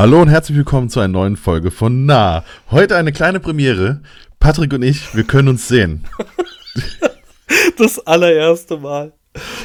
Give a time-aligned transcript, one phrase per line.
[0.00, 2.42] Hallo und herzlich willkommen zu einer neuen Folge von Nah.
[2.70, 4.00] Heute eine kleine Premiere.
[4.38, 6.06] Patrick und ich, wir können uns sehen.
[7.76, 9.12] Das allererste Mal.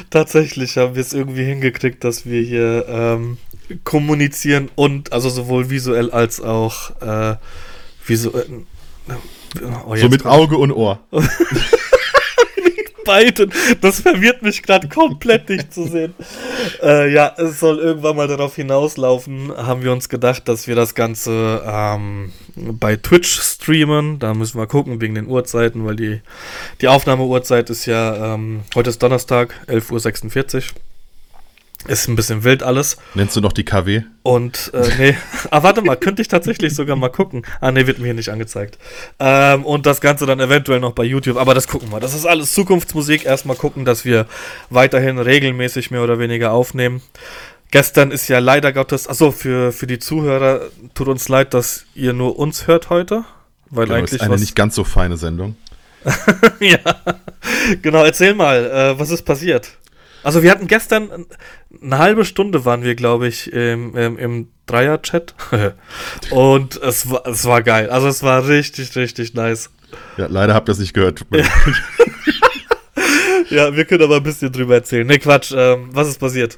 [0.09, 3.37] Tatsächlich haben wir es irgendwie hingekriegt, dass wir hier ähm,
[3.85, 7.37] kommunizieren und also sowohl visuell als auch äh,
[8.05, 8.65] visuell.
[9.87, 10.25] Oh, so mit.
[10.25, 10.99] Auge und Ohr.
[13.05, 13.53] beiden.
[13.81, 16.13] Das verwirrt mich gerade komplett, dich zu sehen.
[16.81, 20.95] Äh, ja, es soll irgendwann mal darauf hinauslaufen, haben wir uns gedacht, dass wir das
[20.95, 24.19] Ganze ähm, bei Twitch streamen.
[24.19, 26.21] Da müssen wir gucken, wegen den Uhrzeiten, weil die,
[26.81, 30.63] die Aufnahmeuhrzeit ist ja, ähm, heute ist Donnerstag, 11.46 Uhr.
[31.87, 32.97] Ist ein bisschen wild alles.
[33.13, 34.03] Nennst du noch die KW?
[34.23, 35.17] Und, äh, nee.
[35.51, 37.45] ah, warte mal, könnte ich tatsächlich sogar mal gucken.
[37.61, 38.79] Ah, nee, wird mir hier nicht angezeigt.
[39.19, 41.37] Ähm, und das Ganze dann eventuell noch bei YouTube.
[41.37, 41.99] Aber das gucken wir.
[41.99, 43.25] Das ist alles Zukunftsmusik.
[43.25, 44.25] Erstmal gucken, dass wir
[44.69, 47.03] weiterhin regelmäßig mehr oder weniger aufnehmen.
[47.71, 50.61] Gestern ist ja leider Gottes, achso, für, für die Zuhörer
[50.93, 53.25] tut uns leid, dass ihr nur uns hört heute.
[53.69, 55.55] Weil genau, eigentlich ist eine nicht ganz so feine Sendung.
[56.59, 56.79] ja,
[57.81, 59.71] genau, erzähl mal, äh, was ist passiert?
[60.25, 61.27] Also wir hatten gestern
[61.83, 65.35] eine halbe Stunde waren wir, glaube ich, im, im, im Dreier-Chat.
[66.31, 67.91] Und es war, es war geil.
[67.91, 69.69] Also es war richtig, richtig nice.
[70.17, 71.23] Ja, leider habt ihr es nicht gehört.
[73.51, 75.05] ja, wir können aber ein bisschen drüber erzählen.
[75.05, 75.53] Ne, Quatsch.
[75.55, 76.57] Ähm, was ist passiert?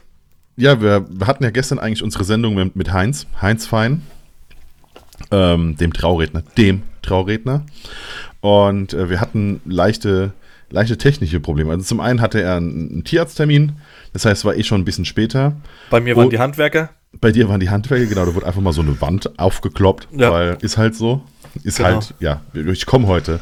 [0.55, 4.01] Ja, wir, wir, hatten ja gestern eigentlich unsere Sendung mit, mit Heinz, Heinz Fein,
[5.29, 7.65] ähm, dem Trauredner, dem Trauredner.
[8.39, 10.31] Und äh, wir hatten leichte
[10.69, 11.71] leichte technische Probleme.
[11.71, 13.73] Also zum einen hatte er einen, einen Tierarzttermin,
[14.13, 15.55] das heißt, es war eh schon ein bisschen später.
[15.89, 16.89] Bei mir waren die Handwerker.
[17.19, 20.31] Bei dir waren die Handwerker, genau, da wurde einfach mal so eine Wand aufgekloppt, ja.
[20.31, 21.23] weil ist halt so.
[21.63, 21.89] Ist genau.
[21.89, 23.39] halt, ja, ich komme heute.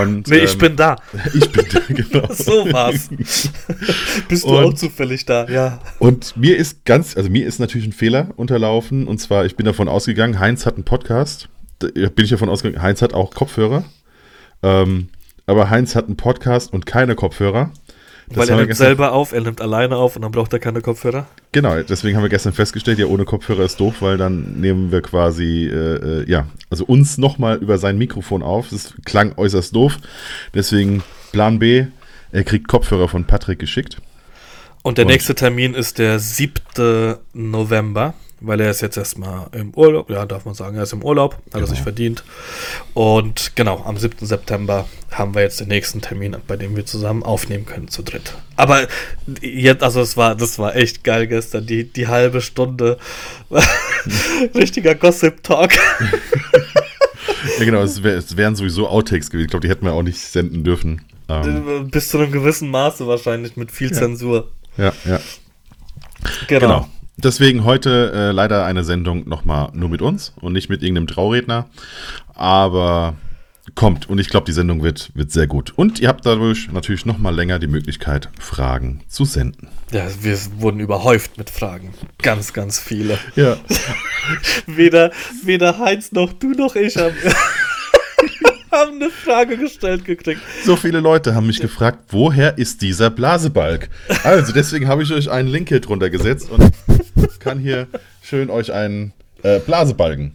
[0.00, 0.96] Und, nee, ähm, ich bin da.
[1.34, 2.28] Ich bin da, genau.
[2.32, 3.08] so war's.
[4.28, 5.80] Bist du und, auch zufällig da, ja.
[5.98, 9.06] Und mir ist ganz, also mir ist natürlich ein Fehler unterlaufen.
[9.06, 11.48] Und zwar, ich bin davon ausgegangen, Heinz hat einen Podcast.
[11.78, 13.84] Da bin ich davon ausgegangen, Heinz hat auch Kopfhörer.
[14.62, 15.08] Ähm,
[15.48, 17.70] aber Heinz hat einen Podcast und keine Kopfhörer.
[18.28, 20.82] Das Weil er nimmt selber auf, er nimmt alleine auf und dann braucht er keine
[20.82, 21.26] Kopfhörer.
[21.52, 25.00] Genau, deswegen haben wir gestern festgestellt, ja, ohne Kopfhörer ist doof, weil dann nehmen wir
[25.00, 28.68] quasi, äh, äh ja, also uns nochmal über sein Mikrofon auf.
[28.68, 29.96] Das klang äußerst doof.
[30.52, 31.86] Deswegen Plan B,
[32.30, 33.96] er kriegt Kopfhörer von Patrick geschickt.
[34.82, 37.16] Und der und nächste Termin ist der 7.
[37.32, 41.02] November weil er ist jetzt erstmal im Urlaub, ja, darf man sagen, er ist im
[41.02, 41.64] Urlaub, hat genau.
[41.64, 42.22] er sich verdient.
[42.94, 44.24] Und genau, am 7.
[44.26, 48.34] September haben wir jetzt den nächsten Termin, bei dem wir zusammen aufnehmen können zu dritt.
[48.56, 48.86] Aber
[49.40, 52.98] jetzt, also es war, das war echt geil gestern, die, die halbe Stunde.
[54.54, 55.74] Richtiger Gossip-Talk.
[57.58, 59.46] ja, genau, es, wär, es, wären sowieso Outtakes gewesen.
[59.46, 61.02] Ich glaube, die hätten wir auch nicht senden dürfen.
[61.28, 61.88] Ähm.
[61.90, 63.98] Bis zu einem gewissen Maße wahrscheinlich, mit viel ja.
[63.98, 64.50] Zensur.
[64.76, 65.20] Ja, ja.
[66.46, 66.60] Genau.
[66.60, 66.88] genau.
[67.18, 71.66] Deswegen heute äh, leider eine Sendung nochmal nur mit uns und nicht mit irgendeinem Trauredner.
[72.34, 73.16] Aber
[73.74, 75.72] kommt und ich glaube, die Sendung wird, wird sehr gut.
[75.76, 79.68] Und ihr habt dadurch natürlich nochmal länger die Möglichkeit, Fragen zu senden.
[79.90, 81.92] Ja, wir wurden überhäuft mit Fragen.
[82.22, 83.18] Ganz, ganz viele.
[83.34, 83.56] Ja.
[84.66, 85.10] weder,
[85.42, 87.14] weder Heinz noch du noch ich haben.
[88.70, 90.40] haben eine Frage gestellt gekriegt.
[90.64, 93.88] So viele Leute haben mich gefragt, woher ist dieser Blasebalg?
[94.24, 96.70] Also, deswegen habe ich euch einen Link hier drunter gesetzt und
[97.40, 97.86] kann hier
[98.22, 99.12] schön euch einen
[99.42, 100.32] äh, Blasebalgen.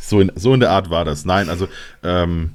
[0.00, 1.24] So in, so in der Art war das.
[1.24, 1.68] Nein, also
[2.02, 2.54] ähm,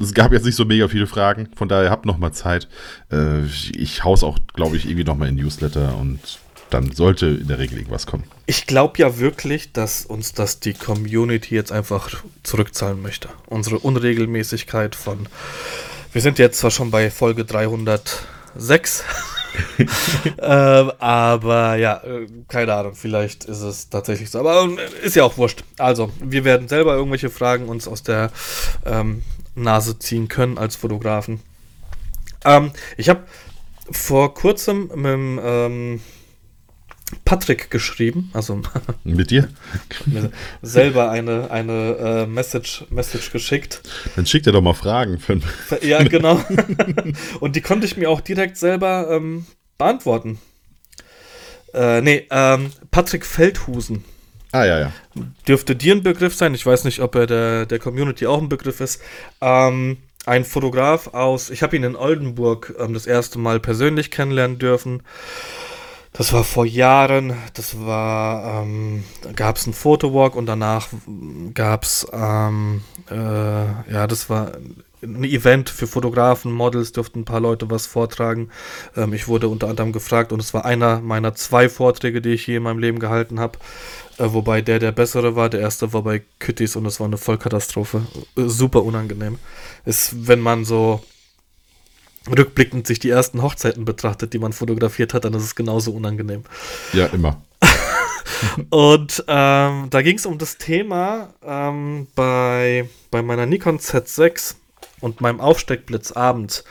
[0.00, 2.66] es gab jetzt nicht so mega viele Fragen, von daher habt noch mal Zeit.
[3.12, 6.18] Äh, ich hau's auch, glaube ich, irgendwie noch mal in Newsletter und
[6.70, 8.24] dann sollte in der Regel irgendwas kommen.
[8.46, 13.28] Ich glaube ja wirklich, dass uns das die Community jetzt einfach zurückzahlen möchte.
[13.46, 15.28] Unsere Unregelmäßigkeit von.
[16.12, 19.04] Wir sind jetzt zwar schon bei Folge 306.
[20.38, 24.38] äh, aber ja, äh, keine Ahnung, vielleicht ist es tatsächlich so.
[24.40, 25.64] Aber äh, ist ja auch wurscht.
[25.78, 28.30] Also, wir werden selber irgendwelche Fragen uns aus der
[28.86, 29.22] ähm,
[29.54, 31.40] Nase ziehen können als Fotografen.
[32.44, 33.24] Ähm, ich habe
[33.90, 36.00] vor kurzem mit dem ähm,
[37.24, 38.60] Patrick geschrieben, also
[39.04, 39.48] mit dir
[40.62, 43.82] selber eine, eine äh, Message, Message geschickt.
[44.16, 45.18] Dann schickt er doch mal Fragen.
[45.18, 45.40] Für
[45.82, 46.42] ja, genau.
[47.40, 49.46] Und die konnte ich mir auch direkt selber ähm,
[49.78, 50.38] beantworten.
[51.74, 54.04] Äh, nee, ähm, Patrick Feldhusen.
[54.52, 54.92] Ah, ja, ja.
[55.48, 56.54] Dürfte dir ein Begriff sein.
[56.54, 59.00] Ich weiß nicht, ob er der, der Community auch ein Begriff ist.
[59.40, 64.58] Ähm, ein Fotograf aus, ich habe ihn in Oldenburg ähm, das erste Mal persönlich kennenlernen
[64.58, 65.02] dürfen.
[66.12, 70.88] Das war vor Jahren, das war, ähm, da gab es einen Fotowalk und danach
[71.54, 74.52] gab es, ähm, äh, ja, das war
[75.02, 78.50] ein Event für Fotografen, Models, durften ein paar Leute was vortragen.
[78.94, 82.46] Ähm, ich wurde unter anderem gefragt und es war einer meiner zwei Vorträge, die ich
[82.46, 83.58] je in meinem Leben gehalten habe.
[84.18, 85.48] Äh, wobei der der bessere war.
[85.48, 88.02] Der erste war bei Küttis und es war eine Vollkatastrophe.
[88.36, 89.38] Äh, super unangenehm.
[89.84, 91.02] Ist, wenn man so
[92.28, 96.44] rückblickend sich die ersten Hochzeiten betrachtet, die man fotografiert hat, dann ist es genauso unangenehm.
[96.92, 97.42] Ja, immer.
[98.70, 104.54] und ähm, da ging es um das Thema ähm, bei, bei meiner Nikon Z6
[105.00, 106.64] und meinem Aufsteckblitz abends.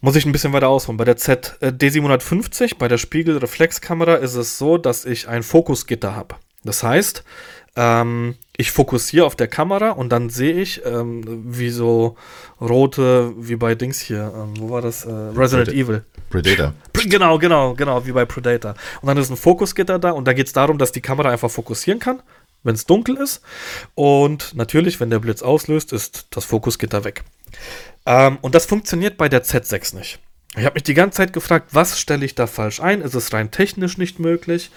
[0.00, 0.98] Muss ich ein bisschen weiter ausholen.
[0.98, 6.14] Bei der Z äh, D750, bei der Spiegelreflexkamera, ist es so, dass ich ein Fokusgitter
[6.14, 6.36] habe.
[6.64, 7.24] Das heißt,
[7.76, 12.16] ähm, ich fokussiere auf der Kamera und dann sehe ich, ähm, wie so
[12.60, 15.04] rote, wie bei Dings hier, ähm, wo war das?
[15.04, 16.04] Äh, Resident Pred Evil.
[16.30, 16.72] Predator.
[17.08, 18.74] Genau, genau, genau, wie bei Predator.
[19.00, 21.50] Und dann ist ein Fokusgitter da und da geht es darum, dass die Kamera einfach
[21.50, 22.20] fokussieren kann,
[22.64, 23.42] wenn es dunkel ist.
[23.94, 27.22] Und natürlich, wenn der Blitz auslöst, ist das Fokusgitter weg.
[28.06, 30.18] Ähm, und das funktioniert bei der Z6 nicht.
[30.56, 33.02] Ich habe mich die ganze Zeit gefragt, was stelle ich da falsch ein?
[33.02, 34.70] Ist es rein technisch nicht möglich?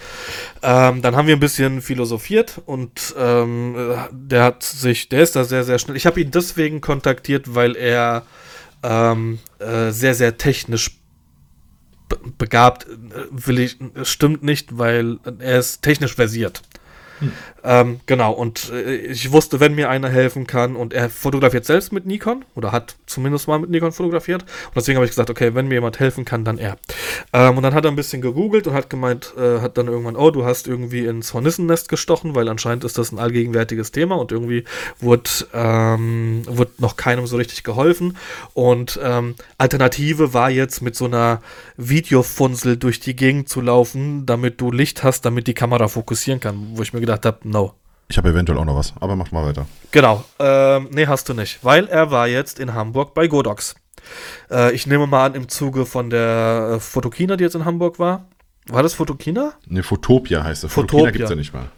[0.61, 5.45] Ähm, dann haben wir ein bisschen philosophiert und ähm, der hat sich, der ist da
[5.45, 5.95] sehr, sehr schnell.
[5.95, 8.23] Ich habe ihn deswegen kontaktiert, weil er
[8.83, 10.99] ähm, äh, sehr, sehr technisch
[12.37, 16.61] begabt, äh, will ich, stimmt nicht, weil er ist technisch versiert.
[17.19, 17.31] Hm.
[17.63, 21.91] Ähm, genau, und äh, ich wusste, wenn mir einer helfen kann, und er fotografiert selbst
[21.91, 25.55] mit Nikon, oder hat zumindest mal mit Nikon fotografiert, und deswegen habe ich gesagt, okay,
[25.55, 26.77] wenn mir jemand helfen kann, dann er.
[27.33, 30.15] Ähm, und dann hat er ein bisschen gegoogelt und hat gemeint, äh, hat dann irgendwann,
[30.15, 34.31] oh, du hast irgendwie ins Hornissennest gestochen, weil anscheinend ist das ein allgegenwärtiges Thema und
[34.31, 34.63] irgendwie
[34.99, 38.17] wurde, ähm, wurde noch keinem so richtig geholfen.
[38.53, 41.41] Und ähm, Alternative war jetzt mit so einer
[41.77, 46.71] Videofunsel durch die Gegend zu laufen, damit du Licht hast, damit die Kamera fokussieren kann,
[46.73, 47.73] wo ich mir gedacht habe, no.
[48.07, 49.67] Ich habe eventuell auch noch was, aber mach mal weiter.
[49.91, 50.23] Genau.
[50.39, 51.63] Ähm, nee, hast du nicht.
[51.63, 53.75] Weil er war jetzt in Hamburg bei Godox.
[54.49, 57.99] Äh, ich nehme mal an, im Zuge von der äh, Fotokina, die jetzt in Hamburg
[57.99, 58.27] war.
[58.67, 59.53] War das Fotokina?
[59.67, 60.73] Ne, Fotopia heißt es.
[60.73, 61.69] Fotokina gibt es ja nicht mal.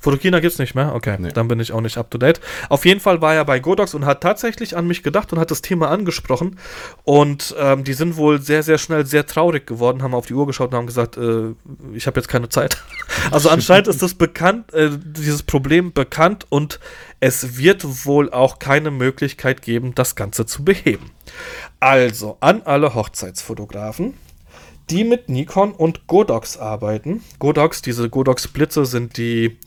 [0.00, 0.94] Fotokina gibt es nicht mehr?
[0.94, 1.30] Okay, nee.
[1.32, 2.40] dann bin ich auch nicht up to date.
[2.68, 5.50] Auf jeden Fall war er bei Godox und hat tatsächlich an mich gedacht und hat
[5.50, 6.58] das Thema angesprochen.
[7.04, 10.46] Und ähm, die sind wohl sehr, sehr schnell sehr traurig geworden, haben auf die Uhr
[10.46, 11.54] geschaut und haben gesagt, äh,
[11.94, 12.82] ich habe jetzt keine Zeit.
[13.30, 16.78] also anscheinend ist das bekannt, äh, dieses Problem bekannt und
[17.20, 21.10] es wird wohl auch keine Möglichkeit geben, das Ganze zu beheben.
[21.80, 24.14] Also an alle Hochzeitsfotografen
[24.90, 27.22] die mit Nikon und Godox arbeiten.
[27.38, 29.58] Godox, diese Godox-Blitze sind die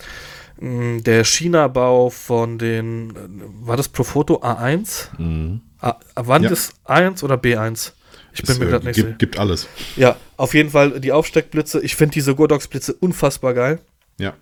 [0.60, 3.14] mh, der China-Bau von den,
[3.62, 5.20] war das Profoto A1?
[5.20, 5.62] Mhm.
[5.80, 6.52] A, wann ja.
[6.52, 7.94] ist A1 oder B1?
[8.34, 9.12] Ich bin es, mir gerade äh, nicht sicher.
[9.12, 9.68] Gibt alles.
[9.96, 11.82] Ja, auf jeden Fall die Aufsteckblitze.
[11.82, 13.80] Ich finde diese Godox-Blitze unfassbar geil.
[14.18, 14.34] Ja.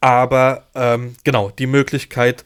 [0.00, 2.44] Aber ähm, genau, die Möglichkeit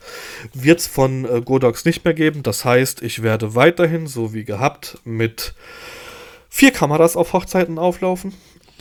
[0.53, 2.41] wird es von äh, Godox nicht mehr geben.
[2.41, 5.53] Das heißt, ich werde weiterhin, so wie gehabt, mit
[6.57, 8.33] vier Kameras auf Hochzeiten auflaufen.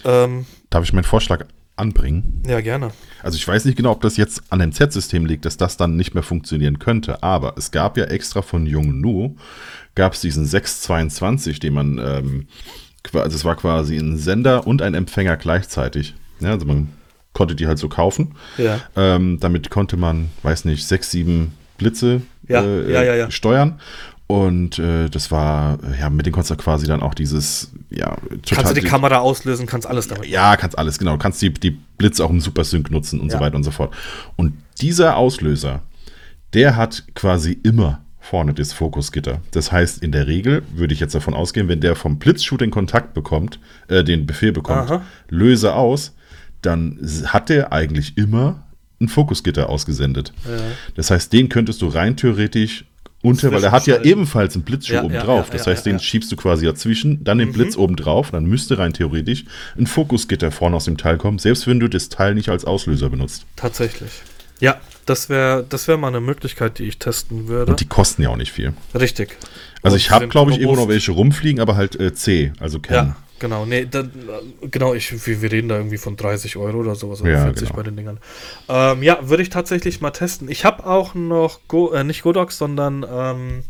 [0.03, 1.45] Ähm, Darf ich meinen Vorschlag
[1.77, 2.43] anbringen?
[2.47, 2.91] Ja, gerne.
[3.23, 5.95] Also ich weiß nicht genau, ob das jetzt an dem Z-System liegt, dass das dann
[5.95, 9.37] nicht mehr funktionieren könnte, aber es gab ja extra von Yongnu,
[9.95, 12.47] gab es diesen 622, den man, ähm,
[13.13, 16.15] also es war quasi ein Sender und ein Empfänger gleichzeitig.
[16.41, 16.89] Ja, also man
[17.35, 18.37] konnte die halt so kaufen.
[18.57, 18.81] Ja.
[18.97, 23.79] Ähm, damit konnte man, weiß nicht, sechs, sieben Blitze ja, äh, ja, ja, steuern.
[24.29, 28.57] Und äh, das war, ja, mit dem konntest du quasi dann auch dieses, ja, total.
[28.57, 30.27] Kannst du die Kamera auslösen, kannst alles damit.
[30.27, 31.17] Ja, kannst alles, genau.
[31.17, 33.39] Kannst die, die Blitze auch im Super Sync nutzen und ja.
[33.39, 33.95] so weiter und so fort.
[34.35, 35.83] Und dieser Auslöser,
[36.55, 39.41] der hat quasi immer vorne das Fokusgitter.
[39.53, 42.73] Das heißt, in der Regel würde ich jetzt davon ausgehen, wenn der vom Blitzshoot den
[42.73, 45.03] Kontakt bekommt, äh, den Befehl bekommt, Aha.
[45.29, 46.17] löse aus,
[46.63, 48.65] dann hat der eigentlich immer
[49.01, 50.33] ein Fokusgitter ausgesendet.
[50.45, 50.57] Ja.
[50.97, 52.87] Das heißt, den könntest du rein theoretisch
[53.27, 55.47] unter, weil er hat ja ebenfalls einen Blitzschuh ja, oben drauf.
[55.47, 57.53] Ja, ja, das heißt, den schiebst du quasi dazwischen, dann den mhm.
[57.55, 59.45] Blitz oben drauf, dann müsste rein theoretisch
[59.77, 63.11] ein Fokusgitter vorne aus dem Teil kommen, selbst wenn du das Teil nicht als Auslöser
[63.11, 63.47] benutzt.
[63.57, 64.11] Tatsächlich.
[64.61, 67.73] Ja, das wäre das wär mal eine Möglichkeit, die ich testen würde.
[67.73, 68.75] Und die kosten ja auch nicht viel.
[68.95, 69.37] Richtig.
[69.83, 72.81] Also Und ich habe, glaube ich, irgendwo noch welche rumfliegen, aber halt äh, C, also
[72.81, 73.09] Canon.
[73.09, 74.11] Ja, Genau, nee, dann,
[74.71, 77.69] genau, ich, wir, wir, reden da irgendwie von 30 Euro oder sowas oder ja, 40
[77.69, 77.77] genau.
[77.77, 78.19] bei den Dingern.
[78.69, 80.49] Ähm, ja, würde ich tatsächlich mal testen.
[80.49, 83.65] Ich habe auch noch, Go, äh, nicht Godox, sondern ähm,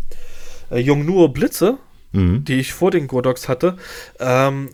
[0.71, 1.79] äh, Yongnuo Blitze,
[2.13, 2.45] mhm.
[2.45, 3.77] die ich vor den Godox hatte.
[4.21, 4.71] Ähm,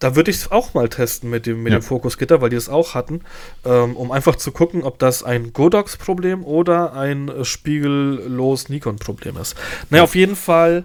[0.00, 1.78] da würde ich es auch mal testen mit dem, mit ja.
[1.78, 3.20] dem Fokusgitter, weil die es auch hatten,
[3.64, 9.56] ähm, um einfach zu gucken, ob das ein Godox-Problem oder ein äh, spiegellos Nikon-Problem ist.
[9.90, 10.04] Naja, ja.
[10.04, 10.84] auf jeden Fall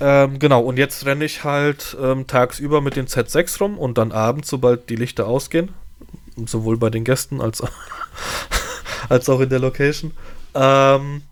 [0.00, 4.12] ähm, genau, und jetzt renne ich halt ähm, tagsüber mit den Z6 rum und dann
[4.12, 5.70] abends, sobald die Lichter ausgehen,
[6.44, 7.62] sowohl bei den Gästen als,
[9.08, 10.12] als auch in der Location,
[10.54, 11.22] ähm,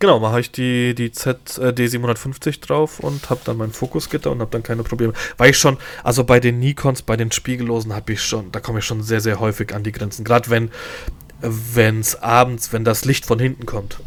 [0.00, 4.40] genau, mache ich die, die Z, äh, D750 drauf und habe dann mein Fokusgitter und
[4.40, 5.12] habe dann keine Probleme.
[5.36, 8.80] Weil ich schon, also bei den Nikons, bei den Spiegellosen habe ich schon, da komme
[8.80, 10.24] ich schon sehr, sehr häufig an die Grenzen.
[10.24, 14.00] Gerade wenn es abends, wenn das Licht von hinten kommt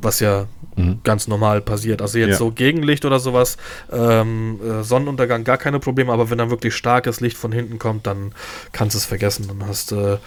[0.00, 1.00] was ja mhm.
[1.04, 2.02] ganz normal passiert.
[2.02, 2.36] Also jetzt ja.
[2.36, 3.56] so Gegenlicht oder sowas,
[3.92, 8.06] ähm, äh, Sonnenuntergang gar keine Probleme, aber wenn dann wirklich starkes Licht von hinten kommt,
[8.06, 8.32] dann
[8.72, 9.46] kannst du es vergessen.
[9.48, 10.18] Dann hast, äh,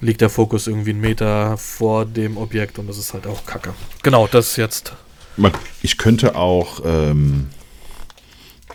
[0.00, 3.74] liegt der Fokus irgendwie einen Meter vor dem Objekt und das ist halt auch kacke.
[4.02, 4.92] Genau, das jetzt.
[5.82, 7.48] Ich könnte auch ähm,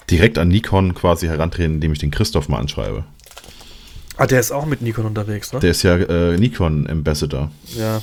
[0.10, 3.04] direkt an Nikon quasi herantreten, indem ich den Christoph mal anschreibe.
[4.16, 5.60] Ah, der ist auch mit Nikon unterwegs, ne?
[5.60, 7.52] Der ist ja äh, Nikon Ambassador.
[7.76, 8.02] Ja,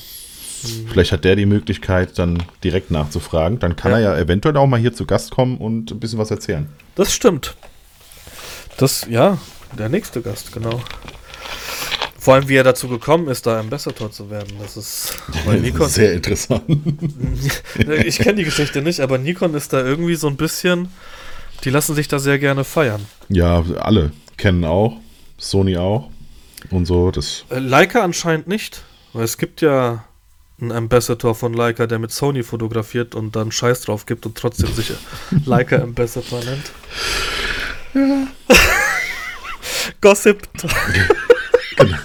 [0.89, 3.59] Vielleicht hat der die Möglichkeit, dann direkt nachzufragen.
[3.59, 3.99] Dann kann ja.
[3.99, 6.69] er ja eventuell auch mal hier zu Gast kommen und ein bisschen was erzählen.
[6.95, 7.55] Das stimmt.
[8.77, 9.39] Das, ja,
[9.79, 10.83] der nächste Gast, genau.
[12.19, 14.53] Vor allem, wie er dazu gekommen ist, da Ambassador zu werden.
[14.61, 16.63] Das ist, weil Nikon, sehr interessant.
[18.05, 20.89] ich kenne die Geschichte nicht, aber Nikon ist da irgendwie so ein bisschen,
[21.65, 23.07] die lassen sich da sehr gerne feiern.
[23.31, 24.99] Ja, alle kennen auch,
[25.39, 26.11] Sony auch
[26.71, 27.11] und so.
[27.11, 28.83] Das Leica anscheinend nicht,
[29.15, 30.05] weil es gibt ja
[30.61, 34.73] ein Ambassador von Leica, der mit Sony fotografiert und dann Scheiß drauf gibt und trotzdem
[34.73, 34.93] sich
[35.47, 36.73] Leica Ambassador nennt.
[37.95, 38.57] Ja.
[40.01, 40.49] Gossip.
[41.77, 41.97] genau.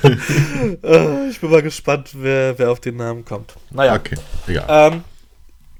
[0.84, 3.54] Äh, ich bin mal gespannt, wer, wer auf den Namen kommt.
[3.72, 3.96] Naja.
[3.96, 4.16] Okay,
[4.48, 4.94] egal.
[4.94, 5.04] Ähm,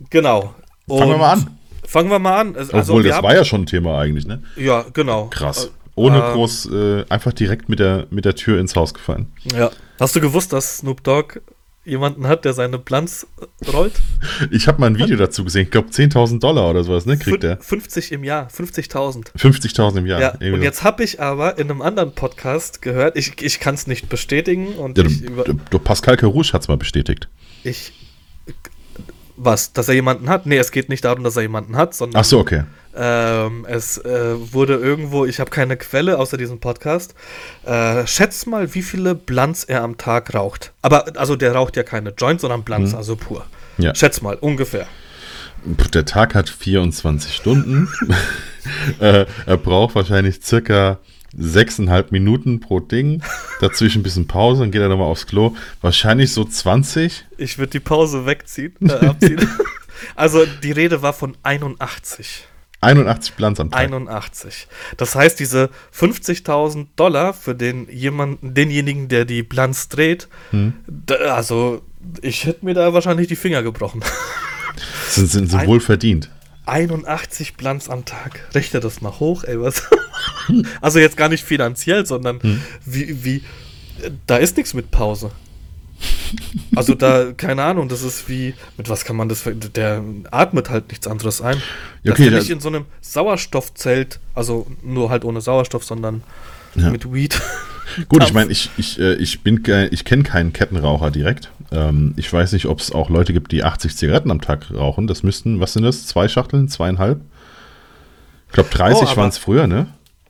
[0.10, 0.56] genau.
[0.88, 1.58] Und fangen wir mal an.
[1.88, 2.56] Fangen wir mal an.
[2.56, 4.44] Also, Obwohl, das haben, war ja schon ein Thema eigentlich, ne?
[4.56, 5.28] Ja, genau.
[5.28, 5.72] Krass.
[5.96, 9.32] Ohne ähm, groß, äh, einfach direkt mit der, mit der Tür ins Haus gefallen.
[9.56, 9.72] Ja.
[10.00, 11.40] Hast du gewusst, dass Snoop Dogg
[11.86, 13.28] jemanden hat, der seine Blanz
[13.72, 13.94] rollt.
[14.52, 17.44] Ich habe mal ein Video dazu gesehen, ich glaube 10.000 Dollar oder sowas, ne, kriegt
[17.44, 17.58] er.
[17.58, 19.36] 50 im Jahr, 50.000.
[19.38, 20.20] 50.000 im Jahr.
[20.20, 23.88] Ja, und jetzt habe ich aber in einem anderen Podcast gehört, ich, ich kann es
[23.88, 24.68] nicht bestätigen.
[24.76, 27.30] Und ja, ich du, du, Pascal Carouche hat es mal bestätigt.
[27.64, 27.94] Ich,
[29.38, 30.46] was, dass er jemanden hat?
[30.46, 32.22] Nee, es geht nicht darum, dass er jemanden hat, sondern...
[32.22, 32.64] Ach so, okay.
[32.96, 37.14] Ähm, es äh, wurde irgendwo, ich habe keine Quelle außer diesem Podcast.
[37.66, 40.72] Äh, schätz mal, wie viele Blunts er am Tag raucht.
[40.82, 42.98] Aber, also der raucht ja keine Joints, sondern Blunts, mhm.
[42.98, 43.46] also pur.
[43.78, 43.94] Ja.
[43.94, 44.88] Schätz mal, ungefähr.
[45.94, 47.90] Der Tag hat 24 Stunden.
[49.00, 51.00] äh, er braucht wahrscheinlich circa
[51.38, 53.22] sechseinhalb Minuten pro Ding.
[53.62, 55.56] Dazwischen ein bisschen Pause, dann geht er nochmal aufs Klo.
[55.82, 57.26] Wahrscheinlich so 20.
[57.38, 59.48] Ich würde die Pause wegziehen, äh, abziehen.
[60.16, 62.48] also die Rede war von 81.
[62.82, 63.80] 81 Blunts am Tag.
[63.80, 64.68] 81.
[64.98, 70.74] Das heißt, diese 50.000 Dollar für den jemanden, denjenigen, der die Blunts dreht, hm.
[70.88, 71.82] da, also
[72.22, 74.04] ich hätte mir da wahrscheinlich die Finger gebrochen.
[75.10, 76.30] Sind, sind sie wohl verdient.
[76.66, 78.48] 81 Blunts am Tag.
[78.54, 79.84] Rechne das mal hoch, ey, was?
[80.82, 82.62] also jetzt gar nicht finanziell, sondern hm.
[82.86, 83.44] wie, wie,
[84.28, 85.32] da ist nichts mit Pause.
[86.76, 89.44] Also da, keine Ahnung, das ist wie, mit was kann man das,
[89.76, 91.62] der atmet halt nichts anderes ein.
[92.04, 96.24] Ja, okay, Dass nicht in so einem Sauerstoffzelt, also nur halt ohne Sauerstoff, sondern
[96.76, 96.90] ja.
[96.90, 97.42] mit Weed.
[98.10, 101.52] Gut, ich meine, ich, ich, äh, ich bin, ich kenne keinen Kettenraucher direkt.
[101.72, 105.08] Ähm, ich weiß nicht, ob es auch Leute gibt, die 80 Zigaretten am Tag rauchen.
[105.08, 106.08] Das müssten, was sind das?
[106.08, 106.68] Zwei Schachteln?
[106.68, 107.22] Zweieinhalb?
[108.48, 109.88] Ich glaube, 30 oh, waren es früher, ne?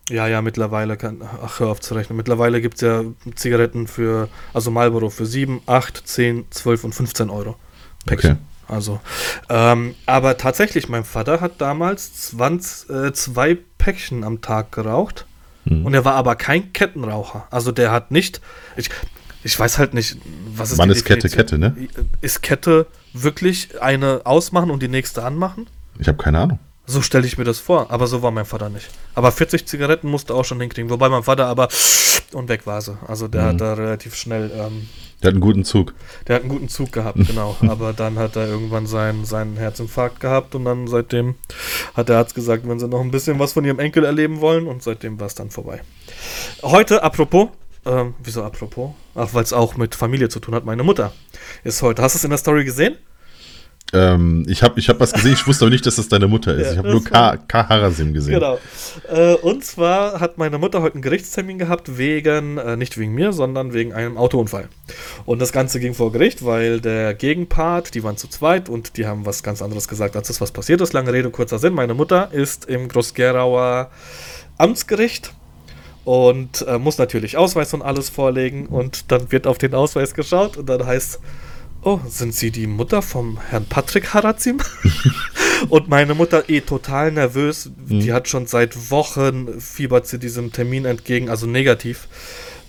[0.10, 2.16] Ja, ja, mittlerweile kann, ach, hör auf zu rechnen.
[2.16, 3.04] Mittlerweile gibt es ja
[3.36, 7.56] Zigaretten für, also Marlboro für 7, 8, 10, 12 und 15 Euro.
[8.06, 8.32] Päckchen.
[8.32, 8.40] Okay.
[8.68, 9.00] Also,
[9.50, 15.26] ähm, aber tatsächlich, mein Vater hat damals 20, äh, zwei Päckchen am Tag geraucht.
[15.66, 15.86] Mhm.
[15.86, 17.48] Und er war aber kein Kettenraucher.
[17.52, 18.42] Also der hat nicht,
[18.76, 18.90] ich,
[19.44, 20.18] ich weiß halt nicht,
[20.56, 21.76] was ist Wann ist Kette Kette, ne?
[22.22, 25.68] Ist Kette wirklich eine ausmachen und die nächste anmachen?
[26.00, 26.60] Ich habe keine Ahnung.
[26.88, 28.90] So stelle ich mir das vor, aber so war mein Vater nicht.
[29.16, 31.68] Aber 40 Zigaretten musste auch schon hinkriegen, wobei mein Vater aber
[32.34, 32.98] und weg war sie.
[33.08, 33.48] Also der mhm.
[33.48, 34.52] hat da relativ schnell.
[34.54, 34.88] Ähm,
[35.24, 35.94] der hat einen guten Zug.
[36.28, 37.56] Der hat einen guten Zug gehabt, genau.
[37.62, 41.36] aber dann hat er irgendwann seinen, seinen Herzinfarkt gehabt und dann seitdem
[41.96, 44.68] hat der Arzt gesagt, wenn sie noch ein bisschen was von ihrem Enkel erleben wollen
[44.68, 45.82] und seitdem war es dann vorbei.
[46.62, 47.50] Heute, apropos,
[47.86, 48.92] ähm, wieso apropos?
[49.16, 50.66] Ach, weil es auch mit Familie zu tun hat.
[50.66, 51.14] Meine Mutter
[51.64, 52.02] ist heute.
[52.02, 52.98] Hast du es in der Story gesehen?
[53.94, 56.56] Ähm, ich habe ich hab was gesehen, ich wusste aber nicht, dass das deine Mutter
[56.56, 56.66] ist.
[56.66, 57.70] Ja, ich habe nur K, K.
[57.70, 58.34] Harasim gesehen.
[58.34, 58.58] Genau.
[59.08, 63.32] Äh, und zwar hat meine Mutter heute einen Gerichtstermin gehabt, wegen, äh, nicht wegen mir,
[63.32, 64.70] sondern wegen einem Autounfall.
[65.26, 69.06] Und das Ganze ging vor Gericht, weil der Gegenpart, die waren zu zweit und die
[69.06, 70.94] haben was ganz anderes gesagt, als das, was passiert ist.
[70.94, 71.74] Lange Rede, kurzer Sinn.
[71.74, 73.92] Meine Mutter ist im Groß-Gerauer
[74.58, 75.34] Amtsgericht
[76.06, 78.66] und äh, muss natürlich Ausweis und alles vorlegen.
[78.66, 81.20] Und dann wird auf den Ausweis geschaut und dann heißt
[81.86, 84.58] oh, sind Sie die Mutter vom Herrn Patrick Harazim?
[85.70, 87.70] und meine Mutter eh total nervös.
[87.88, 88.00] Mhm.
[88.00, 92.08] Die hat schon seit Wochen fiebert sie diesem Termin entgegen, also negativ.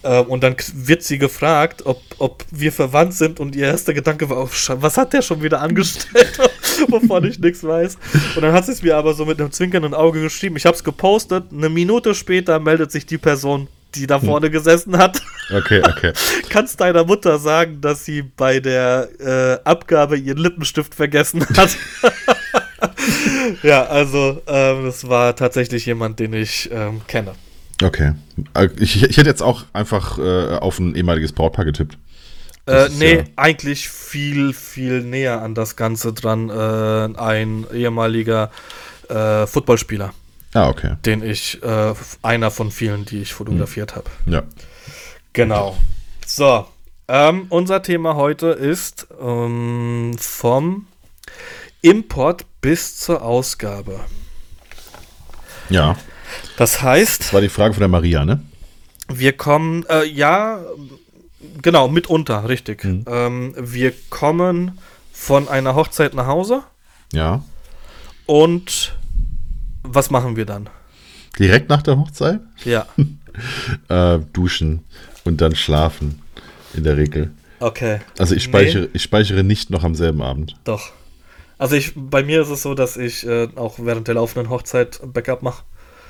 [0.04, 4.28] Ähm, und dann wird sie gefragt, ob, ob wir verwandt sind und ihr erster Gedanke
[4.28, 6.38] war, oh, was hat der schon wieder angestellt?
[6.88, 7.96] wovon ich nichts weiß.
[8.36, 10.56] Und dann hat sie es mir aber so mit einem zwinkernden Auge geschrieben.
[10.56, 11.44] Ich habe es gepostet.
[11.52, 13.68] Eine Minute später meldet sich die Person,
[14.00, 15.20] die da vorne gesessen hat.
[15.54, 16.12] Okay, okay.
[16.48, 21.76] Kannst deiner Mutter sagen, dass sie bei der äh, Abgabe ihren Lippenstift vergessen hat.
[23.62, 27.32] ja, also ähm, das war tatsächlich jemand, den ich ähm, kenne.
[27.82, 28.12] Okay.
[28.54, 31.94] Äh, Ich, ich hätte jetzt auch einfach äh, auf ein ehemaliges Brautpaar getippt.
[32.66, 36.48] Äh, Das nee, ja- eigentlich viel, viel näher an das Ganze dran.
[36.50, 38.50] Äh, ein ehemaliger
[39.08, 40.12] äh, Footballspieler,
[40.56, 40.96] Ah, okay.
[41.04, 44.08] den ich, äh, einer von vielen, die ich fotografiert habe.
[44.26, 44.42] Ja.
[45.34, 45.76] Genau.
[46.26, 46.66] So,
[47.08, 50.86] ähm, unser Thema heute ist ähm, vom
[51.82, 54.00] Import bis zur Ausgabe.
[55.68, 55.96] Ja.
[56.56, 58.40] Das heißt, Das war die Frage von der Maria, ne?
[59.08, 60.58] wir kommen, äh, ja,
[61.62, 62.82] genau, mitunter, richtig.
[62.82, 63.04] Mhm.
[63.06, 64.78] Ähm, wir kommen
[65.12, 66.62] von einer Hochzeit nach Hause
[67.12, 67.44] Ja.
[68.26, 68.96] und
[69.88, 70.68] was machen wir dann?
[71.38, 72.40] Direkt nach der Hochzeit?
[72.64, 72.86] Ja,
[73.90, 74.84] Äh, duschen
[75.24, 76.22] und dann schlafen.
[76.74, 77.32] In der Regel.
[77.60, 78.00] okay.
[78.18, 80.56] Also ich speichere, ich speichere nicht noch am selben Abend.
[80.64, 80.90] Doch.
[81.58, 85.00] Also ich, bei mir ist es so, dass ich äh, auch während der laufenden Hochzeit
[85.04, 85.62] Backup mache.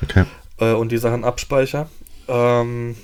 [0.02, 0.24] Okay.
[0.58, 1.88] äh, und die Sachen abspeichere.
[2.28, 2.96] Ähm,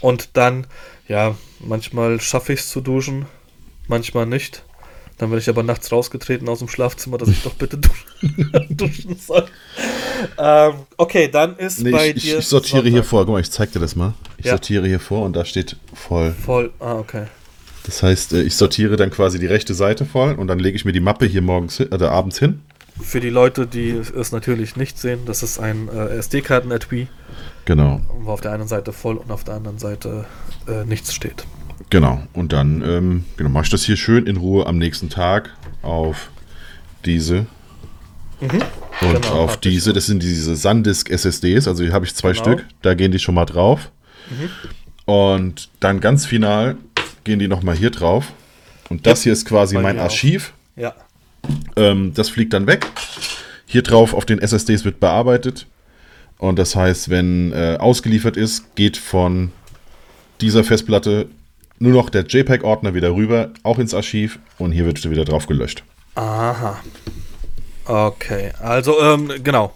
[0.00, 0.66] und dann,
[1.08, 3.26] ja, manchmal schaffe ich es zu duschen,
[3.86, 4.64] manchmal nicht.
[5.18, 7.76] Dann werde ich aber nachts rausgetreten aus dem Schlafzimmer, dass ich doch bitte
[8.70, 9.46] duschen, soll.
[10.38, 12.38] Ähm, okay, dann ist Nee, bei ich, dir.
[12.38, 12.92] ich sortiere Sonntag.
[12.92, 13.24] hier vor.
[13.24, 14.14] Guck mal, ich zeig dir das mal.
[14.38, 14.52] Ich Ja.
[14.52, 16.32] sortiere hier vor und da steht voll.
[16.32, 16.70] Voll.
[16.78, 17.24] Ah, okay.
[17.84, 20.84] Das heißt, äh, ich sortiere dann quasi die rechte Seite voll und dann lege ich
[20.84, 22.60] mir die Mappe hier morgens oder abends hin.
[23.00, 27.06] Für die Leute, die es natürlich nicht sehen, das ist ein äh, SD-Karten-Etui,
[27.64, 30.24] Genau, wo auf der einen Seite voll und auf der anderen Seite
[30.66, 31.44] äh, nichts steht.
[31.90, 32.22] Genau.
[32.32, 36.30] Und dann ähm, genau, mache ich das hier schön in Ruhe am nächsten Tag auf
[37.04, 37.46] diese
[38.40, 38.52] und
[39.00, 39.92] Genau, auf diese.
[39.92, 42.42] Das sind diese SanDisk SSDs, also hier habe ich zwei Genau.
[42.42, 42.64] Stück.
[42.82, 43.90] Da gehen die schon mal drauf.
[45.06, 46.76] Und dann ganz final
[47.24, 48.32] gehen die nochmal hier drauf.
[48.88, 50.06] Und das hier ist quasi Bei mein mir auch.
[50.06, 50.52] Archiv.
[50.76, 50.94] Ja.
[51.76, 52.86] Ähm, das fliegt dann weg.
[53.66, 55.66] Hier drauf auf den SSDs wird bearbeitet.
[56.38, 59.50] Und das heißt, wenn äh, ausgeliefert ist, geht von
[60.40, 61.28] dieser Festplatte
[61.78, 64.38] nur noch der JPEG-Ordner wieder rüber, auch ins Archiv.
[64.58, 65.84] Und hier wird wieder drauf gelöscht.
[66.14, 66.80] Aha.
[67.84, 69.72] Okay, also ähm, genau.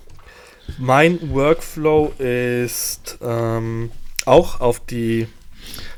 [0.78, 3.90] Mein Workflow ist ähm,
[4.26, 5.28] auch auf die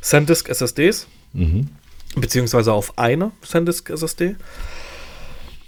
[0.01, 1.07] SanDisk SSDs,
[2.15, 4.37] beziehungsweise auf eine SanDisk SSD.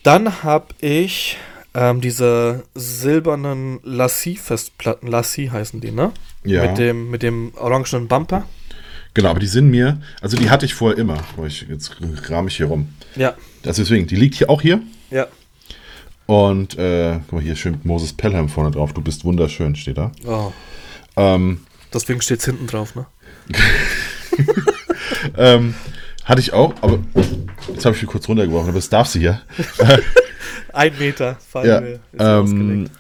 [0.02, 1.36] Dann habe ich
[1.74, 6.12] ähm, diese silbernen Lassie-Festplatten, Lassie heißen die, ne?
[6.44, 6.66] Ja.
[6.66, 8.44] Mit dem, mit dem orangenen Bumper.
[9.16, 11.16] Genau, aber die sind mir, also die hatte ich vorher immer.
[11.46, 11.96] Ich, jetzt
[12.28, 12.90] rahme ich hier rum.
[13.14, 14.82] Ja, Das ist deswegen, die liegt hier auch hier.
[15.10, 15.26] ja.
[16.26, 18.92] Und äh, guck mal, hier schön Moses Pelham vorne drauf.
[18.92, 20.12] Du bist wunderschön, steht da.
[20.26, 20.52] Oh,
[21.16, 21.62] Ähm,
[21.94, 23.06] deswegen steht es hinten drauf, ne?
[25.38, 25.74] ähm,
[26.24, 26.98] hatte ich auch, aber
[27.72, 29.40] jetzt habe ich mich kurz runtergeworfen, aber das darf sie ja.
[30.74, 32.90] Ein Meter fallen Ja, ähm.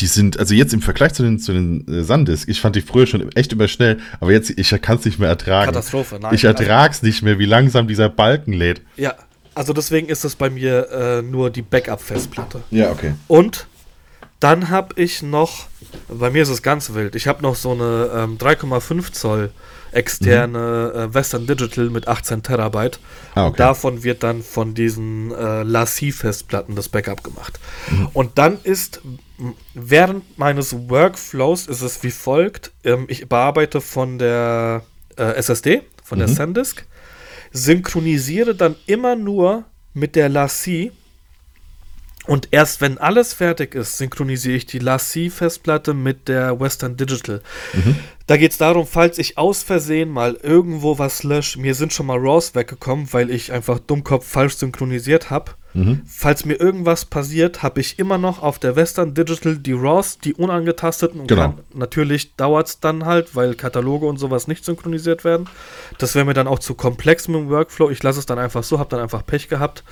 [0.00, 2.80] Die sind, also jetzt im Vergleich zu den, zu den äh, Sandisk, ich fand die
[2.80, 5.66] früher schon echt überschnell, aber jetzt, ich kann es nicht mehr ertragen.
[5.66, 6.34] Katastrophe, nein.
[6.34, 8.82] Ich ertrag's nicht mehr, wie langsam dieser Balken lädt.
[8.96, 9.14] Ja,
[9.54, 12.62] also deswegen ist es bei mir äh, nur die Backup-Festplatte.
[12.70, 13.14] Ja, okay.
[13.26, 13.66] Und
[14.40, 15.66] dann habe ich noch,
[16.08, 19.50] bei mir ist es ganz wild, ich habe noch so eine ähm, 3,5 Zoll
[19.90, 23.00] externe äh, Western Digital mit 18 Terabyte.
[23.34, 23.48] Ah, okay.
[23.48, 27.58] Und davon wird dann von diesen äh, Lassie-Festplatten das Backup gemacht.
[28.12, 29.00] Und dann ist
[29.74, 34.82] während meines Workflows ist es wie folgt: ähm, Ich bearbeite von der
[35.16, 36.84] äh, SSD, von der SanDisk,
[37.52, 40.92] synchronisiere dann immer nur mit der Lassie.
[42.26, 47.40] Und erst wenn alles fertig ist, synchronisiere ich die Lassie-Festplatte mit der Western Digital.
[48.28, 52.04] Da geht es darum, falls ich aus Versehen mal irgendwo was lösche, mir sind schon
[52.06, 55.52] mal RAWs weggekommen, weil ich einfach Dummkopf falsch synchronisiert habe.
[56.06, 60.34] Falls mir irgendwas passiert, habe ich immer noch auf der Western Digital die RAWs, die
[60.34, 61.20] unangetasteten.
[61.20, 61.42] Und Genau.
[61.42, 65.48] kann, natürlich dauert es dann halt, weil Kataloge und sowas nicht synchronisiert werden.
[65.98, 67.90] Das wäre mir dann auch zu komplex mit dem Workflow.
[67.90, 69.84] Ich lasse es dann einfach so, habe dann einfach Pech gehabt.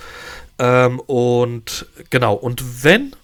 [0.59, 3.15] Ähm, und genau, und wenn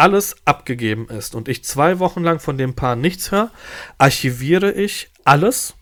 [0.00, 3.50] alles abgegeben ist und ich zwei Wochen lang von dem Paar nichts höre,
[3.98, 5.74] archiviere ich alles,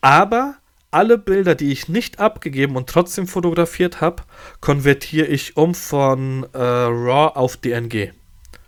[0.00, 0.56] aber
[0.90, 4.22] alle Bilder, die ich nicht abgegeben und trotzdem fotografiert habe,
[4.60, 8.12] konvertiere ich um von äh, RAW auf DNG.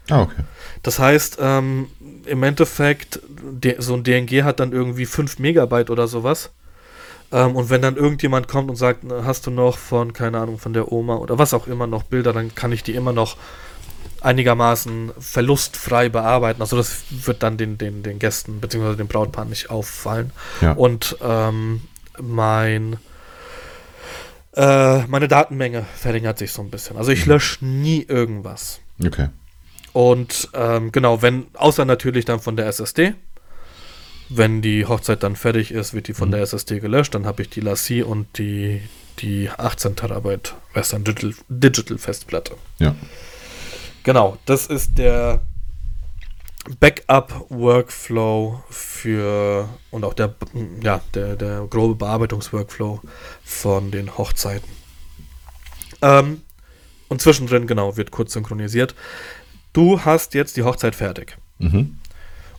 [0.09, 0.43] Ah, okay.
[0.83, 1.89] Das heißt, ähm,
[2.27, 6.51] im Endeffekt, de- so ein DNG hat dann irgendwie 5 Megabyte oder sowas.
[7.33, 10.75] Ähm, und wenn dann irgendjemand kommt und sagt, hast du noch von, keine Ahnung, von
[10.75, 13.37] der Oma oder was auch immer noch Bilder, dann kann ich die immer noch
[14.21, 16.61] einigermaßen verlustfrei bearbeiten.
[16.61, 18.97] Also das wird dann den, den, den Gästen bzw.
[18.97, 20.33] dem Brautpaar nicht auffallen.
[20.61, 20.73] Ja.
[20.73, 21.83] Und ähm,
[22.21, 22.99] mein
[24.55, 26.97] äh, meine Datenmenge verringert sich so ein bisschen.
[26.97, 28.81] Also ich lösche nie irgendwas.
[29.05, 29.29] Okay.
[29.93, 33.15] Und ähm, genau, wenn, außer natürlich dann von der SSD.
[34.29, 37.15] Wenn die Hochzeit dann fertig ist, wird die von der SSD gelöscht.
[37.15, 38.81] Dann habe ich die Lassie und die,
[39.19, 42.55] die 18 Terabyte Western Digital, Digital Festplatte.
[42.79, 42.95] Ja.
[44.03, 45.43] Genau, das ist der
[46.79, 50.35] Backup-Workflow für und auch der,
[50.83, 53.01] ja, der, der grobe Bearbeitungsworkflow
[53.45, 54.69] von den Hochzeiten.
[56.03, 56.43] Ähm,
[57.09, 58.95] und zwischendrin, genau, wird kurz synchronisiert.
[59.73, 61.97] Du hast jetzt die Hochzeit fertig Mhm.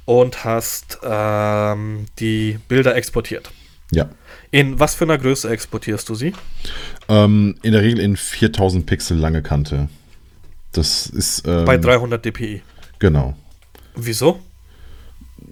[0.06, 3.52] und hast ähm, die Bilder exportiert.
[3.92, 4.10] Ja.
[4.52, 6.34] In was für einer Größe exportierst du sie?
[7.10, 9.90] Ähm, in der Regel in 4000 Pixel lange Kante.
[10.72, 11.44] Das ist.
[11.48, 12.62] Ähm, Bei 300 dpi.
[13.00, 13.36] Genau.
[13.96, 14.40] Wieso?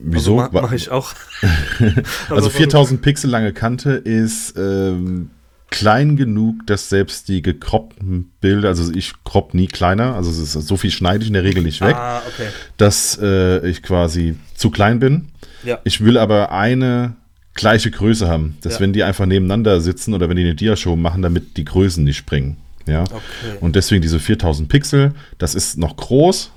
[0.02, 0.40] Wieso?
[0.40, 1.12] Also ma mache ich auch.
[2.30, 5.32] Also 4000 Pixel lange Kante ist ähm,
[5.72, 10.54] klein genug, dass selbst die gekroppten Bilder, also ich kropp nie kleiner, also es ist,
[10.68, 12.48] so viel schneide ich in der Regel nicht weg, Ah, okay.
[12.78, 15.30] dass äh, ich quasi zu klein bin.
[15.64, 15.80] Ja.
[15.84, 17.16] Ich will aber eine
[17.54, 18.80] gleiche Größe haben, dass Ja.
[18.80, 22.18] wenn die einfach nebeneinander sitzen oder wenn die eine Diashow machen, damit die Größen nicht
[22.18, 22.58] springen.
[22.90, 23.04] Ja.
[23.04, 23.58] Okay.
[23.62, 26.52] Und deswegen diese 4000 Pixel, das ist noch groß,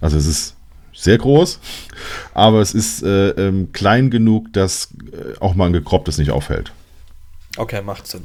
[0.00, 0.56] also es ist
[0.92, 1.58] sehr groß,
[2.32, 6.72] aber es ist äh, ähm, klein genug, dass äh, auch mal ein gekropptes nicht auffällt.
[7.56, 8.24] Okay, macht Sinn.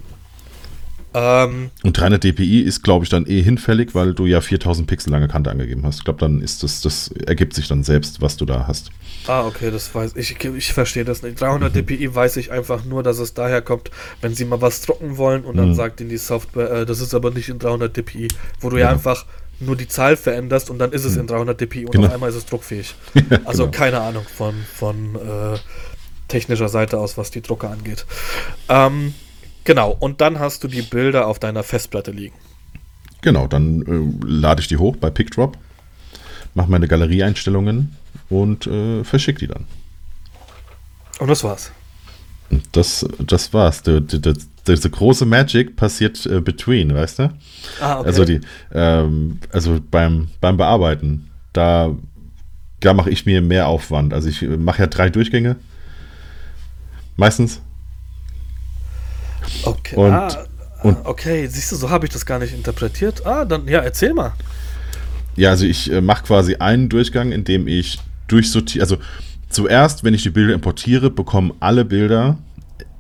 [1.13, 5.11] Ähm, Und 300 dpi ist, glaube ich, dann eh hinfällig, weil du ja 4000 Pixel
[5.11, 5.97] lange Kante angegeben hast.
[5.99, 8.91] Ich glaube, dann ist das, das ergibt sich dann selbst, was du da hast.
[9.27, 10.43] ah, okay, das weiß ich.
[10.43, 11.41] Ich verstehe das nicht.
[11.41, 11.79] 300 Mhm.
[11.79, 13.89] dpi weiß ich einfach nur, dass es daher kommt,
[14.21, 15.73] wenn sie mal was drucken wollen und dann Mhm.
[15.75, 18.27] sagt ihnen die Software, äh, das ist aber nicht in 300 dpi,
[18.59, 18.97] wo du ja Genau.
[18.97, 19.25] einfach
[19.59, 22.07] nur die Zahl veränderst und dann ist es in 300 dpi und Genau.
[22.07, 22.93] auf einmal ist es druckfähig.
[23.45, 23.77] Also genau.
[23.77, 25.57] keine Ahnung von, von äh,
[26.27, 28.05] technischer Seite aus, was die Drucker angeht.
[28.69, 29.13] Ähm,
[29.63, 32.35] genau, und dann hast du die Bilder auf deiner Festplatte liegen.
[33.21, 35.57] Genau, dann äh, lade ich die hoch bei PickDrop,
[36.53, 37.95] mache meine Galerieeinstellungen
[38.29, 39.65] und äh, verschicke die dann.
[41.19, 41.71] Und das war's.
[42.71, 43.83] Das, das war's.
[43.83, 44.35] Der, der,
[44.67, 47.33] diese große Magic passiert äh, between, weißt du?
[47.81, 48.07] Ah, okay.
[48.07, 48.41] Also die,
[48.73, 51.95] ähm, also beim, beim Bearbeiten, da,
[52.79, 54.13] da mache ich mir mehr Aufwand.
[54.13, 55.57] Also ich mache ja drei Durchgänge.
[57.17, 57.61] Meistens.
[59.63, 60.45] Okay, Und- ah,
[60.83, 63.25] und- ah, okay, siehst du, so habe ich das gar nicht interpretiert.
[63.25, 64.33] Ah, dann, ja, erzähl mal.
[65.35, 68.83] Ja, also ich äh, mache quasi einen Durchgang, in dem ich durchsortiere.
[68.83, 68.97] Also
[69.49, 72.37] zuerst, wenn ich die Bilder importiere, bekommen alle Bilder,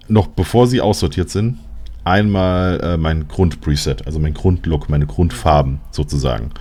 [0.07, 1.59] noch bevor sie aussortiert sind,
[2.03, 6.51] einmal äh, mein Grundpreset, also mein Grundlook, meine Grundfarben sozusagen.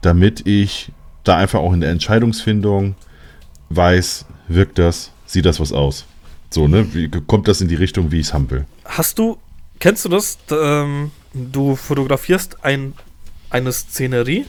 [0.00, 0.90] Damit ich
[1.24, 2.96] da einfach auch in der Entscheidungsfindung
[3.68, 6.06] weiß, wirkt das, sieht das was aus.
[6.52, 6.86] So, ne?
[6.92, 8.66] Wie, kommt das in die Richtung, wie ich es haben will?
[8.84, 9.38] Hast du,
[9.78, 10.38] kennst du das?
[10.50, 12.92] Ähm, du fotografierst ein,
[13.48, 14.44] eine Szenerie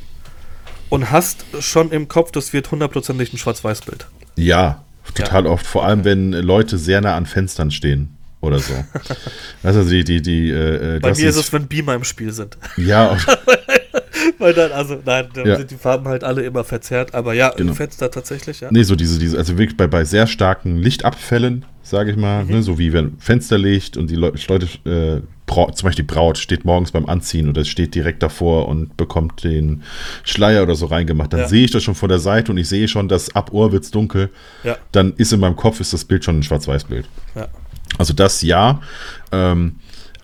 [0.89, 4.07] und hast schon im Kopf, das wird hundertprozentig ein Schwarz-Weiß-Bild.
[4.35, 4.83] Ja,
[5.15, 5.65] total oft.
[5.65, 8.73] Vor allem, wenn Leute sehr nah an Fenstern stehen oder so.
[9.03, 9.15] weißt
[9.63, 12.33] du, also die, die, die, äh, Bei das mir ist es, wenn Beamer im Spiel
[12.33, 12.57] sind.
[12.75, 13.17] Ja,
[14.39, 15.57] Weil dann, also, nein, dann Ja.
[15.57, 17.13] sind die Farben halt alle immer verzerrt.
[17.13, 17.71] Aber ja, Genau.
[17.71, 18.69] im Fenster tatsächlich, ja.
[18.71, 22.61] nee, so diese, diese, also wirklich bei, bei sehr starken Lichtabfällen, sage ich mal, ne,
[22.63, 26.91] so wie wenn Fensterlicht und die Leu Leute, äh, zum Beispiel die Braut steht morgens
[26.91, 29.83] beim Anziehen oder steht direkt davor und bekommt den
[30.23, 31.47] Schleier oder so reingemacht, dann Ja.
[31.47, 33.91] sehe ich das schon von der Seite und ich sehe schon, dass ab Ohr wird's
[33.91, 34.29] dunkel.
[34.63, 37.05] Ja, Dann ist in meinem Kopf ist das Bild schon ein Schwarz-Weiß-Bild.
[37.35, 37.47] ja.
[37.99, 38.81] Also das ja.
[39.31, 39.75] Ähm,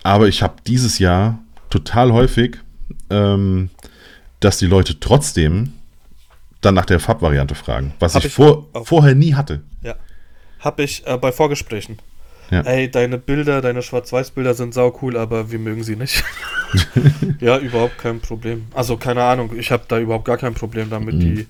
[0.01, 1.37] aber ich habe dieses Jahr
[1.69, 2.57] total häufig,
[3.11, 3.69] ähm,
[4.39, 5.73] dass die Leute trotzdem
[6.61, 8.85] dann nach der Farbvariante fragen, was ich, ich vor, auch.
[8.85, 9.61] vorher nie hatte.
[9.81, 9.95] Ja.
[10.59, 11.99] Hab ich äh, bei Vorgesprächen.
[12.51, 12.61] Ja.
[12.61, 16.23] Ey, deine Bilder, deine Schwarz-Weiß-Bilder sind sau cool, aber wir mögen sie nicht.
[17.39, 18.65] ja, überhaupt kein Problem.
[18.73, 21.15] Also keine Ahnung, ich habe da überhaupt gar kein Problem damit.
[21.15, 21.19] Mhm.
[21.19, 21.47] Die,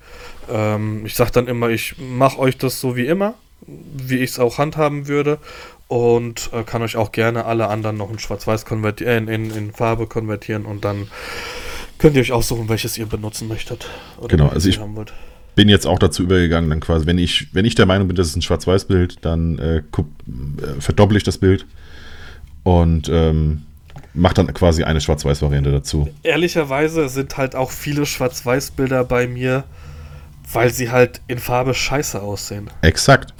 [0.50, 3.34] ähm, ich sag dann immer, ich mache euch das so wie immer,
[3.66, 5.38] wie ich es auch handhaben würde
[5.88, 9.72] und äh, kann euch auch gerne alle anderen noch in Schwarz-Weiß konvertieren, in, in, in
[9.72, 11.08] Farbe konvertieren und dann
[12.00, 13.86] könnt ihr euch aussuchen, welches ihr benutzen möchtet.
[14.18, 14.80] Oder Genau, also ich-.
[15.56, 18.28] Bin jetzt auch dazu übergegangen, dann quasi, wenn ich, wenn ich der Meinung bin, das
[18.28, 19.82] ist ein Schwarz-Weiß-Bild, dann äh, äh,
[20.78, 21.66] verdopple ich das Bild
[22.62, 23.62] und ähm,
[24.14, 26.08] mache dann quasi eine Schwarz-Weiß-Variante dazu.
[26.22, 29.64] Ehrlicherweise sind halt auch viele Schwarz-Weiß-Bilder bei mir,
[30.52, 32.70] weil sie halt in Farbe scheiße aussehen.
[32.82, 33.34] Exakt.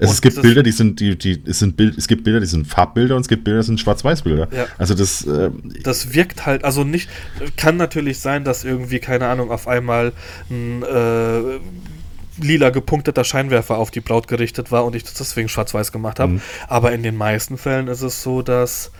[0.00, 2.46] Es, es gibt Bilder, die sind, die, die, es sind Bild, es gibt Bilder, die
[2.46, 4.48] sind Farbbilder und es gibt Bilder, die sind Schwarz-Weiß-Bilder.
[4.50, 4.66] Ja.
[4.78, 5.50] Also das, äh,
[5.82, 7.10] Das wirkt halt, also nicht,
[7.56, 10.12] kann natürlich sein, dass irgendwie, keine Ahnung, auf einmal
[10.48, 11.60] ein äh,
[12.42, 16.32] lila gepunkteter Scheinwerfer auf die Braut gerichtet war und ich das deswegen schwarz-weiß gemacht habe.
[16.32, 16.40] Mhm.
[16.66, 18.92] Aber in den meisten Fällen ist es so, dass,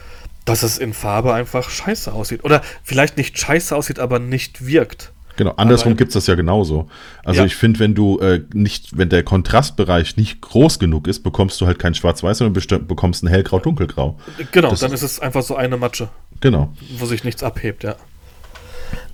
[0.44, 2.44] dass es in Farbe einfach scheiße aussieht.
[2.44, 5.12] Oder vielleicht nicht scheiße aussieht, aber nicht wirkt.
[5.40, 6.87] Genau, andersrum gibt es das ja genauso.
[7.24, 7.46] Also Ja.
[7.46, 11.66] ich finde, wenn du äh, nicht, wenn der Kontrastbereich nicht groß genug ist, bekommst du
[11.66, 14.18] halt kein Schwarz-Weiß, sondern bekommst ein hellgrau-dunkelgrau.
[14.53, 16.11] Genau, Das- dann ist es einfach so eine Matsche.
[16.40, 16.74] Genau.
[16.98, 17.96] wo sich nichts abhebt, ja.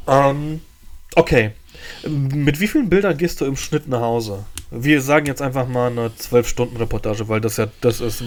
[0.08, 0.60] Ähm,
[1.14, 1.52] okay.
[2.08, 4.44] Mit wie vielen Bildern gehst du im Schnitt nach Hause?
[4.72, 8.24] Wir sagen jetzt einfach mal eine 12-Stunden-Reportage, weil das ja, das ist,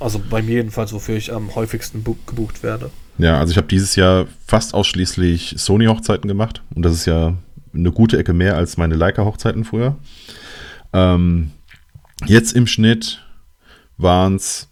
[0.00, 2.90] also bei mir jedenfalls, wofür ich am häufigsten bu gebucht werde.
[3.18, 7.34] Ja, also ich habe dieses Jahr fast ausschließlich Sony-Hochzeiten gemacht und das ist ja
[7.72, 9.96] eine gute Ecke mehr als meine Leica-Hochzeiten früher.
[10.92, 11.50] Ähm,
[12.26, 13.24] jetzt im Schnitt
[13.96, 14.68] waren es,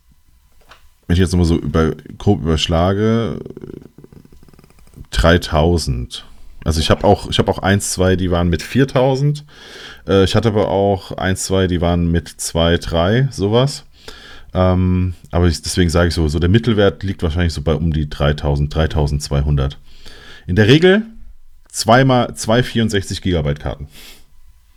[1.07, 3.39] wenn ich jetzt nochmal so über, grob überschlage,
[5.11, 6.25] 3000.
[6.65, 9.45] Also ich habe auch, ich auch eins, zwei, die waren mit 4000.
[10.07, 13.85] Äh, ich hatte aber auch eins, zwei, die waren mit zwei, drei, sowas.
[14.55, 17.93] Ähm, aber ich, deswegen sage ich so, so der Mittelwert liegt wahrscheinlich so bei um
[17.93, 19.79] die 3000, 3200.
[20.47, 21.03] In der Regel
[21.69, 23.89] zweimal zwei 64 Gigabyte Karten.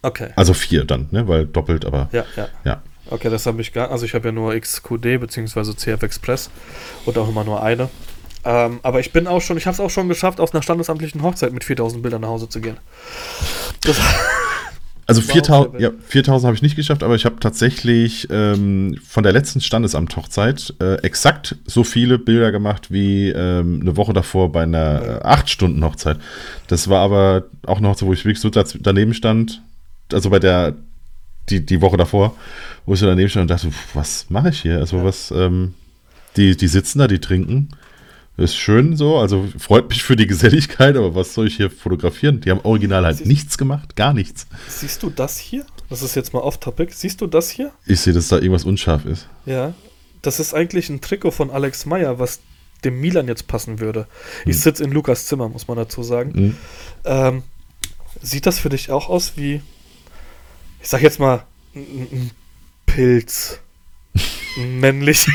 [0.01, 0.29] Okay.
[0.35, 1.27] Also vier dann, ne?
[1.27, 2.47] Weil doppelt, aber Ja, ja.
[2.63, 2.81] ja.
[3.09, 5.75] Okay, das habe ich gar, also ich habe ja nur XQD bzw.
[5.75, 6.49] CF Express
[7.05, 7.89] und auch immer nur eine.
[8.43, 11.23] Ähm, aber ich bin auch schon, ich habe es auch schon geschafft, auf einer standesamtlichen
[11.23, 12.77] Hochzeit mit 4000 Bildern nach Hause zu gehen.
[13.81, 13.99] Das,
[15.07, 18.27] Also War auch 4000, sehr ja, 4000 habe ich nicht geschafft, aber ich habe tatsächlich
[18.31, 24.13] ähm, von der letzten Standesamt-Hochzeit äh, exakt so viele Bilder gemacht wie ähm, eine Woche
[24.13, 26.17] davor bei einer äh, 8-Stunden-Hochzeit.
[26.67, 29.61] Das war aber auch eine Hochzeit, wo ich wirklich so daneben stand,
[30.11, 30.73] also bei der,
[31.49, 32.35] die, die Woche davor,
[32.87, 34.79] wo ich so daneben stand und dachte, was mache ich hier?
[34.79, 35.75] Also was, ähm,
[36.35, 37.69] die, die sitzen da, die trinken.
[38.37, 42.41] Ist schön so, also freut mich für die Geselligkeit, aber was soll ich hier fotografieren?
[42.41, 44.45] Die haben original halt Siehst- nichts gemacht, gar nichts.
[44.67, 45.65] siehst du das hier?
[45.89, 46.91] Das ist jetzt mal off-topic.
[46.93, 47.71] Siehst du das hier?
[47.85, 49.27] Ich sehe, dass da irgendwas unscharf ist.
[49.45, 49.73] Ja.
[50.21, 52.39] Das ist eigentlich ein Trikot von Alex Meyer, was
[52.83, 54.07] dem Milan jetzt passen würde.
[54.45, 56.33] Ich sitze in Lukas Zimmer, muss man dazu sagen.
[56.33, 56.57] Hm.
[57.05, 57.43] Ähm,
[58.21, 59.61] sieht das für dich auch aus wie,
[60.81, 61.43] ich sag jetzt mal,
[61.75, 62.31] ein,
[62.85, 63.59] Pilz?
[64.57, 65.25] Männlich.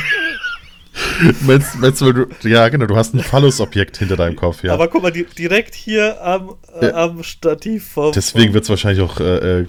[1.41, 4.73] Meinst, meinst du, ja, genau, du hast ein Phallus-Objekt hinter deinem Kopf, ja.
[4.73, 6.93] Aber guck mal, di direkt hier am, äh, Ja.
[6.95, 8.11] am Stativ vom.
[8.11, 9.65] Deswegen wird es wahrscheinlich auch äh, äh,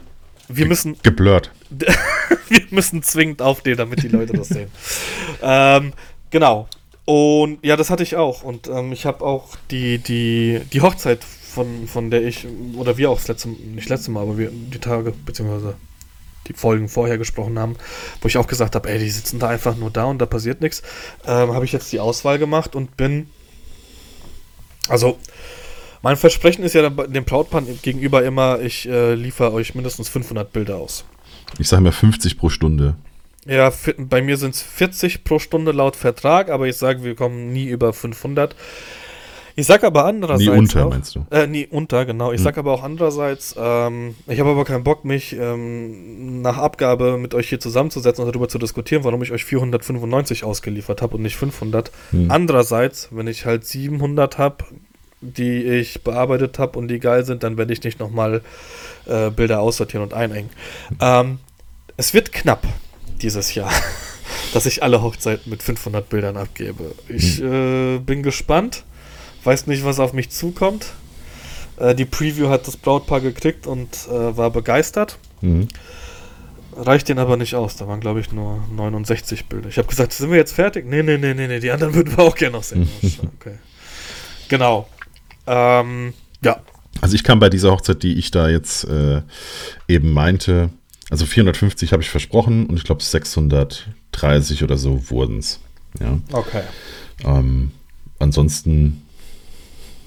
[0.48, 1.50] wir müssen, geblurrt.
[2.48, 4.70] wir müssen zwingend aufstehen, damit die Leute das sehen.
[5.42, 5.92] Ähm,
[6.30, 6.68] genau.
[7.04, 8.42] Und ja, das hatte ich auch.
[8.42, 11.20] Und ähm, ich habe auch die, die, die Hochzeit,
[11.52, 14.78] von, von der ich, oder wir auch das letzte, nicht letzte Mal, aber wir die
[14.78, 15.74] Tage, beziehungsweise
[16.48, 17.76] die Folgen vorher gesprochen haben,
[18.20, 20.60] wo ich auch gesagt habe, ey, die sitzen da einfach nur da und da passiert
[20.60, 20.82] nichts,
[21.26, 23.28] ähm, habe ich jetzt die Auswahl gemacht und bin,
[24.88, 25.18] also
[26.02, 30.76] mein Versprechen ist ja dem Brautpaar gegenüber immer, ich äh, liefere euch mindestens 500 Bilder
[30.76, 31.04] aus.
[31.58, 32.96] Ich sage mal 50 pro Stunde.
[33.44, 37.52] Ja, bei mir sind es 40 pro Stunde laut Vertrag, aber ich sage, wir kommen
[37.52, 38.54] nie über 500.
[39.54, 40.50] Ich sage aber andererseits.
[40.50, 41.26] Nie unter, auch, meinst du?
[41.30, 42.32] Äh, nie unter, genau.
[42.32, 42.44] Ich Hm.
[42.44, 47.34] sage aber auch andererseits, ähm, ich habe aber keinen Bock, mich ähm, nach Abgabe mit
[47.34, 51.36] euch hier zusammenzusetzen und darüber zu diskutieren, warum ich euch 495 ausgeliefert habe und nicht
[51.36, 51.90] 500.
[52.10, 52.30] Hm.
[52.30, 54.64] Andererseits, wenn ich halt 700 habe,
[55.20, 58.42] die ich bearbeitet habe und die geil sind, dann werde ich nicht nochmal
[59.06, 60.50] äh, Bilder aussortieren und einengen.
[61.00, 61.38] Ähm,
[61.96, 62.66] es wird knapp
[63.20, 63.70] dieses Jahr,
[64.54, 66.92] dass ich alle Hochzeiten mit 500 Bildern abgebe.
[67.08, 68.84] Ich äh, bin gespannt,
[69.44, 70.86] weiß nicht, was auf mich zukommt.
[71.76, 75.18] Äh, die Preview hat das Brautpaar gekriegt und äh, war begeistert.
[75.40, 75.68] Mhm.
[76.74, 77.76] Reicht den aber nicht aus.
[77.76, 79.68] Da waren, glaube ich, nur 69 Bilder.
[79.68, 80.86] Ich habe gesagt, sind wir jetzt fertig?
[80.88, 81.60] Nee, nee, nee, nee, nee.
[81.60, 82.88] Die anderen würden wir auch gerne noch sehen.
[83.40, 83.56] okay.
[84.48, 84.88] Genau.
[85.46, 86.60] Ähm, ja.
[87.00, 89.22] Also ich kam bei dieser Hochzeit, die ich da jetzt äh,
[89.88, 90.70] eben meinte,
[91.10, 95.60] also 450 habe ich versprochen und ich glaube 630 oder so wurden es.
[96.00, 96.18] Ja.
[96.32, 96.62] Okay.
[97.24, 97.72] Ähm,
[98.18, 99.01] ansonsten,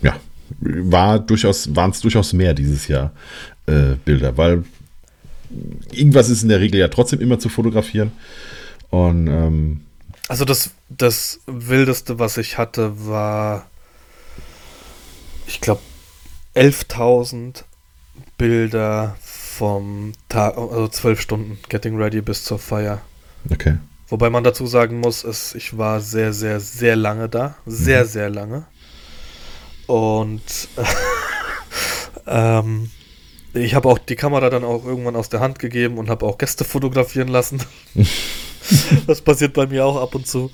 [0.02, 0.20] ja,
[0.60, 3.12] war durchaus, waren es durchaus mehr dieses Jahr
[3.66, 4.64] äh, Bilder, weil
[5.92, 8.12] irgendwas ist in der Regel ja trotzdem immer zu fotografieren.
[8.90, 9.82] Und ähm,
[10.28, 13.68] Also das, das Wildeste, was ich hatte, war,
[15.48, 15.82] ich glaube,
[16.56, 17.64] 11.000
[18.38, 23.02] Bilder vom Tag, also 12 Stunden Getting Ready bis zur Feier.
[23.50, 23.78] okay.
[24.08, 27.56] Wobei man dazu sagen muss, es, ich war sehr, sehr, sehr lange da.
[27.66, 28.66] Sehr, sehr lange.
[29.88, 30.42] Und
[32.28, 32.90] ähm,
[33.54, 36.38] Ich habe auch die Kamera dann auch irgendwann aus der Hand gegeben und habe auch
[36.38, 37.62] Gäste fotografieren lassen.
[39.08, 40.52] das passiert bei mir auch ab und zu.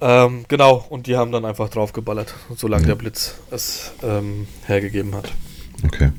[0.00, 2.88] Ähm, genau, und die haben dann einfach draufgeballert, solange ja.
[2.88, 5.32] der Blitz es ähm, hergegeben hat.
[5.84, 6.12] Okay.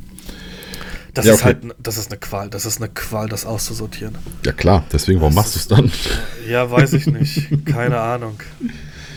[1.13, 4.17] Das ja, ist halt, das ist eine Qual, das ist eine Qual, das auszusortieren.
[4.45, 5.91] Ja klar, deswegen, warum das machst du es dann?
[6.49, 7.65] Ja, weiß ich nicht.
[7.65, 8.37] Keine Ahnung.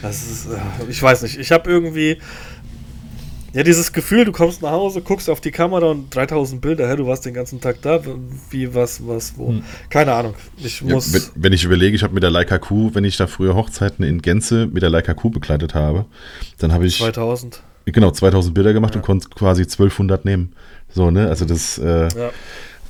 [0.01, 0.59] Das ist, äh,
[0.89, 1.39] ich weiß nicht.
[1.39, 2.19] Ich habe irgendwie,
[3.53, 6.97] ja, dieses Gefühl, du kommst nach Hause, guckst auf die Kamera und 3000 Bilder, hä,
[6.97, 8.01] du warst den ganzen Tag da,
[8.51, 9.49] wie, was, was, wo.
[9.49, 9.65] Hm.
[9.89, 10.35] Keine Ahnung.
[10.59, 11.13] Ich muss.
[11.13, 13.55] Ja, wenn, wenn, ich überlege, ich habe mit der Leica Q, wenn ich da früher
[13.55, 16.05] Hochzeiten in Gänze mit der Leica Q begleitet habe,
[16.59, 16.99] dann habe ich.
[16.99, 17.63] 2000.
[17.87, 19.01] Genau, 2000 Bilder gemacht ja.
[19.01, 20.53] und konnte quasi 1200 nehmen.
[20.91, 21.29] So, ne?
[21.29, 21.79] Also das.
[21.79, 22.31] Äh, ja.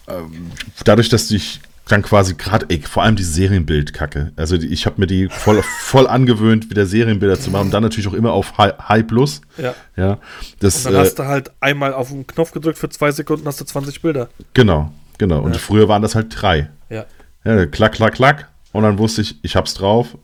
[0.08, 0.50] ähm,
[0.84, 4.32] dadurch, dass ich dann quasi gerade, vor allem die Serienbildkacke.
[4.36, 7.66] Also die, ich habe mir die voll, voll angewöhnt, wieder Serienbilder zu machen.
[7.66, 9.40] Und dann natürlich auch immer auf High, High Plus.
[9.56, 9.74] Ja.
[9.96, 10.18] ja
[10.60, 13.46] das, und dann äh, hast du halt einmal auf den Knopf gedrückt für zwei Sekunden,
[13.46, 14.28] hast du 20 Bilder.
[14.54, 15.40] Genau, genau.
[15.40, 15.58] Und ja.
[15.58, 16.70] früher waren das halt drei.
[16.90, 17.06] Ja.
[17.44, 17.66] ja.
[17.66, 18.48] Klack, klack, klack.
[18.72, 20.16] Und dann wusste ich, ich hab's drauf.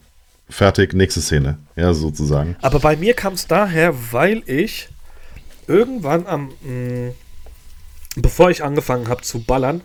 [0.51, 1.59] Fertig, nächste Szene.
[1.75, 2.57] Ja, sozusagen.
[2.61, 4.89] Aber bei mir kam es daher, weil ich
[5.67, 7.13] irgendwann am, mh, mm,
[8.17, 9.81] bevor ich angefangen habe zu ballern,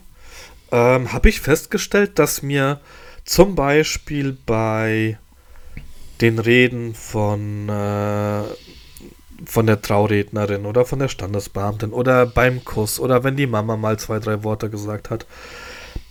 [0.72, 2.80] ähm, habe ich festgestellt, dass mir
[3.26, 5.18] zum Beispiel bei
[6.22, 8.44] den Reden von, äh,
[9.46, 13.98] von der Traurednerin oder von der Standesbeamtin oder beim Kuss oder wenn die Mama mal
[14.00, 15.26] zwei, drei Worte gesagt hat,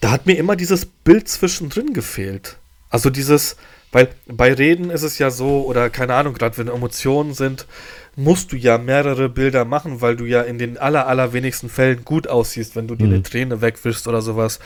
[0.00, 2.56] da hat mir immer dieses Bild zwischendrin gefehlt.
[2.90, 3.56] Also dieses,
[3.92, 7.66] weil bei Reden ist es ja so, oder keine Ahnung, gerade wenn Emotionen sind,
[8.16, 12.26] musst du ja mehrere Bilder machen, weil du ja in den aller, allerwenigsten Fällen gut
[12.26, 13.14] aussiehst, wenn du dir mhm.
[13.14, 14.58] eine Träne wegwischst oder sowas.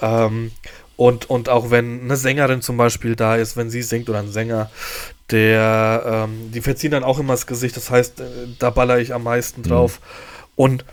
[0.00, 0.52] Ähm,
[0.96, 4.30] und, und auch wenn eine Sängerin zum Beispiel da ist, wenn sie singt oder ein
[4.30, 4.70] Sänger,
[5.30, 7.76] der, ähm, die verziehen dann auch immer das Gesicht.
[7.76, 8.24] Das heißt, äh,
[8.58, 10.00] da baller ich am meisten drauf.
[10.00, 10.52] Mhm.
[10.56, 10.84] Und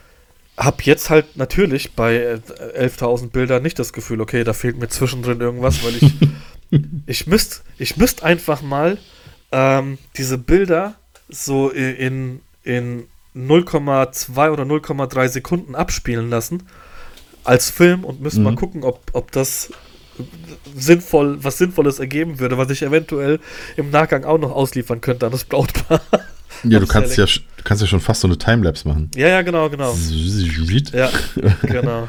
[0.57, 4.87] hab jetzt halt natürlich bei 11.000 äh, Bildern nicht das Gefühl, okay, da fehlt mir
[4.87, 6.13] zwischendrin irgendwas, weil ich,
[7.05, 8.97] ich müsste ich müsst einfach mal
[9.51, 10.95] ähm, diese Bilder
[11.29, 13.03] so in, in
[13.35, 16.63] 0,2 oder 0,3 Sekunden abspielen lassen
[17.43, 18.43] als Film und müssen mhm.
[18.45, 19.71] mal gucken, ob, ob das
[20.75, 23.39] sinnvoll, was Sinnvolles ergeben würde, was ich eventuell
[23.75, 26.01] im Nachgang auch noch ausliefern könnte an das Brautpaar.
[26.63, 29.11] Ja, du kannst ja, du kannst ja schon fast so eine Timelapse machen.
[29.15, 29.95] Ja, ja, genau, genau.
[30.91, 31.09] ja,
[31.61, 32.07] genau.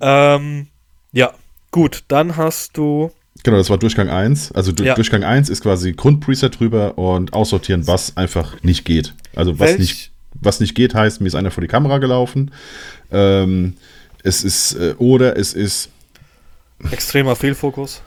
[0.00, 0.66] ähm,
[1.12, 1.32] ja,
[1.70, 3.10] gut, dann hast du
[3.42, 4.52] Genau, das war Durchgang 1.
[4.52, 4.94] Also ja.
[4.94, 9.14] Durchgang 1 ist quasi Grundpreset drüber und aussortieren, was einfach nicht geht.
[9.34, 12.50] Also was nicht, was nicht geht, heißt, mir ist einer vor die Kamera gelaufen.
[13.10, 13.74] Ähm,
[14.22, 15.90] es ist, äh, oder es ist.
[16.90, 18.02] Extremer Fehlfokus.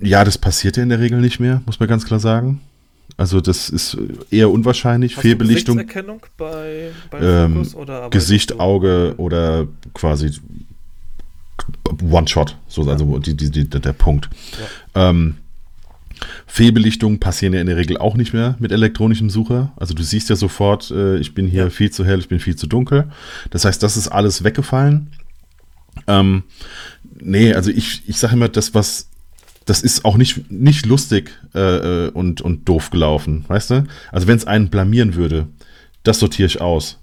[0.00, 2.60] Ja, das passiert ja in der Regel nicht mehr, muss man ganz klar sagen.
[3.16, 3.98] Also das ist
[4.30, 5.16] eher unwahrscheinlich.
[5.16, 5.76] Hast Fehlbelichtung.
[5.76, 10.30] Gesichtserkennung bei, bei ähm, Fokus oder Gesicht, Auge oder quasi
[12.02, 12.92] One-Shot, so ja.
[12.92, 14.28] also die, die, die, der Punkt.
[14.94, 15.10] Ja.
[15.10, 15.36] Ähm,
[16.46, 19.72] Fehlbelichtungen passieren ja in der Regel auch nicht mehr mit elektronischem Sucher.
[19.76, 21.70] Also du siehst ja sofort, äh, ich bin hier ja.
[21.70, 23.10] viel zu hell, ich bin viel zu dunkel.
[23.50, 25.08] Das heißt, das ist alles weggefallen.
[26.06, 26.44] Ähm,
[27.20, 29.08] nee, also ich, ich sage immer, das, was,
[29.64, 33.84] das ist auch nicht, nicht lustig äh, äh und, und doof gelaufen, weißt du?
[34.12, 35.46] Also wenn es einen blamieren würde,
[36.02, 36.99] das sortiere ich aus.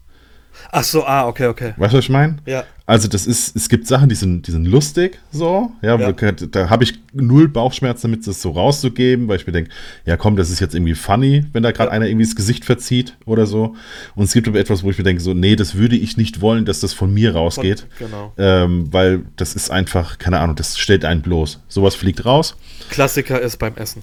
[0.71, 1.73] Ach so, ah, okay, okay.
[1.77, 2.37] Weißt du, was ich meine?
[2.45, 2.63] Ja.
[2.85, 6.11] Also das ist, es gibt Sachen, die sind, die sind lustig, so, ja, ja.
[6.13, 9.71] da, da habe ich null Bauchschmerzen damit, das so rauszugeben, weil ich mir denke,
[10.05, 11.95] ja komm, das ist jetzt irgendwie funny, wenn da gerade ja.
[11.95, 13.75] einer irgendwie das Gesicht verzieht oder so.
[14.15, 16.39] Und es gibt aber etwas, wo ich mir denke, so, nee, das würde ich nicht
[16.39, 17.81] wollen, dass das von mir rausgeht.
[17.97, 18.33] Von, genau.
[18.37, 21.59] Ähm, weil das ist einfach, keine Ahnung, das stellt einen bloß.
[21.67, 22.55] Sowas fliegt raus.
[22.89, 24.01] Klassiker ist beim Essen.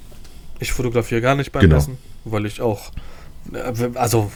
[0.61, 1.77] Ich fotografiere gar nicht beim genau.
[1.79, 2.93] Essen, weil ich auch
[3.95, 4.31] also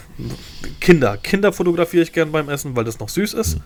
[0.79, 1.17] Kinder.
[1.17, 3.59] Kinder fotografiere ich gern beim Essen, weil das noch süß ist.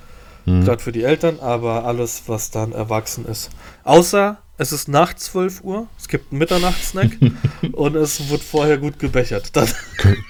[0.46, 0.66] Mhm.
[0.66, 3.50] Gerade für die Eltern, aber alles, was dann erwachsen ist.
[3.84, 7.18] Außer es ist nach 12 Uhr, es gibt einen Mitternachtssnack
[7.72, 9.56] und es wird vorher gut gebechert.
[9.56, 9.68] Dann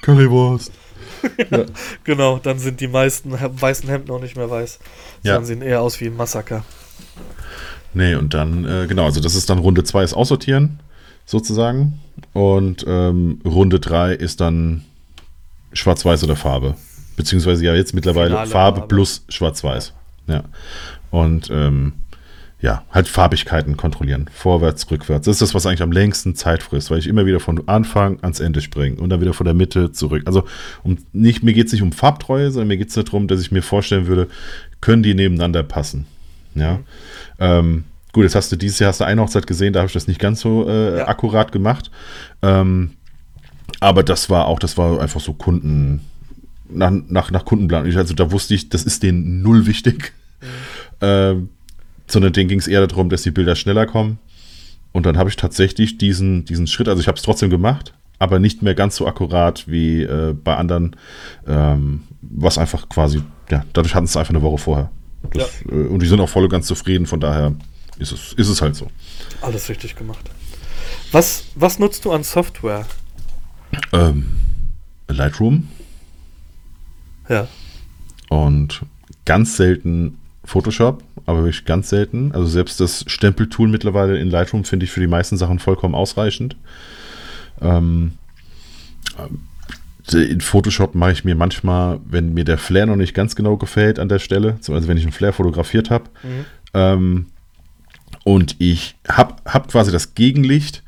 [0.02, 0.72] Currywurst.
[1.52, 1.66] ja,
[2.04, 4.80] Genau, dann sind die meisten weißen Hemden noch nicht mehr weiß.
[5.24, 5.36] Ja.
[5.36, 6.64] Dann sehen eher aus wie ein Massaker.
[7.94, 10.80] Nee, und dann, äh, genau, also das ist dann Runde 2 ist Aussortieren,
[11.26, 12.00] sozusagen.
[12.34, 14.84] Und ähm, Runde 3 ist dann
[15.74, 16.76] Schwarz-Weiß oder Farbe.
[17.16, 19.94] Beziehungsweise ja jetzt mittlerweile Farbe, Farbe, plus Schwarz-Weiß.
[20.28, 20.44] Ja.
[21.12, 21.94] Und ähm,
[22.64, 24.30] ja, halt Farbigkeiten kontrollieren.
[24.34, 25.26] Vorwärts, rückwärts.
[25.26, 28.20] Das ist das, was eigentlich am längsten Zeit frisst, weil ich immer wieder von Anfang
[28.22, 30.24] ans Ende springe und dann wieder von der Mitte zurück.
[30.26, 30.46] Also
[30.82, 33.52] um, nicht, mir geht es nicht um Farbtreue, sondern mir geht es darum, dass ich
[33.52, 34.30] mir vorstellen würde,
[34.80, 36.06] können die nebeneinander passen.
[36.56, 36.76] Ja.
[36.76, 36.84] Mhm.
[37.40, 39.94] Ähm, gut, jetzt hast du dieses Jahr hast du eine Hochzeit gesehen, da habe ich
[39.94, 41.08] das nicht ganz so äh, ja.
[41.10, 41.92] akkurat gemacht.
[42.42, 42.92] Ähm,
[43.80, 46.02] aber das war auch, das war einfach so Kunden,
[46.70, 47.86] nach, nach, nach Kundenplan.
[47.96, 50.14] Also da wusste ich, das ist denen null wichtig.
[51.02, 51.50] Ähm,
[52.08, 54.20] sondern denen ging es eher darum, dass die Bilder schneller kommen.
[54.92, 58.40] Und dann habe ich tatsächlich diesen, diesen Schritt, also ich habe es trotzdem gemacht, aber
[58.40, 60.96] nicht mehr ganz so akkurat wie äh, bei anderen,
[61.48, 64.92] ähm, was einfach quasi, ja, dadurch hatten es einfach eine Woche vorher.
[65.32, 65.76] Das, ja.
[65.76, 67.56] äh, und die sind auch voll und ganz zufrieden, von daher
[67.98, 68.90] ist es, ist es halt so.
[69.42, 70.30] Alles richtig gemacht.
[71.12, 72.86] Was, was nutzt du an Software?
[73.92, 74.26] Ähm,
[75.08, 75.68] Lightroom.
[77.30, 77.48] Ja.
[78.30, 78.82] Und
[79.26, 82.32] ganz selten Photoshop, aber wirklich ganz selten.
[82.34, 86.56] Also selbst das Stempeltool mittlerweile in Lightroom finde ich für die meisten Sachen vollkommen ausreichend.
[87.62, 88.14] Ähm,
[90.12, 94.00] in Photoshop mache ich mir manchmal, wenn mir der Flare noch nicht ganz genau gefällt
[94.00, 96.46] an der Stelle, also wenn ich einen Flare fotografiert habe, mhm.
[96.74, 97.26] ähm,
[98.26, 100.84] und ich habe hab quasi das Gegenlicht,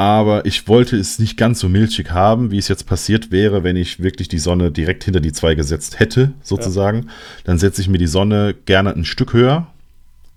[0.00, 3.76] aber ich wollte es nicht ganz so milchig haben, wie es jetzt passiert wäre, wenn
[3.76, 7.00] ich wirklich die Sonne direkt hinter die zwei gesetzt hätte, sozusagen.
[7.00, 7.12] Ja.
[7.44, 9.66] Dann setze ich mir die Sonne gerne ein Stück höher,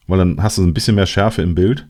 [0.06, 1.88] weil dann hast du ein bisschen mehr Schärfe im Bild.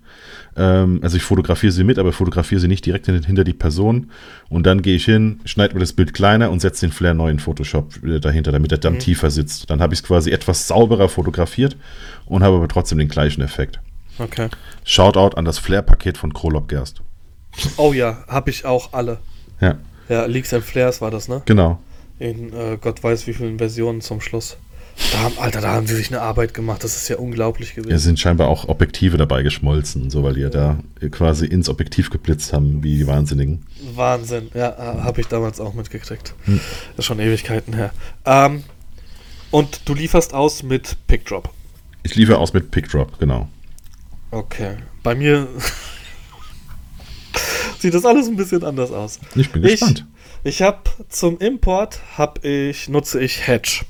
[0.55, 4.11] Ähm, also ich fotografiere sie mit, aber fotografiere sie nicht direkt hinter die Person.
[4.49, 7.31] Und dann gehe ich hin, schneide mir das Bild kleiner und setze den Flare neu
[7.31, 8.99] in Photoshop dahinter, damit er dann mhm.
[8.99, 9.71] tiefer sitzt.
[9.71, 11.75] Dann habe ich es quasi etwas sauberer fotografiert
[12.27, 13.79] und habe aber trotzdem den gleichen Effekt.
[14.19, 14.49] Okay.
[14.85, 17.01] Shoutout an das Flare-Paket von Krolop Gerst.
[17.77, 19.19] Oh ja, habe ich auch alle.
[19.61, 19.77] Ja.
[20.09, 21.41] Ja, Leaks and Flares war das, ne?
[21.45, 21.79] Genau.
[22.19, 24.57] In äh, Gott weiß wie vielen Versionen zum Schluss.
[25.11, 26.83] Da haben, Alter, da haben sie sich eine Arbeit gemacht.
[26.83, 27.95] Das ist ja unglaublich gewesen.
[27.95, 30.77] Es sind scheinbar auch Objektive dabei geschmolzen, so weil die ja da
[31.09, 33.65] quasi ins Objektiv geblitzt haben, wie die Wahnsinnigen.
[33.95, 36.35] Wahnsinn, ja, habe ich damals auch mitgekriegt.
[36.45, 36.59] Hm.
[36.91, 37.91] Das ist schon Ewigkeiten her.
[38.25, 38.63] Ähm,
[39.49, 41.49] und du lieferst aus mit PickDrop.
[42.03, 43.49] Ich liefere aus mit PickDrop, genau.
[44.29, 44.77] Okay.
[45.01, 45.47] Bei mir
[47.83, 49.19] sieht das alles ein bisschen anders aus.
[49.35, 50.07] Ich bin gespannt.
[50.43, 53.81] Ich, ich habe zum Import habe ich nutze ich Hedge.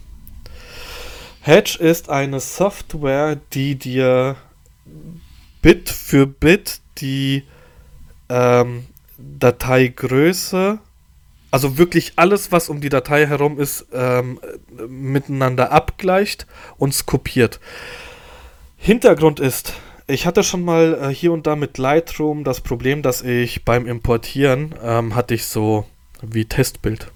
[1.41, 4.35] Hedge ist eine Software, die dir
[5.61, 7.43] Bit für Bit die
[8.29, 8.85] ähm,
[9.17, 10.79] Dateigröße,
[11.51, 14.39] also wirklich alles, was um die Datei herum ist, ähm,
[14.87, 17.59] miteinander abgleicht und kopiert.
[18.77, 19.73] Hintergrund ist,
[20.13, 23.87] ich hatte schon mal äh, hier und da mit Lightroom das Problem, dass ich beim
[23.87, 25.85] Importieren ähm, hatte ich so
[26.21, 27.11] wie Testbild.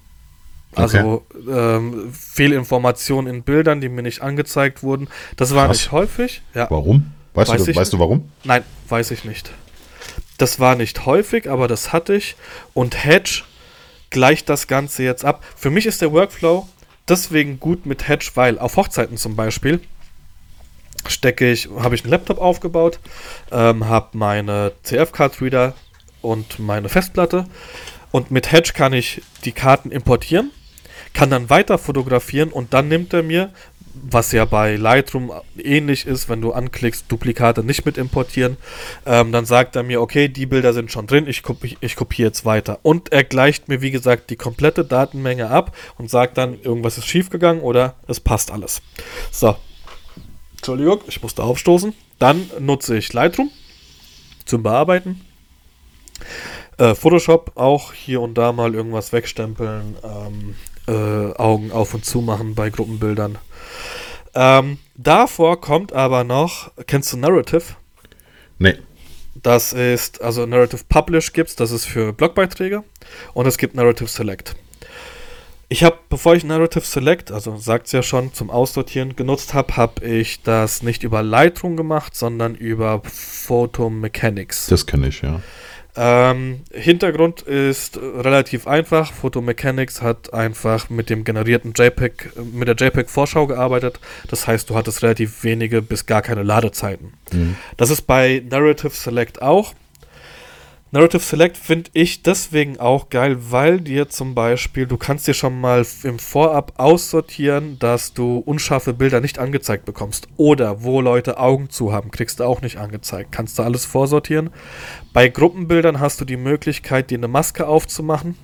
[0.75, 1.51] Also okay.
[1.51, 5.07] ähm, Fehlinformationen in Bildern, die mir nicht angezeigt wurden.
[5.35, 5.77] Das war Krass.
[5.77, 6.41] nicht häufig.
[6.53, 6.67] Ja.
[6.69, 7.11] Warum?
[7.33, 8.31] Weißt, weiß du, weißt du warum?
[8.43, 9.51] Nein, weiß ich nicht.
[10.37, 12.35] Das war nicht häufig, aber das hatte ich.
[12.73, 13.43] Und Hedge
[14.09, 15.43] gleicht das Ganze jetzt ab.
[15.55, 16.67] Für mich ist der Workflow
[17.07, 19.81] deswegen gut mit Hedge, weil auf Hochzeiten zum Beispiel
[21.07, 22.99] stecke ich, habe ich einen Laptop aufgebaut,
[23.51, 25.73] ähm, habe meine CF-Card-Reader
[26.21, 27.45] und meine Festplatte
[28.11, 30.51] und mit Hedge kann ich die Karten importieren,
[31.13, 33.51] kann dann weiter fotografieren und dann nimmt er mir,
[33.93, 38.57] was ja bei Lightroom ähnlich ist, wenn du anklickst, Duplikate nicht mit importieren,
[39.05, 42.29] ähm, dann sagt er mir, okay, die Bilder sind schon drin, ich, kopi ich kopiere
[42.29, 42.79] jetzt weiter.
[42.83, 47.07] Und er gleicht mir, wie gesagt, die komplette Datenmenge ab und sagt dann, irgendwas ist
[47.07, 48.81] schiefgegangen oder es passt alles.
[49.31, 49.55] So,
[50.67, 51.93] Entschuldigung, ich musste aufstoßen.
[52.19, 53.51] Dann nutze ich Lightroom
[54.43, 55.21] zum Bearbeiten.
[56.77, 60.55] Äh, Photoshop auch hier und da mal irgendwas wegstempeln, ähm,
[60.89, 63.37] äh, Augen auf und zu machen bei Gruppenbildern.
[64.35, 67.63] Ähm, davor kommt aber noch, kennst du Narrative?
[68.59, 68.75] Nee.
[69.35, 72.83] Das ist, also Narrative Publish gibt's, das ist für Blogbeiträge
[73.33, 74.57] und es gibt Narrative Select.
[75.69, 79.75] Ich habe, bevor ich Narrative Select, also sagt es ja schon, zum Aussortieren genutzt habe,
[79.75, 84.67] habe ich das nicht über Lightroom gemacht, sondern über Photo Mechanics.
[84.67, 85.41] Das kenne ich, ja.
[85.99, 89.11] Ähm, Hintergrund ist relativ einfach.
[89.11, 93.99] Photo Mechanics hat einfach mit dem generierten JPEG, mit der JPEG-Vorschau gearbeitet.
[94.29, 97.13] Das heißt, du hattest relativ wenige bis gar keine Ladezeiten.
[97.33, 97.55] Mhm.
[97.77, 99.73] Das ist bei Narrative Select auch.
[100.97, 105.61] Narrative Select finde ich deswegen auch geil, weil dir zum Beispiel, du kannst dir schon
[105.61, 110.27] mal im Vorab aussortieren, dass du unscharfe Bilder nicht angezeigt bekommst.
[110.37, 113.31] Oder wo Leute Augen zu haben, kriegst du auch nicht angezeigt.
[113.31, 114.49] Kannst du alles vorsortieren.
[115.13, 118.35] Bei Gruppenbildern hast du die Möglichkeit, dir eine Maske aufzumachen.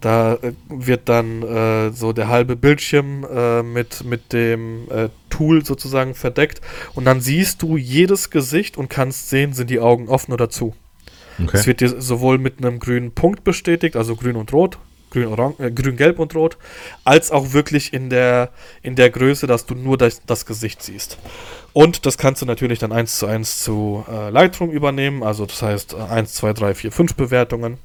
[0.00, 5.62] Da äh, wird dann äh, so der halbe Bildschirm äh, mit, mit dem äh, Tool
[5.62, 6.62] sozusagen verdeckt.
[6.94, 10.74] Und dann siehst du jedes Gesicht und kannst sehen, sind die Augen offen oder zu.
[11.42, 11.56] Okay.
[11.56, 14.78] Es wird sowohl mit einem grünen Punkt bestätigt, also grün und rot,
[15.10, 16.58] grün, äh, grün, gelb und rot,
[17.04, 18.50] als auch wirklich in der,
[18.82, 21.18] in der Größe, dass du nur das, das Gesicht siehst.
[21.72, 25.62] Und das kannst du natürlich dann eins zu eins zu äh, Lightroom übernehmen, also das
[25.62, 27.78] heißt 1, 2, 3, 4, 5 Bewertungen.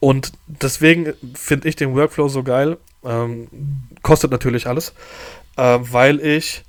[0.00, 2.78] Und deswegen finde ich den Workflow so geil.
[3.04, 3.48] Ähm,
[4.02, 4.94] kostet natürlich alles,
[5.56, 6.62] äh, weil ich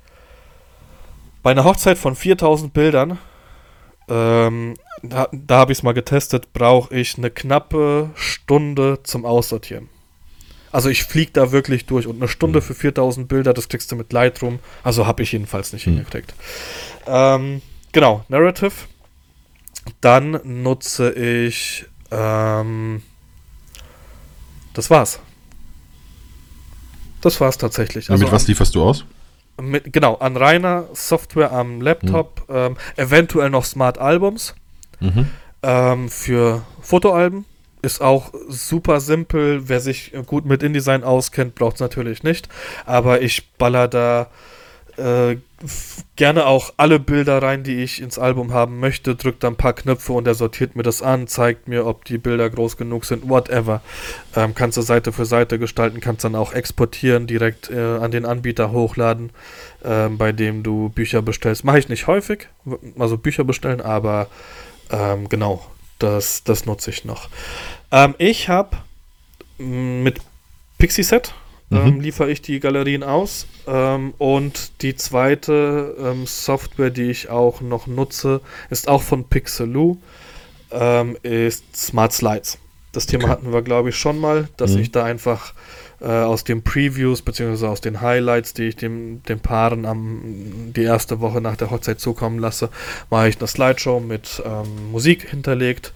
[1.42, 3.18] Bei einer Hochzeit von 4000 Bildern,
[4.08, 9.88] ähm, da, da habe ich es mal getestet, brauche ich eine knappe Stunde zum Aussortieren.
[10.70, 12.64] Also ich fliege da wirklich durch und eine Stunde mhm.
[12.64, 14.58] für 4000 Bilder, das kriegst du mit Lightroom.
[14.82, 15.94] Also habe ich jedenfalls nicht mhm.
[15.94, 16.34] hingekriegt.
[17.06, 18.72] Ähm, genau, Narrative.
[20.00, 21.86] Dann nutze ich.
[22.10, 23.02] Ähm,
[24.74, 25.20] das war's.
[27.22, 28.10] Das war's tatsächlich.
[28.10, 29.04] Also mit was lieferst du aus?
[29.60, 32.54] Mit, genau, an reiner Software am Laptop, mhm.
[32.54, 34.54] ähm, eventuell noch Smart Albums
[35.00, 35.26] mhm.
[35.62, 37.44] ähm, für Fotoalben.
[37.80, 39.68] Ist auch super simpel.
[39.68, 42.48] Wer sich gut mit InDesign auskennt, braucht es natürlich nicht.
[42.86, 44.28] Aber ich baller da
[44.98, 45.36] äh,
[46.16, 49.72] gerne auch alle Bilder rein, die ich ins Album haben möchte, drückt dann ein paar
[49.72, 53.28] Knöpfe und er sortiert mir das an, zeigt mir, ob die Bilder groß genug sind,
[53.28, 53.80] whatever.
[54.36, 58.24] Ähm, kannst du Seite für Seite gestalten, kannst dann auch exportieren, direkt äh, an den
[58.24, 59.30] Anbieter hochladen,
[59.82, 61.64] äh, bei dem du Bücher bestellst.
[61.64, 62.48] Mache ich nicht häufig,
[62.98, 64.28] also Bücher bestellen, aber
[64.90, 65.64] ähm, genau,
[65.98, 67.28] das, das nutze ich noch.
[67.90, 68.76] Ähm, ich habe
[69.58, 70.20] mm, mit
[70.78, 71.34] Pixie Set
[71.70, 72.00] ähm, mhm.
[72.00, 73.46] liefere ich die Galerien aus.
[73.66, 79.98] Ähm, und die zweite ähm, Software, die ich auch noch nutze, ist auch von Pixeloo,
[81.22, 82.58] ist Smart Slides.
[82.92, 83.32] Das Thema okay.
[83.32, 84.80] hatten wir, glaube ich, schon mal, dass mhm.
[84.80, 85.54] ich da einfach
[86.00, 87.66] äh, aus den Previews bzw.
[87.66, 90.20] aus den Highlights, die ich dem, den Paaren am,
[90.74, 92.70] die erste Woche nach der Hochzeit zukommen lasse,
[93.10, 95.92] mache ich eine Slideshow mit ähm, Musik hinterlegt.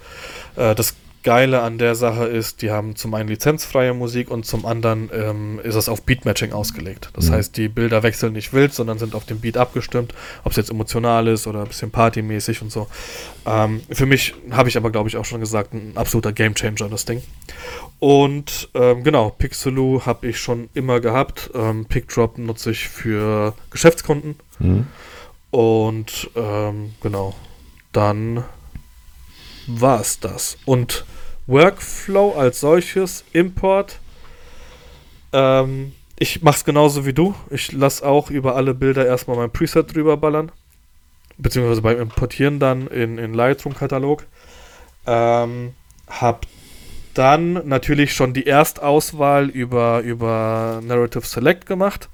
[0.57, 4.66] Äh, das Geile an der Sache ist, die haben zum einen lizenzfreie Musik und zum
[4.66, 7.10] anderen ähm, ist es auf Beatmatching ausgelegt.
[7.14, 7.34] Das mhm.
[7.34, 10.14] heißt, die Bilder wechseln nicht wild, sondern sind auf den Beat abgestimmt,
[10.44, 12.88] ob es jetzt emotional ist oder ein bisschen partymäßig und so.
[13.46, 17.04] Ähm, für mich habe ich aber, glaube ich, auch schon gesagt, ein absoluter Gamechanger, das
[17.04, 17.22] Ding.
[17.98, 21.50] Und ähm, genau, Pixeloo habe ich schon immer gehabt.
[21.54, 24.36] Ähm, PickDrop nutze ich für Geschäftskunden.
[24.58, 24.86] Mhm.
[25.52, 27.34] Und ähm, genau,
[27.92, 28.42] dann
[29.66, 30.56] war es das.
[30.64, 31.04] Und
[31.46, 33.98] Workflow als solches, Import,
[35.32, 37.34] ähm, ich mache es genauso wie du.
[37.50, 40.52] Ich lasse auch über alle Bilder erstmal mein Preset drüber ballern.
[41.38, 44.24] Beziehungsweise beim Importieren dann in, in Lightroom-Katalog.
[45.06, 45.74] Ähm,
[46.06, 46.46] hab
[47.14, 52.08] dann natürlich schon die Erstauswahl über, über Narrative Select gemacht.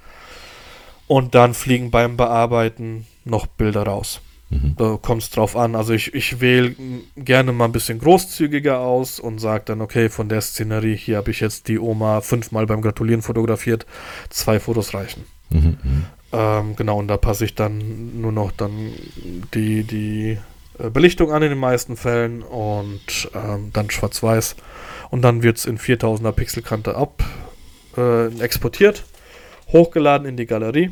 [1.06, 4.20] Und dann fliegen beim Bearbeiten noch Bilder raus.
[4.50, 4.74] Mhm.
[4.76, 5.74] Da kommt es drauf an.
[5.74, 6.74] Also ich, ich wähle
[7.16, 11.30] gerne mal ein bisschen großzügiger aus und sage dann, okay, von der Szenerie hier habe
[11.30, 13.86] ich jetzt die Oma fünfmal beim Gratulieren fotografiert,
[14.30, 15.24] zwei Fotos reichen.
[15.50, 15.78] Mhm.
[15.82, 16.04] mhm.
[16.30, 18.92] Ähm, genau, und da passe ich dann nur noch dann
[19.54, 20.38] die, die
[20.78, 24.56] äh, Belichtung an in den meisten Fällen und ähm, dann schwarz-weiß.
[25.10, 27.24] Und dann wird es in 4000er Pixelkante ab
[27.96, 29.04] äh, exportiert,
[29.72, 30.90] hochgeladen in die Galerie.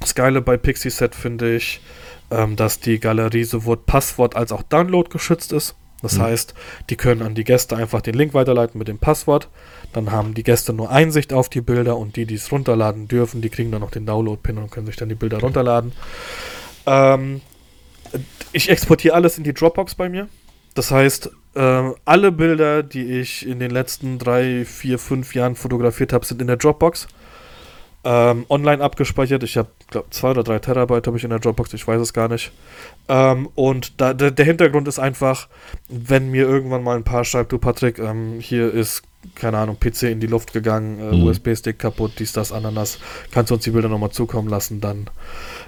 [0.00, 1.80] Das Geile bei Pixie-Set finde ich,
[2.30, 5.74] ähm, dass die Galerie sowohl Passwort als auch Download geschützt ist.
[6.02, 6.22] Das mhm.
[6.22, 6.54] heißt,
[6.90, 9.48] die können an die Gäste einfach den Link weiterleiten mit dem Passwort.
[9.92, 13.40] Dann haben die Gäste nur Einsicht auf die Bilder und die, die es runterladen dürfen,
[13.40, 15.92] die kriegen dann noch den Download-Pin und können sich dann die Bilder runterladen.
[16.86, 17.40] Ähm,
[18.52, 20.28] ich exportiere alles in die Dropbox bei mir.
[20.74, 26.12] Das heißt, äh, alle Bilder, die ich in den letzten drei, vier, fünf Jahren fotografiert
[26.12, 27.06] habe, sind in der Dropbox
[28.04, 29.42] ähm, online abgespeichert.
[29.42, 32.12] Ich habe, glaube zwei oder drei Terabyte habe ich in der Dropbox, ich weiß es
[32.12, 32.52] gar nicht.
[33.08, 35.48] Ähm, und da, der, der, Hintergrund ist einfach,
[35.88, 39.02] wenn mir irgendwann mal ein paar schreibt, du Patrick, ähm, hier ist
[39.34, 41.24] keine Ahnung, PC in die Luft gegangen, äh, mhm.
[41.24, 42.98] USB-Stick kaputt, dies, das, Ananas.
[43.30, 45.08] Kannst du uns die Bilder nochmal zukommen lassen, dann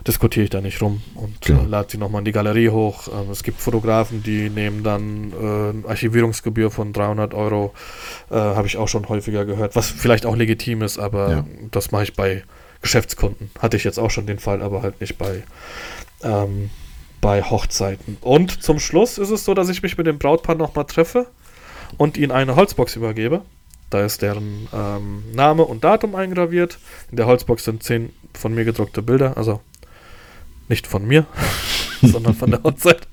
[0.06, 1.58] diskutiere ich da nicht rum und ja.
[1.58, 3.08] äh, lade sie nochmal in die Galerie hoch.
[3.08, 7.72] Ähm, es gibt Fotografen, die nehmen dann äh, Archivierungsgebühr von 300 Euro.
[8.30, 11.46] Äh, Habe ich auch schon häufiger gehört, was vielleicht auch legitim ist, aber ja.
[11.70, 12.44] das mache ich bei
[12.82, 13.50] Geschäftskunden.
[13.58, 15.42] Hatte ich jetzt auch schon den Fall, aber halt nicht bei,
[16.22, 16.70] ähm,
[17.20, 18.16] bei Hochzeiten.
[18.20, 21.26] Und zum Schluss ist es so, dass ich mich mit dem Brautpaar nochmal treffe
[21.96, 23.42] und ihnen eine Holzbox übergebe.
[23.90, 26.78] Da ist deren ähm, Name und Datum eingraviert.
[27.10, 29.60] In der Holzbox sind zehn von mir gedruckte Bilder, also
[30.68, 31.26] nicht von mir,
[32.02, 33.06] sondern von der Hochzeit.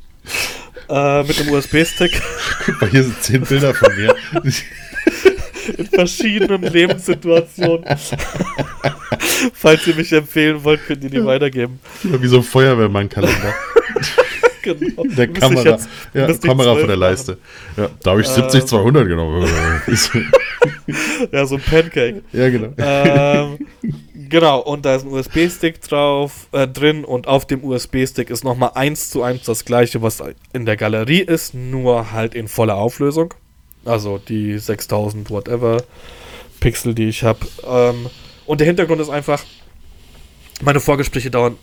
[0.89, 2.21] Äh, mit dem USB-Stick.
[2.65, 4.15] Guck mal, hier sind zehn Bilder von mir.
[5.77, 7.85] In verschiedenen Lebenssituationen.
[9.53, 11.79] Falls ihr mich empfehlen wollt, könnt ihr die weitergeben.
[12.03, 13.53] Wie so ein Feuerwehrmann-Kalender
[14.63, 15.03] genau.
[15.03, 17.37] Der Kamera, jetzt, ja, Kamera von der Leiste.
[17.77, 19.47] Ja, da habe ich ähm, 70 200 genommen.
[21.31, 22.23] ja, so ein Pancake.
[22.31, 22.73] Ja, genau.
[22.77, 23.59] Ähm,
[24.29, 28.71] genau, und da ist ein USB-Stick drauf äh, drin und auf dem USB-Stick ist nochmal
[28.75, 33.33] eins zu eins das gleiche, was in der Galerie ist, nur halt in voller Auflösung.
[33.85, 35.83] Also die 6000 whatever
[36.59, 37.39] Pixel, die ich habe.
[37.67, 38.07] Ähm,
[38.45, 39.43] und der Hintergrund ist einfach,
[40.61, 41.57] meine Vorgespräche dauern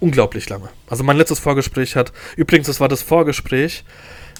[0.00, 0.68] unglaublich lange.
[0.88, 3.84] Also mein letztes Vorgespräch hat, übrigens, das war das Vorgespräch,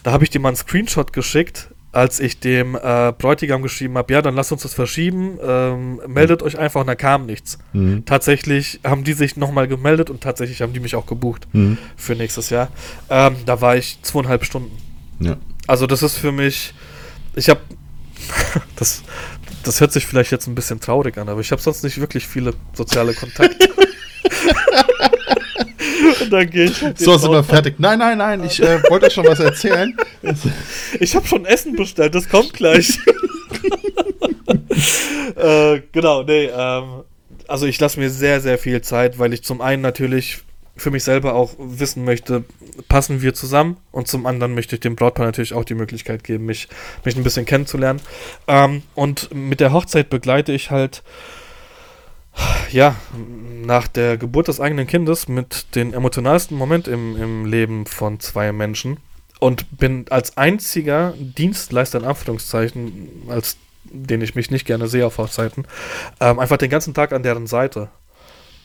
[0.02, 4.12] da habe ich dir mal einen Screenshot geschickt, als ich dem äh, Bräutigam geschrieben habe,
[4.12, 7.56] ja, dann lasst uns das verschieben, ähm, meldet euch einfach und da kam nichts.
[7.72, 8.04] Mhm.
[8.04, 11.78] Tatsächlich haben die sich nochmal gemeldet und tatsächlich haben die mich auch gebucht Mhm.
[11.96, 12.68] für nächstes Jahr.
[13.08, 14.76] Ähm, da war ich zweieinhalb Stunden.
[15.20, 15.38] Ja.
[15.66, 16.74] Also das ist für mich,
[17.36, 17.60] ich habe,
[18.76, 19.02] das,
[19.62, 22.26] das hört sich vielleicht jetzt ein bisschen traurig an, aber ich habe sonst nicht wirklich
[22.26, 23.68] viele soziale Kontakte.
[26.20, 27.76] Und dann gehe ich halt So, sind wir fertig.
[27.78, 29.94] Nein, nein, nein, ich äh, wollte euch schon was erzählen.
[30.98, 32.98] Ich habe schon Essen bestellt, das kommt gleich.
[35.36, 37.04] äh, genau, nee, ähm,
[37.46, 40.38] also ich lasse mir sehr, sehr viel Zeit, weil ich zum einen natürlich
[40.76, 42.44] für mich selber auch wissen möchte,
[42.88, 46.44] passen wir zusammen und zum anderen möchte ich dem Brautpaar natürlich auch die Möglichkeit geben,
[46.44, 46.68] mich,
[47.04, 48.00] mich ein bisschen kennenzulernen.
[48.46, 51.02] Ähm, und mit der Hochzeit begleite ich halt,
[52.70, 52.94] ja,
[53.64, 58.52] nach der Geburt des eigenen Kindes mit den emotionalsten Moment im, im Leben von zwei
[58.52, 58.98] Menschen
[59.40, 65.18] und bin als einziger Dienstleister in Anführungszeichen, als den ich mich nicht gerne sehe auf
[65.18, 65.66] Hochzeiten,
[66.20, 67.88] ähm, einfach den ganzen Tag an deren Seite.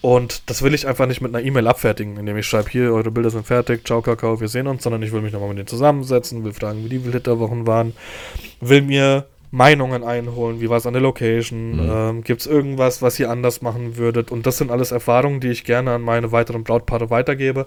[0.02, 3.12] Und das will ich einfach nicht mit einer E-Mail abfertigen, indem ich schreibe, hier, eure
[3.12, 5.68] Bilder sind fertig, ciao, Kakao, wir sehen uns, sondern ich will mich nochmal mit denen
[5.68, 7.94] zusammensetzen, will fragen, wie die Flitterwochen waren,
[8.60, 11.92] will mir Meinungen einholen, wie war es an der Location, Mhm.
[11.92, 14.32] ähm, gibt es irgendwas, was ihr anders machen würdet.
[14.32, 17.66] Und das sind alles Erfahrungen, die ich gerne an meine weiteren Brautpaare weitergebe.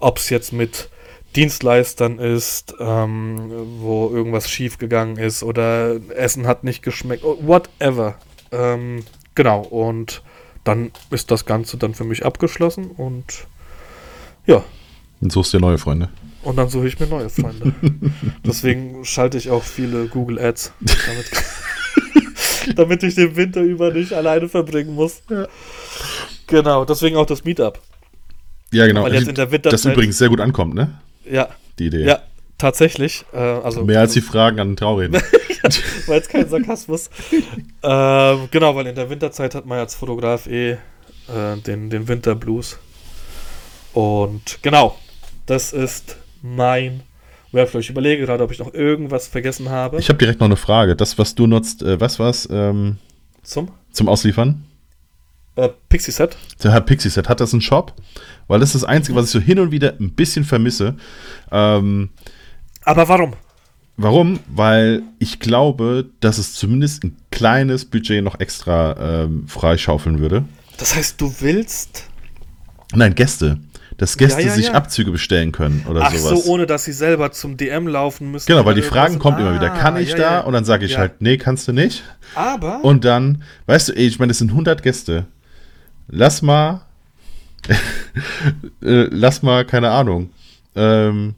[0.00, 0.88] Ob es jetzt mit
[1.36, 8.14] Dienstleistern ist, ähm, wo irgendwas schief gegangen ist oder Essen hat nicht geschmeckt, whatever.
[8.50, 10.22] Ähm, genau, und
[10.66, 13.46] dann ist das Ganze dann für mich abgeschlossen und
[14.46, 14.62] ja,
[15.20, 16.08] Und suchst dir neue Freunde.
[16.42, 17.72] und dann suche ich mir neue Freunde.
[18.44, 21.30] Deswegen schalte ich auch viele Google Ads, damit,
[22.76, 25.22] damit ich den Winter über nicht alleine verbringen muss.
[25.30, 25.46] Ja.
[26.48, 27.80] Genau, deswegen auch das Meetup.
[28.72, 29.02] Ja, genau.
[29.04, 30.98] Weil jetzt in der das Winterzeit- übrigens sehr gut ankommt, ne?
[31.28, 31.48] Ja,
[31.78, 32.04] Die Idee.
[32.04, 32.20] ja,
[32.58, 33.24] tatsächlich.
[33.32, 35.14] Äh, also Mehr als die Fragen an den Traureden.
[36.06, 37.10] war jetzt kein Sarkasmus.
[37.82, 40.76] ähm, genau, weil in der Winterzeit hat man als Fotograf eh äh,
[41.66, 42.78] den, den Winterblues.
[43.92, 44.96] Und genau,
[45.46, 47.02] das ist mein
[47.52, 47.80] Workflow.
[47.80, 49.98] Ich überlege gerade, ob ich noch irgendwas vergessen habe.
[49.98, 50.96] Ich habe direkt noch eine Frage.
[50.96, 52.98] Das, was du nutzt, äh, was war's ähm,
[53.42, 54.66] Zum zum Ausliefern?
[55.56, 56.36] äh, Pixie Set.
[56.62, 57.94] Der Herr Pixie-Set, hat das einen Shop?
[58.46, 60.94] Weil das ist das Einzige, was ich so hin und wieder ein bisschen vermisse.
[61.50, 62.10] Ähm,
[62.86, 63.32] Aber warum?
[63.98, 64.40] warum?
[64.48, 70.44] Weil ich glaube, dass es zumindest ein kleines Budget noch extra ähm, freischaufeln würde.
[70.78, 72.04] Das heißt, du willst.
[72.94, 73.58] Nein, Gäste.
[73.96, 74.72] Dass Gäste Ja, ja, sich ja.
[74.74, 76.44] Abzüge bestellen können oder Ach sowas.
[76.44, 78.46] so, ohne dass sie selber zum DM laufen müssen.
[78.46, 79.22] Genau, weil die Fragen irgendwas.
[79.22, 79.72] kommen immer wieder.
[79.72, 80.40] Ah, Kann ich da?
[80.40, 82.04] Und dann sage ich halt, nee, kannst du nicht.
[82.34, 82.84] Aber.
[82.84, 85.26] Und dann, weißt du, ey, ich meine, das sind 100 Gäste.
[86.08, 86.82] Lass mal,
[88.82, 90.30] äh, lass mal, keine Ahnung,
[90.76, 91.34] ähm,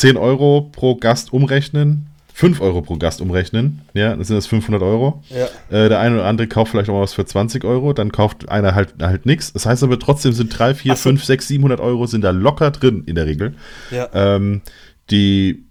[0.00, 4.82] 10 Euro pro Gast umrechnen, 5 Euro pro Gast umrechnen, ja, das sind das 500
[4.82, 5.22] Euro.
[5.28, 5.44] ja.
[5.68, 8.48] Äh, der eine oder andere kauft vielleicht auch mal was für 20 Euro, dann kauft
[8.48, 9.52] einer halt, halt nichts.
[9.52, 11.10] Das heißt aber trotzdem sind 3, 4, Ach so.
[11.10, 13.54] 5, 6, 700 Euro sind da locker drin in der Regel.
[13.90, 14.08] Ja.
[14.14, 14.62] Ähm,
[15.10, 15.66] die,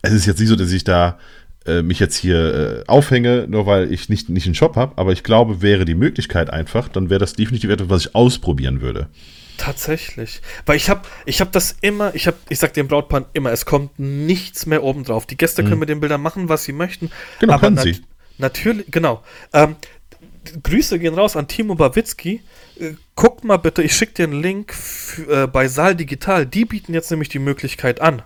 [0.00, 1.18] es ist jetzt nicht so, dass ich da
[1.66, 5.12] äh, mich jetzt hier äh, aufhänge, nur weil ich nicht, nicht einen Shop habe, aber
[5.12, 9.08] ich glaube, wäre die Möglichkeit einfach, dann wäre das definitiv etwas, was ich ausprobieren würde.
[9.58, 10.40] Tatsächlich.
[10.66, 13.64] Weil ich habe ich hab das immer, ich habe, ich sag dem Brautpaar immer, es
[13.66, 15.26] kommt nichts mehr oben drauf.
[15.26, 17.06] Die Gäste können mit den Bildern machen, was sie möchten.
[17.06, 17.10] Mhm.
[17.40, 18.02] Genau, aber nat- sie.
[18.38, 19.22] Natürlich, genau.
[19.52, 19.76] Ähm,
[20.62, 22.42] Grüße gehen raus an Timo Bawitzki.
[22.78, 24.74] Äh, Guck mal bitte, ich schicke dir einen Link
[25.28, 26.44] äh, bei Saal Digital.
[26.46, 28.22] Die bieten jetzt nämlich die Möglichkeit an.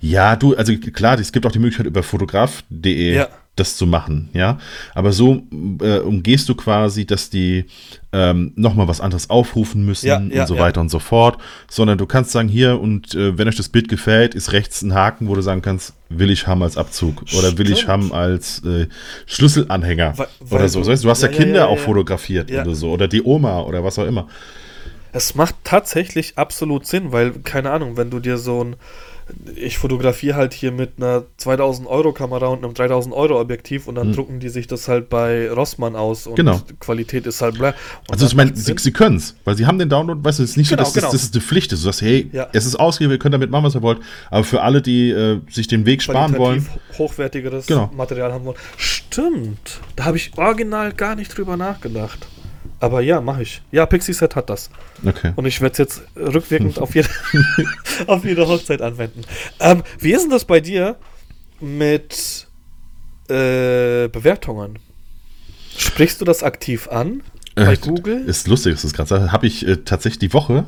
[0.00, 3.28] Ja, du, also klar, es gibt auch die Möglichkeit über fotograf.de Ja.
[3.58, 4.58] Das zu machen, ja.
[4.94, 5.42] Aber so
[5.82, 7.64] äh, umgehst du quasi, dass die
[8.12, 10.60] ähm, nochmal was anderes aufrufen müssen Ja, ja, und so ja.
[10.62, 11.38] weiter und so fort.
[11.70, 14.94] Sondern du kannst sagen, hier, und äh, wenn euch das Bild gefällt, ist rechts ein
[14.94, 18.62] Haken, wo du sagen kannst, will ich haben als Abzug oder will ich haben als
[18.64, 18.86] äh,
[19.26, 20.82] Schlüsselanhänger Weil- weil oder so.
[20.82, 21.82] du- du hast ja, ja, ja, Kinder ja, auch ja.
[21.84, 22.62] fotografiert Ja.
[22.62, 22.90] oder so.
[22.90, 24.26] Oder die Oma oder was auch immer.
[25.12, 28.76] Es macht tatsächlich absolut Sinn, weil, keine Ahnung, wenn du dir so ein.
[29.56, 33.96] Ich fotografiere halt hier mit einer 2000 Euro Kamera und einem 3000 Euro Objektiv und
[33.96, 36.36] dann drucken die sich das halt bei Rossmann aus und.
[36.36, 36.60] Genau.
[36.68, 37.58] die Qualität ist halt.
[37.60, 37.74] Und
[38.10, 40.50] Also ich meine, sie, sie können es, weil sie haben den Download, weißt du, es
[40.50, 41.06] ist nicht Genau, so, dass genau.
[41.06, 41.80] das, das ist eine Pflicht ist.
[41.80, 42.48] Du sagst, hey, Ja.
[42.52, 43.98] es ist ausgegeben, ihr könnt damit machen, was ihr wollt.
[44.30, 46.66] Aber für alle, die äh, sich den Weg sparen wollen,
[46.96, 47.90] hochwertigeres Genau.
[47.94, 48.56] Material haben wollen.
[48.76, 49.80] Stimmt.
[49.96, 52.26] Da habe ich original gar nicht drüber nachgedacht.
[52.80, 53.62] Aber ja, mache ich.
[53.72, 54.70] Ja, Pixie Set hat das.
[55.04, 55.32] okay.
[55.36, 57.08] Und ich werde es jetzt rückwirkend auf jede,
[58.06, 59.22] auf jede Hochzeit anwenden.
[59.60, 60.96] Ähm, wie ist denn das bei dir
[61.60, 62.46] mit
[63.28, 64.78] äh, Bewertungen?
[65.76, 67.22] Sprichst du das aktiv an
[67.54, 68.24] bei Äh, Google?
[68.26, 69.32] Ist lustig, dass du es gerade sagst.
[69.32, 70.66] Habe ich äh, tatsächlich die Woche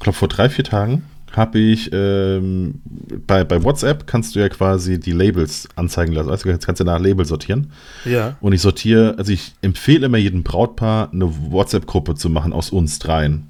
[0.00, 2.80] glaube vor drei, vier Tagen, habe ich ähm,
[3.26, 6.28] bei, bei WhatsApp kannst du ja quasi die Labels anzeigen lassen.
[6.28, 7.72] Du, jetzt kannst du nach Label sortieren.
[8.04, 8.36] Ja.
[8.40, 12.98] Und ich sortiere, also ich empfehle immer jedem Brautpaar eine WhatsApp-Gruppe zu machen aus uns
[12.98, 13.48] dreien.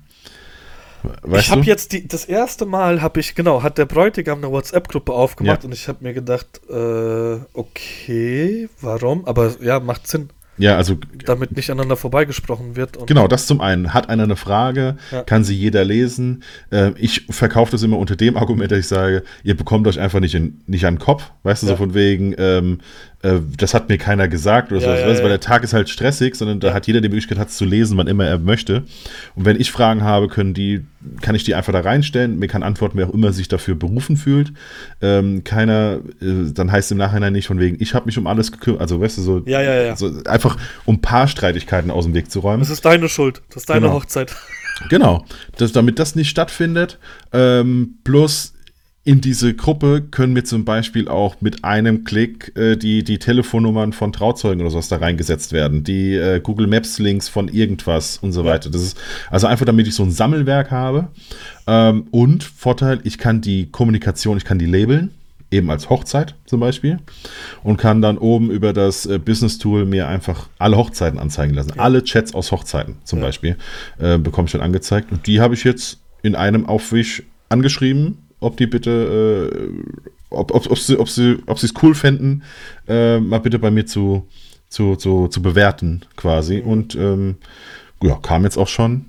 [1.22, 4.52] Weißt ich habe jetzt die, das erste Mal habe ich genau hat der Bräutigam eine
[4.52, 5.66] WhatsApp-Gruppe aufgemacht ja.
[5.66, 9.24] und ich habe mir gedacht, äh, okay, warum?
[9.26, 10.30] Aber ja, macht Sinn.
[10.58, 10.98] Ja, also.
[11.24, 13.06] Damit nicht aneinander vorbeigesprochen wird.
[13.06, 13.94] genau, das zum einen.
[13.94, 15.22] Hat einer eine Frage, ja.
[15.22, 16.42] kann sie jeder lesen.
[16.70, 20.20] Äh, ich verkaufe das immer unter dem Argument, dass ich sage, ihr bekommt euch einfach
[20.20, 21.30] nicht, in, nicht an den Kopf.
[21.42, 21.72] Weißt du, ja.
[21.72, 22.78] so von wegen, ähm,
[23.22, 25.88] äh, das hat mir keiner gesagt oder ja, so, ja, weil der Tag ist halt
[25.88, 28.82] stressig, sondern da hat jeder die Möglichkeit, hat es zu lesen, wann immer er möchte.
[29.36, 30.84] Und wenn ich Fragen habe, können die,
[31.20, 32.38] kann ich die einfach da reinstellen.
[32.38, 34.52] Mir kann antworten, wer auch immer sich dafür berufen fühlt.
[35.00, 38.50] Ähm, keiner, äh, dann heißt im Nachhinein nicht von wegen, ich habe mich um alles
[38.50, 38.80] gekümmert.
[38.80, 39.96] Also, weißt du, so, ja, ja, ja.
[39.96, 42.60] so einfach um Paarstreitigkeiten aus dem Weg zu räumen.
[42.60, 43.42] Das ist deine Schuld.
[43.50, 43.94] Das ist deine genau.
[43.94, 44.34] Hochzeit.
[44.88, 45.24] Genau.
[45.58, 46.98] Das, damit das nicht stattfindet,
[47.32, 48.54] ähm, plus
[49.04, 53.92] in diese Gruppe können wir zum Beispiel auch mit einem Klick äh, die, die Telefonnummern
[53.92, 58.32] von Trauzeugen oder sowas da reingesetzt werden, die äh, Google Maps Links von irgendwas und
[58.32, 58.70] so weiter.
[58.70, 58.96] Das ist
[59.28, 61.08] also einfach, damit ich so ein Sammelwerk habe.
[61.66, 65.10] Ähm, und Vorteil, ich kann die Kommunikation, ich kann die labeln,
[65.50, 66.98] eben als Hochzeit zum Beispiel,
[67.64, 71.72] und kann dann oben über das äh, Business Tool mir einfach alle Hochzeiten anzeigen lassen.
[71.74, 71.82] Ja.
[71.82, 73.26] Alle Chats aus Hochzeiten zum ja.
[73.26, 73.56] Beispiel
[73.98, 75.10] äh, bekomme ich dann angezeigt.
[75.10, 79.68] Und die habe ich jetzt in einem Aufwisch angeschrieben ob die bitte, äh,
[80.30, 82.42] ob, ob, ob sie ob sie ob sie es cool fänden,
[82.88, 84.28] äh, mal bitte bei mir zu,
[84.68, 86.60] zu, zu, zu bewerten quasi.
[86.60, 87.36] Und ähm,
[88.02, 89.06] ja, kam jetzt auch schon.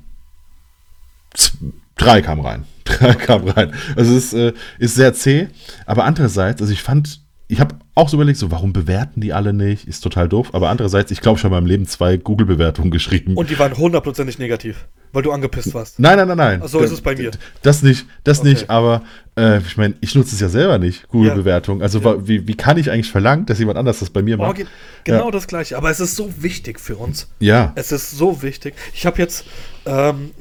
[1.97, 2.65] Drei kam rein.
[2.84, 3.73] Drei kam rein.
[3.95, 5.47] Also es ist, äh, ist sehr zäh.
[5.86, 9.53] Aber andererseits, also ich fand, ich habe auch so überlegt, so, warum bewerten die alle
[9.53, 9.88] nicht?
[9.88, 10.49] Ist total doof.
[10.53, 13.36] Aber andererseits, ich glaube, ich habe in meinem Leben zwei Google-Bewertungen geschrieben.
[13.36, 15.99] Und die waren hundertprozentig negativ, weil du angepisst warst.
[15.99, 16.68] Nein, nein, nein, nein.
[16.68, 17.32] So ist es bei mir.
[17.61, 18.49] Das nicht, das okay.
[18.49, 19.03] nicht, aber
[19.38, 21.82] äh, ich meine, ich nutze es ja selber nicht, Google-Bewertung.
[21.82, 22.28] Also ja.
[22.28, 24.66] wie, wie kann ich eigentlich verlangen, dass jemand anders das bei mir macht?
[25.03, 25.32] Genau ja.
[25.32, 27.30] das gleiche, aber es ist so wichtig für uns.
[27.39, 27.72] Ja.
[27.76, 28.74] Es ist so wichtig.
[28.93, 29.45] Ich habe jetzt
[29.86, 30.32] ähm,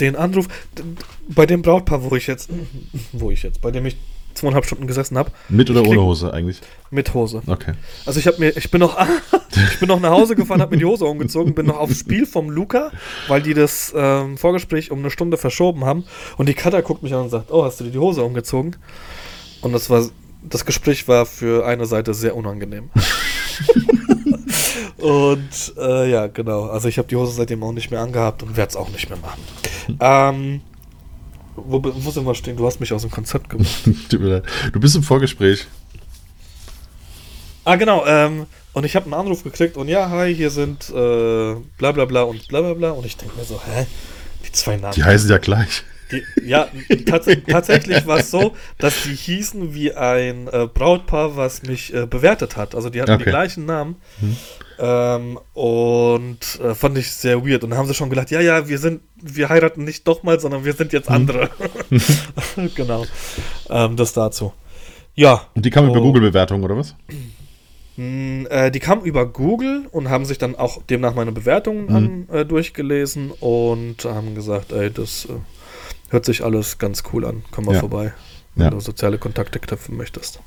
[0.00, 0.48] den Anruf
[1.28, 2.50] bei dem Brautpaar, wo ich jetzt,
[3.12, 3.96] wo ich jetzt, bei dem ich
[4.34, 5.30] zweieinhalb Stunden gesessen habe.
[5.48, 6.60] Mit oder ohne Hose eigentlich?
[6.90, 7.42] Mit Hose.
[7.46, 7.72] Okay.
[8.06, 8.96] Also ich habe mir, ich bin noch,
[9.72, 12.26] ich bin noch nach Hause gefahren, habe mir die Hose umgezogen, bin noch aufs Spiel
[12.26, 12.90] vom Luca,
[13.26, 16.04] weil die das ähm, Vorgespräch um eine Stunde verschoben haben.
[16.36, 18.76] Und die Cutter guckt mich an und sagt, oh, hast du dir die Hose umgezogen?
[19.60, 20.06] Und das war,
[20.42, 22.90] das Gespräch war für eine Seite sehr unangenehm.
[24.98, 26.66] und äh, ja, genau.
[26.66, 29.08] Also ich habe die Hose seitdem auch nicht mehr angehabt und werde es auch nicht
[29.10, 29.40] mehr machen.
[30.00, 30.60] ähm,
[31.66, 32.56] wo, wo sind wir stehen?
[32.56, 33.68] Du hast mich aus dem Konzept gemacht.
[34.10, 35.66] du bist im Vorgespräch.
[37.64, 38.06] Ah, genau.
[38.06, 42.04] Ähm, und ich habe einen Anruf gekriegt und ja, hi, hier sind äh, bla bla
[42.04, 42.90] bla und bla bla bla.
[42.90, 43.86] Und ich denke mir so, hä?
[44.46, 44.94] Die zwei Namen.
[44.94, 45.82] Die heißen ja gleich.
[46.10, 46.68] Die, ja,
[47.06, 52.06] tats tatsächlich war es so, dass die hießen wie ein äh, Brautpaar, was mich äh,
[52.06, 52.74] bewertet hat.
[52.74, 53.24] Also die hatten okay.
[53.24, 53.96] die gleichen Namen.
[54.20, 54.36] Hm.
[54.78, 57.64] Ähm, und äh, fand ich sehr weird.
[57.64, 60.38] Und dann haben sie schon gedacht, ja, ja, wir sind, wir heiraten nicht doch mal,
[60.38, 61.16] sondern wir sind jetzt hm.
[61.16, 61.50] andere.
[62.74, 63.04] genau.
[63.68, 64.52] Ähm, das dazu.
[65.14, 65.42] Ja.
[65.54, 65.92] Und die kamen oh.
[65.92, 66.94] über Google-Bewertungen, oder was?
[67.96, 71.96] Hm, äh, die kamen über Google und haben sich dann auch demnach meine Bewertungen mhm.
[71.96, 75.32] an, äh, durchgelesen und haben gesagt, ey, das äh,
[76.10, 77.42] hört sich alles ganz cool an.
[77.50, 77.80] Komm mal ja.
[77.80, 78.12] vorbei,
[78.54, 78.70] wenn ja.
[78.70, 80.40] du soziale Kontakte knüpfen möchtest.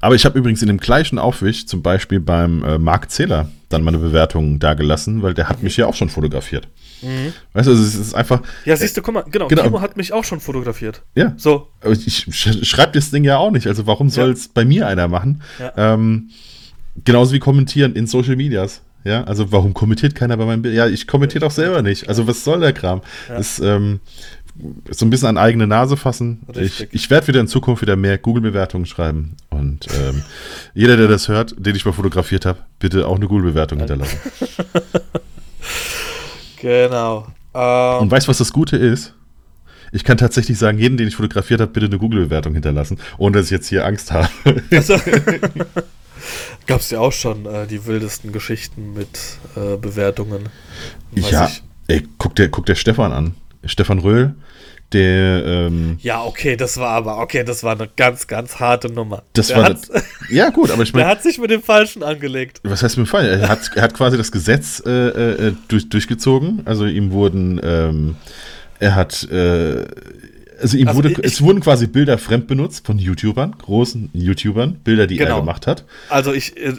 [0.00, 3.82] Aber ich habe übrigens in dem gleichen Aufwisch, zum Beispiel beim äh, Marc Zähler, dann
[3.82, 6.68] meine Bewertung dagelassen, weil der hat mich ja auch schon fotografiert.
[7.00, 7.32] Mhm.
[7.52, 8.42] Weißt du, also es ist einfach.
[8.64, 9.62] Ja, siehst du, guck mal, genau, genau.
[9.62, 11.02] Timo hat mich auch schon fotografiert.
[11.14, 11.34] Ja.
[11.36, 11.68] So.
[11.80, 14.50] Aber ich schreibe das Ding ja auch nicht, also warum soll es ja.
[14.54, 15.42] bei mir einer machen?
[15.58, 15.94] Ja.
[15.94, 16.30] Ähm,
[17.04, 18.82] genauso wie kommentieren in Social Medias.
[19.04, 20.76] Ja, also warum kommentiert keiner bei meinem Bild?
[20.76, 22.08] Ja, ich kommentiere doch selber nicht.
[22.08, 23.00] Also was soll der Kram?
[23.28, 23.36] Ja.
[23.36, 23.98] Das, ähm,
[24.90, 26.40] so ein bisschen an eigene Nase fassen.
[26.48, 26.88] Richtig.
[26.92, 29.36] Ich, ich werde wieder in Zukunft wieder mehr Google-Bewertungen schreiben.
[29.50, 30.22] Und ähm,
[30.74, 34.18] jeder, der das hört, den ich mal fotografiert habe, bitte auch eine Google-Bewertung hinterlassen.
[36.60, 37.26] genau.
[37.54, 39.14] Ähm, Und weißt du, was das Gute ist?
[39.90, 43.46] Ich kann tatsächlich sagen, jeden, den ich fotografiert habe, bitte eine Google-Bewertung hinterlassen, ohne dass
[43.46, 44.28] ich jetzt hier Angst habe.
[44.70, 44.96] Also,
[46.66, 49.18] Gab es ja auch schon äh, die wildesten Geschichten mit
[49.56, 50.48] äh, Bewertungen.
[51.12, 51.62] ja, ich.
[51.88, 53.34] ey, guck der, guck der Stefan an.
[53.64, 54.34] Stefan Röhl,
[54.92, 55.44] der.
[55.44, 59.22] Ähm, ja, okay, das war aber, okay, das war eine ganz, ganz harte Nummer.
[59.32, 59.64] Das der war.
[59.64, 59.78] Hat,
[60.30, 61.04] ja, gut, aber ich meine.
[61.06, 62.60] Der hat sich mit dem Falschen angelegt.
[62.62, 63.40] Was heißt mit dem Falschen?
[63.40, 66.62] Er hat, er hat quasi das Gesetz äh, äh, durch, durchgezogen.
[66.64, 67.60] Also ihm wurden.
[67.62, 68.16] Ähm,
[68.78, 69.24] er hat.
[69.30, 69.84] Äh,
[70.60, 74.74] also ihm also wurde, ich, es wurden quasi Bilder fremd benutzt von YouTubern, großen YouTubern,
[74.84, 75.36] Bilder, die genau.
[75.36, 75.84] er gemacht hat.
[76.08, 76.74] Also ich, äh,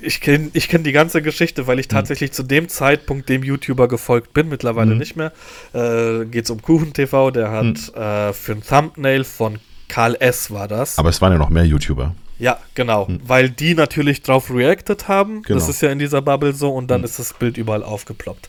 [0.00, 1.90] ich kenne ich kenn die ganze Geschichte, weil ich Hm.
[1.90, 4.98] tatsächlich zu dem Zeitpunkt dem YouTuber gefolgt bin, mittlerweile Mhm.
[4.98, 5.32] nicht mehr.
[5.72, 7.64] Äh, Geht es um Kuchen TV, der hat
[7.94, 8.02] Hm.
[8.02, 9.58] äh, für ein Thumbnail von
[9.88, 10.50] Karl S.
[10.50, 10.98] war das.
[10.98, 12.14] Aber es waren ja noch mehr YouTuber.
[12.38, 13.06] Ja, genau.
[13.24, 15.42] Weil die natürlich drauf reacted haben.
[15.42, 15.58] Genau.
[15.58, 18.48] Das ist ja in dieser Bubble so und dann ist das Bild überall aufgeploppt.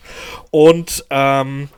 [0.50, 1.68] Und, ähm,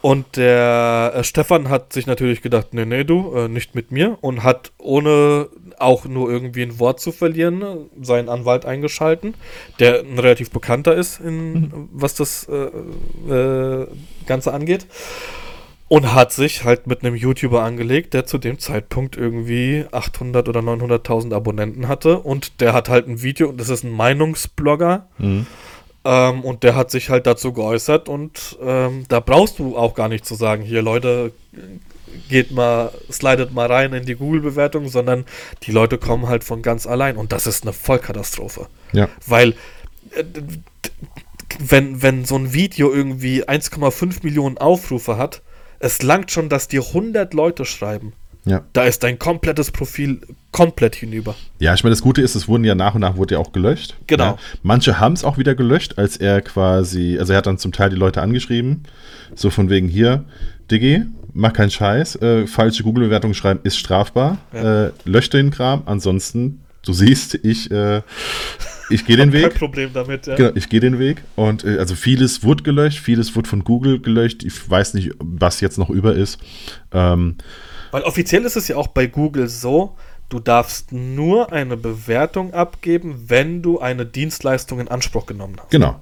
[0.00, 4.16] und der äh, Stefan hat sich natürlich gedacht, nee, nee, du, äh, nicht mit mir.
[4.20, 7.62] Und hat ohne auch nur irgendwie ein Wort zu verlieren,
[8.00, 9.34] seinen Anwalt eingeschalten,
[9.80, 13.86] der ein relativ bekannter ist, in, was das äh, äh,
[14.26, 14.86] Ganze angeht.
[15.88, 20.60] Und hat sich halt mit einem YouTuber angelegt, der zu dem Zeitpunkt irgendwie 800 oder
[20.60, 22.18] 900.000 Abonnenten hatte.
[22.18, 25.08] Und der hat halt ein Video, das ist ein Meinungsblogger.
[25.16, 25.46] Mhm.
[26.04, 28.08] Ähm, und der hat sich halt dazu geäußert.
[28.08, 31.32] Und ähm, da brauchst du auch gar nicht zu sagen, hier Leute,
[32.28, 35.24] geht mal, slidet mal rein in die Google-Bewertung, sondern
[35.62, 37.16] die Leute kommen halt von ganz allein.
[37.16, 38.66] Und das ist eine Vollkatastrophe.
[38.92, 39.08] Ja.
[39.26, 39.54] Weil
[40.12, 40.24] äh,
[41.58, 45.42] wenn, wenn so ein Video irgendwie 1,5 Millionen Aufrufe hat,
[45.80, 48.12] es langt schon, dass dir 100 Leute schreiben.
[48.44, 48.62] Ja.
[48.72, 50.20] Da ist dein komplettes Profil
[50.52, 51.34] komplett hinüber.
[51.58, 53.52] Ja, ich meine, das Gute ist, es wurden ja nach und nach wurde ja auch
[53.52, 53.94] gelöscht.
[54.06, 54.24] Genau.
[54.24, 54.38] Ja.
[54.62, 57.90] Manche haben es auch wieder gelöscht, als er quasi, also er hat dann zum Teil
[57.90, 58.84] die Leute angeschrieben,
[59.34, 60.24] so von wegen hier,
[60.70, 61.02] Diggi,
[61.34, 64.86] mach keinen Scheiß, äh, falsche Google-Bewertung schreiben ist strafbar, Ja.
[64.86, 68.00] äh, lösch den Kram, ansonsten, du siehst, ich, äh,
[68.90, 69.54] ich gehe den Kein Weg.
[69.56, 70.34] Problem damit, ja.
[70.36, 74.00] Genau, ich gehe den Weg und äh, also vieles wurde gelöscht, vieles wurde von Google
[74.00, 74.42] gelöscht.
[74.44, 76.38] Ich weiß nicht, was jetzt noch über ist.
[76.92, 77.36] Ähm,
[77.90, 79.96] Weil offiziell ist es ja auch bei Google so,
[80.28, 85.70] du darfst nur eine Bewertung abgeben, wenn du eine Dienstleistung in Anspruch genommen hast.
[85.70, 86.00] genau.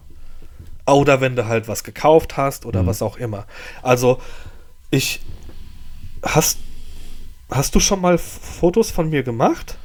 [0.88, 2.86] Oder wenn du halt was gekauft hast oder Mhm.
[2.86, 3.46] was auch immer.
[3.82, 4.20] Also,
[4.90, 5.20] ich.
[6.22, 6.58] Hast,
[7.50, 9.78] hast du schon mal Fotos von mir gemacht?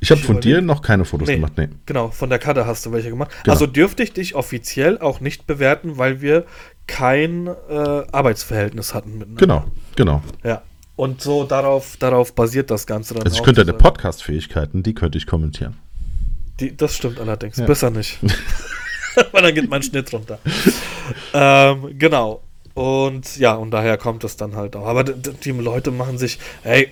[0.00, 1.36] Ich habe von dir noch keine Fotos Nee.
[1.36, 1.52] gemacht.
[1.56, 1.68] Nee.
[1.86, 3.30] Genau, von der Karte hast du welche gemacht.
[3.44, 3.52] Genau.
[3.52, 6.44] Also dürfte ich dich offiziell auch nicht bewerten, weil wir
[6.86, 7.52] kein äh,
[8.12, 9.40] Arbeitsverhältnis hatten miteinander.
[9.40, 9.64] Genau,
[9.96, 10.22] genau.
[10.42, 10.62] Ja.
[10.96, 13.76] Und so darauf, darauf basiert das Ganze dann Also ich könnte deine.
[13.76, 15.76] Podcast-Fähigkeiten, die könnte ich kommentieren.
[16.60, 17.56] Die, das stimmt allerdings.
[17.56, 17.66] Ja.
[17.66, 18.18] Besser nicht.
[19.32, 20.38] Weil dann geht mein Schnitt runter.
[21.32, 22.42] ähm, genau.
[22.74, 24.86] Und ja, und daher kommt es dann halt auch.
[24.86, 26.88] Aber die Leute machen sich, hey,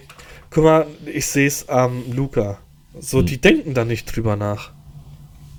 [0.51, 2.59] guck mal, ich sehe es am Luca.
[2.99, 3.27] So, Hm.
[3.27, 4.71] die denken da nicht drüber nach.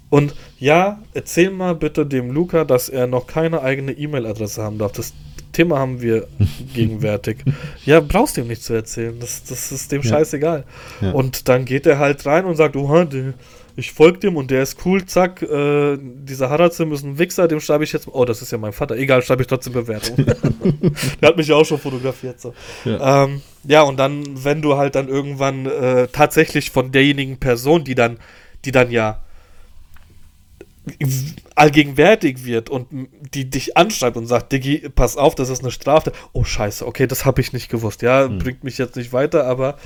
[0.09, 4.91] Und ja, erzähl mal bitte dem Luca, dass er noch keine eigene E-Mail-Adresse haben darf.
[4.91, 5.11] Das
[5.53, 6.27] Thema haben wir
[6.73, 7.37] gegenwärtig.
[7.85, 9.17] Ja, brauchst du ihm nicht zu erzählen.
[9.19, 10.09] Das, das ist dem Ja.
[10.09, 10.65] scheißegal.
[11.01, 11.11] Ja.
[11.11, 13.33] Und dann geht er halt rein und sagt, oha, der,
[13.75, 17.59] ich folge dem und der ist cool, zack, äh, dieser Harazim ist ein Wichser, dem
[17.59, 20.15] schreibe ich jetzt, oh, das ist ja mein Vater, egal, schreibe ich trotzdem Bewertung.
[21.21, 22.39] der hat mich ja auch schon fotografiert.
[22.39, 22.53] So.
[22.85, 23.23] Ja.
[23.23, 27.95] Ähm, ja, und dann, wenn du halt dann irgendwann äh, tatsächlich von derjenigen Person, die
[27.95, 28.17] dann,
[28.65, 29.19] die dann ja
[31.55, 32.87] allgegenwärtig wird und
[33.33, 36.11] die dich anschreibt und sagt, Diggi, pass auf, das ist eine Strafe.
[36.31, 38.01] Oh scheiße, okay, das habe ich nicht gewusst.
[38.01, 39.77] Ja, bringt mich jetzt nicht weiter, aber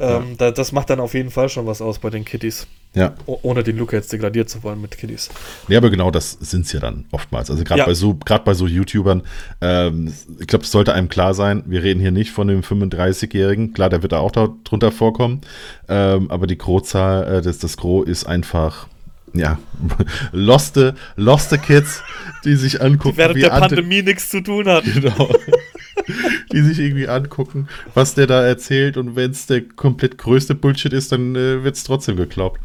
[0.00, 2.66] ähm, da, das macht dann auf jeden Fall schon was aus bei den Kiddies.
[2.94, 3.14] Ja.
[3.26, 5.28] O ohne den Luca jetzt degradiert zu wollen mit Kiddies.
[5.68, 7.50] Nee, aber genau das sind es ja dann oftmals.
[7.50, 7.86] Also gerade Ja.
[7.86, 9.22] bei so, gerade bei so YouTubern,
[9.60, 13.74] ähm, ich glaube, es sollte einem klar sein, wir reden hier nicht von dem 35-Jährigen.
[13.74, 15.42] Klar, der wird da auch da drunter vorkommen.
[15.88, 18.88] Ähm, aber die Großzahl, äh, das, das Gros ist einfach,
[19.34, 19.58] ja,
[20.32, 22.02] loste, loste Kids,
[22.44, 24.84] die sich angucken, Während wie der Ante- Pandemie nichts zu tun hat.
[24.84, 25.30] Genau.
[26.52, 30.92] die sich irgendwie angucken, was der da erzählt und wenn es der komplett größte Bullshit
[30.92, 32.60] ist, dann äh, wird es trotzdem geglaubt.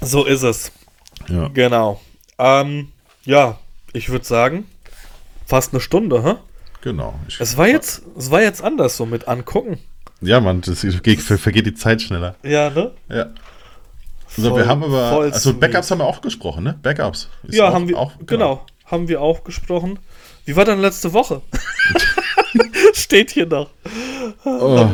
[0.00, 0.72] So ist es.
[1.28, 1.48] Ja.
[1.48, 2.00] Genau.
[2.38, 2.88] Ähm,
[3.24, 3.58] ja,
[3.92, 4.66] ich würde sagen,
[5.46, 6.34] fast eine Stunde, hä?
[6.82, 7.18] Genau.
[7.38, 9.78] Es war jetzt, es war jetzt anders so mit angucken.
[10.20, 12.34] ja, man, das geht, ver- vergeht die Zeit schneller.
[12.42, 12.92] Ja, ne?
[13.08, 13.26] Ja.
[14.40, 15.54] Voll- wir haben aber, also.
[15.54, 16.78] Backups haben wir auch gesprochen, ne?
[16.82, 17.28] Backups.
[17.44, 18.64] Ist ja, auch- haben wir, auch, genau.
[18.86, 19.98] haben wir auch gesprochen.
[20.44, 21.42] Wie war dann letzte Woche?
[22.94, 23.70] Steht hier noch.
[24.44, 24.88] Oh,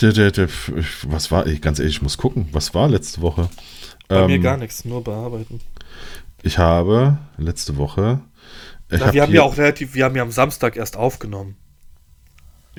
[0.00, 0.48] der, der, der,
[1.04, 3.50] was war, ich, ganz ehrlich, ich muss gucken, was war letzte Woche?
[4.08, 5.60] Bei mir Ähm, gar nichts, nur bearbeiten.
[6.42, 8.20] Ich habe letzte Woche.
[8.90, 11.56] Ja, hab wir haben ja auch relativ, wir haben ja am Samstag erst aufgenommen.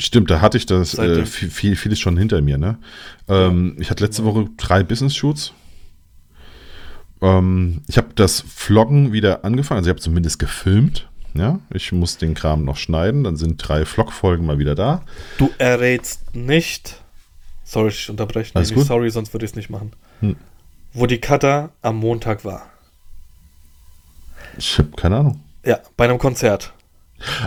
[0.01, 2.57] Stimmt, da hatte ich das äh, viel, viel, vieles schon hinter mir.
[2.57, 2.79] Ne?
[3.27, 5.53] Ähm, ich hatte letzte Woche drei Business-Shoots.
[7.21, 11.07] Ähm, ich habe das Vloggen wieder angefangen, also ich habe zumindest gefilmt.
[11.35, 15.03] Ja, ich muss den Kram noch schneiden, dann sind drei Vlog-Folgen mal wieder da.
[15.37, 16.99] Du errätst nicht.
[17.63, 18.55] Sorry, ich unterbreche.
[18.55, 18.87] Alles gut.
[18.87, 19.91] sorry, sonst würde ich es nicht machen.
[20.21, 20.35] Hm.
[20.93, 22.67] Wo die Cutter am Montag war.
[24.57, 25.43] Ich habe keine Ahnung.
[25.63, 26.73] Ja, bei einem Konzert.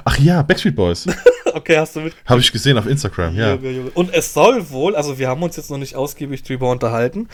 [0.05, 1.07] Ach ja, Backstreet Boys.
[1.55, 2.15] okay, hast du mit.
[2.27, 3.59] habe ich gesehen auf Instagram, ja.
[3.95, 7.29] Und es soll wohl, also wir haben uns jetzt noch nicht ausgiebig drüber unterhalten,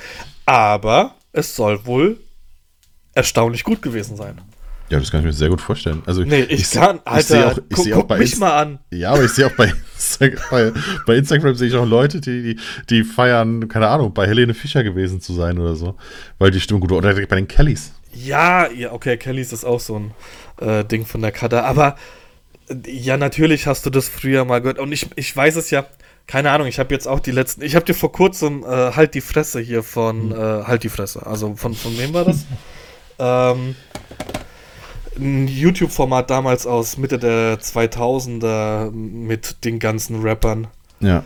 [0.46, 2.20] aber es soll wohl
[3.14, 4.40] erstaunlich gut gewesen sein.
[4.90, 6.02] Ja, das kann ich mir sehr gut vorstellen.
[6.04, 8.60] Also Nee, ich, kann, ich sehe Alter, auch, ich guck, sehe auch bei mich mal
[8.60, 8.80] an.
[8.90, 9.72] Ja, aber ich sehe auch bei,
[10.50, 10.72] bei,
[11.06, 12.60] bei Instagram sehe ich auch Leute, die, die,
[12.90, 15.94] die feiern, keine Ahnung, bei Helene Fischer gewesen zu sein oder so.
[16.38, 16.98] Weil die Stimmung gut war.
[16.98, 17.92] Oder direkt bei den Kellys.
[18.12, 20.10] Ja, ja, okay, Kellys ist auch so ein
[20.60, 21.66] äh, Ding von der Kader.
[21.66, 21.94] Aber
[22.86, 24.78] ja, natürlich hast du das früher mal gehört.
[24.78, 25.86] Und ich, ich weiß es ja,
[26.26, 27.62] keine Ahnung, ich habe jetzt auch die letzten.
[27.62, 31.26] Ich habe dir vor kurzem äh, Halt die Fresse hier von äh, Halt die Fresse.
[31.26, 32.46] Also von, von wem war das?
[33.18, 33.74] ähm,
[35.18, 40.68] ein YouTube-Format damals aus Mitte der 2000er mit den ganzen Rappern.
[41.00, 41.24] Ja.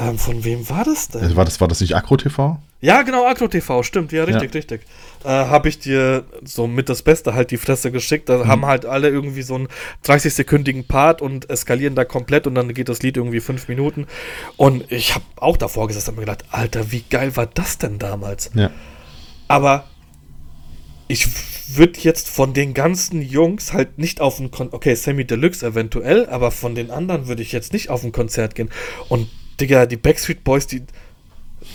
[0.00, 1.20] Ähm, von wem war das denn?
[1.20, 2.58] Also war, das, war das nicht Akro TV?
[2.80, 4.56] Ja, genau, Agro TV, stimmt, ja, richtig, Ja.
[4.58, 4.80] richtig.
[5.24, 8.30] Äh, habe ich dir so mit das Beste halt die Fresse geschickt.
[8.30, 9.68] Da haben halt alle irgendwie so einen
[10.06, 14.06] 30-sekündigen Part und eskalieren da komplett und dann geht das Lied irgendwie fünf Minuten.
[14.56, 17.98] Und ich habe auch davor gesessen und mir gedacht, Alter, wie geil war das denn
[17.98, 18.50] damals?
[18.54, 18.70] Ja.
[19.46, 19.84] Aber
[21.08, 21.28] ich
[21.76, 26.26] würde jetzt von den ganzen Jungs halt nicht auf ein Konzert, okay, Sammy Deluxe eventuell,
[26.30, 28.70] aber von den anderen würde ich jetzt nicht auf ein Konzert gehen.
[29.08, 29.28] Und
[29.60, 30.82] Digga, die Backstreet Boys, die,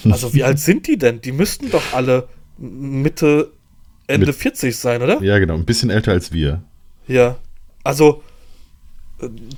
[0.09, 1.21] also wie alt sind die denn?
[1.21, 2.27] Die müssten doch alle
[2.57, 3.51] Mitte,
[4.07, 5.21] Ende Mit- 40 sein, oder?
[5.21, 5.53] Ja, genau.
[5.55, 6.61] Ein bisschen älter als wir.
[7.07, 7.38] Ja.
[7.83, 8.23] Also,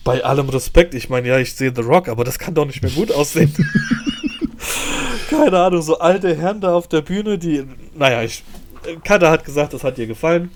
[0.04, 2.82] bei allem Respekt, ich meine, ja, ich sehe The Rock, aber das kann doch nicht
[2.82, 3.54] mehr gut aussehen.
[5.30, 7.64] Keine Ahnung, so alte Herren da auf der Bühne, die,
[7.96, 8.44] naja, ich,
[9.04, 10.52] Kada hat gesagt, das hat ihr gefallen.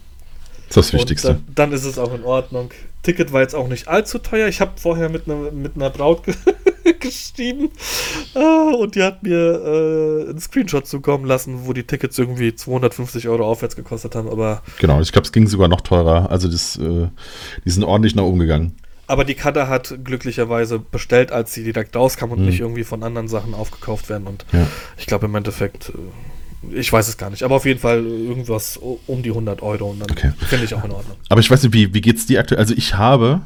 [0.69, 1.27] Das ist das Wichtigste.
[1.29, 2.71] dann, dann ist es auch in Ordnung.
[3.03, 4.47] Ticket war jetzt auch nicht allzu teuer.
[4.47, 6.35] Ich habe vorher mit einer mit einer Braut ge
[6.99, 7.69] geschrieben
[8.35, 9.37] äh, und die hat mir
[10.25, 14.29] äh, einen Screenshot zukommen lassen, wo die Tickets irgendwie 250 Euro aufwärts gekostet haben.
[14.29, 16.29] Aber, Genau, ich glaube, es ging sogar noch teurer.
[16.31, 17.07] Also das, äh,
[17.65, 18.75] die sind ordentlich nach oben gegangen.
[19.07, 22.45] aber die Kada hat glücklicherweise bestellt, als sie direkt rauskam und Mhm.
[22.45, 24.25] nicht irgendwie von anderen Sachen aufgekauft werden.
[24.27, 24.65] Und Ja.
[24.97, 25.93] ich glaube im Endeffekt, äh,
[26.69, 29.99] ich weiß es gar nicht, aber auf jeden Fall irgendwas um die 100 Euro und
[29.99, 30.31] dann Okay.
[30.47, 31.17] finde ich auch in Ordnung.
[31.29, 32.59] Aber ich weiß nicht, wie, wie geht's dir aktuell?
[32.59, 33.41] Also ich habe.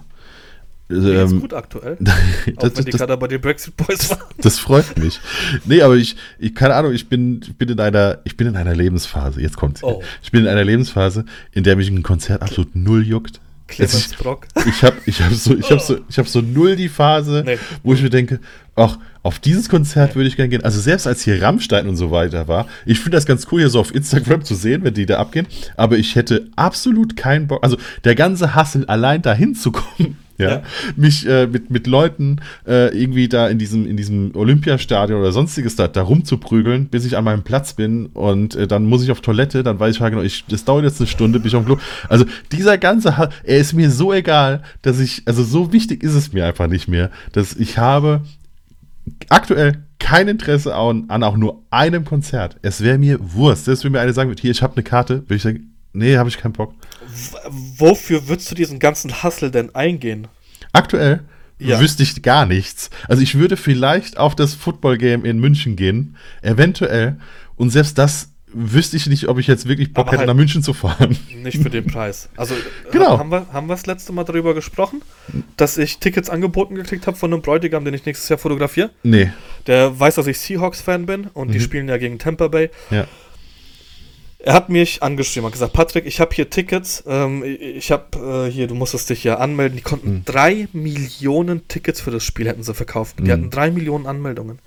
[0.88, 1.98] Mir geht's Ähm, gut aktuell.
[2.58, 4.20] Auch das, wenn die das, Kada bei den Brexit Boys war.
[4.40, 5.20] das freut mich.
[5.66, 8.56] Nee, aber ich, ich keine Ahnung, ich bin, ich bin in einer, ich bin in
[8.56, 9.42] einer Lebensphase.
[9.42, 9.82] Jetzt kommt's.
[9.84, 10.04] Oh.
[10.22, 13.40] Ich bin in einer Lebensphase, in der mich ein Konzert absolut null juckt.
[13.68, 14.48] Clemens Ich- Brock.
[14.68, 17.58] Ich habe ich hab so, ich hab so, ich hab so null die Phase, Nee.
[17.84, 18.40] wo ich mir denke,
[18.76, 20.64] ach, auf dieses Konzert würde ich gerne gehen.
[20.64, 23.70] Also selbst als hier Rammstein und so weiter war, ich finde das ganz cool, hier
[23.70, 25.48] so auf Instagram zu sehen, wenn die da abgehen,
[25.78, 30.50] aber ich hätte absolut keinen Bock, also der ganze Hassel allein dahin zu kommen, ja,
[30.50, 30.64] Ja.
[30.96, 35.76] mich äh, mit, mit Leuten äh, irgendwie da in diesem, in diesem Olympiastadion oder sonstiges
[35.76, 39.22] da, da rumzuprügeln, bis ich an meinem Platz bin und äh, dann muss ich auf
[39.22, 41.64] Toilette, dann weiß ich ja genau, ich, das dauert jetzt eine Stunde, bis ich auf
[41.64, 41.78] dem Klo.
[42.10, 46.14] Also dieser ganze, Ha- er ist mir so egal, dass ich, also so wichtig ist
[46.16, 48.22] es mir einfach nicht mehr, dass ich habe
[49.30, 52.58] aktuell kein Interesse an, an auch nur einem Konzert.
[52.62, 53.66] Es wäre mir Wurst.
[53.66, 56.18] Selbst wenn mir eine sagen wird, hier, ich habe eine Karte, würde ich sagen, nee,
[56.18, 56.74] habe ich keinen Bock.
[57.78, 60.28] Wofür würdest du diesen ganzen Hustle denn eingehen?
[60.74, 61.22] Aktuell
[61.60, 61.80] Ja.
[61.80, 62.90] wüsste ich gar nichts.
[63.08, 67.18] Also ich würde vielleicht auf das Football-Game in München gehen, eventuell.
[67.56, 70.34] Und selbst das wüsste ich nicht, ob ich jetzt wirklich Bock Aber hätte, halt- nach
[70.36, 71.18] München zu fahren.
[71.44, 72.30] Nicht für den Preis.
[72.38, 72.56] Also,
[72.92, 73.12] Genau.
[73.14, 75.02] ha- haben wir, haben wir das letzte Mal darüber gesprochen,
[75.58, 78.92] dass ich Tickets angeboten gekriegt habe von einem Bräutigam, den ich nächstes Jahr fotografiere?
[79.04, 79.32] Nee.
[79.68, 82.70] Der weiß, dass ich Seahawks-Fan bin und die spielen ja gegen Tampa Bay.
[82.92, 83.08] Ja.
[84.48, 88.52] Er hat mich angeschrieben und gesagt, Patrick, ich habe hier Tickets, ähm, ich habe äh,
[88.52, 89.76] hier, du musstest dich ja anmelden.
[89.76, 93.16] Die konnten drei Millionen Tickets für das Spiel hätten sie verkauft.
[93.18, 93.32] Die Mhm.
[93.32, 94.60] hatten drei Millionen Anmeldungen.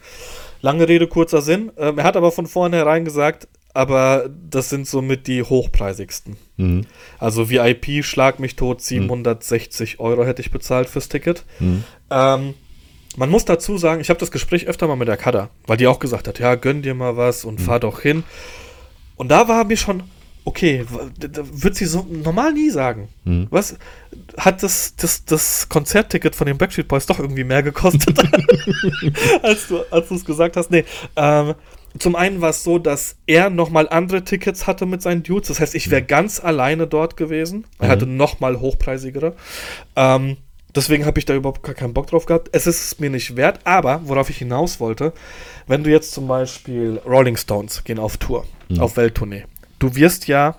[0.62, 1.70] Lange Rede, kurzer Sinn.
[1.78, 6.36] Ähm, er hat aber von vornherein gesagt, aber das sind somit die hochpreisigsten.
[6.56, 6.84] Mhm.
[7.20, 11.44] Also VIP, schlag mich tot, 760 Euro hätte ich bezahlt fürs Ticket.
[11.60, 11.84] Mhm.
[12.10, 12.54] Ähm,
[13.16, 15.86] man muss dazu sagen, ich habe das Gespräch öfter mal mit der Kada, weil die
[15.86, 18.24] auch gesagt hat, ja, gönn dir mal was und fahr doch hin.
[19.18, 20.02] Und da war mir schon,
[20.44, 23.08] okay, wird sie so normal nie sagen.
[23.24, 23.48] Mhm.
[23.50, 23.76] Was?
[24.38, 28.18] Hat das, das, das Konzertticket von den Backstreet Boys doch irgendwie mehr gekostet,
[29.42, 30.70] als du als du es gesagt hast?
[30.70, 30.84] Nee,
[31.16, 31.54] ähm,
[31.98, 35.48] zum einen war es so, dass er nochmal andere Tickets hatte mit seinen Dudes.
[35.48, 37.66] Das heißt, ich wäre ganz alleine dort gewesen.
[37.78, 37.90] Er Mhm.
[37.90, 39.34] hatte nochmal hochpreisigere.
[39.96, 40.36] Ähm,
[40.78, 42.48] deswegen habe ich da überhaupt gar keinen Bock drauf gehabt.
[42.52, 45.12] Es ist es mir nicht wert, aber worauf ich hinaus wollte,
[45.66, 48.46] wenn du jetzt zum Beispiel Rolling Stones gehen auf Tour,
[48.78, 49.44] auf Welttournee.
[49.78, 50.58] Du wirst ja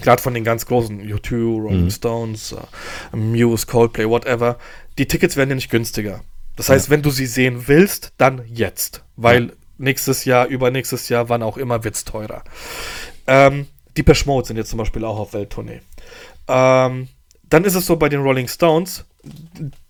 [0.00, 4.58] gerade von den ganz großen U2, Rolling Stones, äh, Muse, Coldplay, whatever,
[4.98, 6.22] die Tickets werden ja nicht günstiger.
[6.56, 11.42] Das heißt, wenn du sie sehen willst, dann jetzt, weil nächstes Jahr, übernächstes Jahr, wann
[11.42, 12.44] auch immer, wird's teurer.
[13.26, 13.66] Ähm,
[13.96, 15.80] die Mode sind jetzt zum Beispiel auch auf Welttournee.
[16.48, 17.08] Ähm,
[17.44, 19.04] dann ist es so bei den Rolling Stones,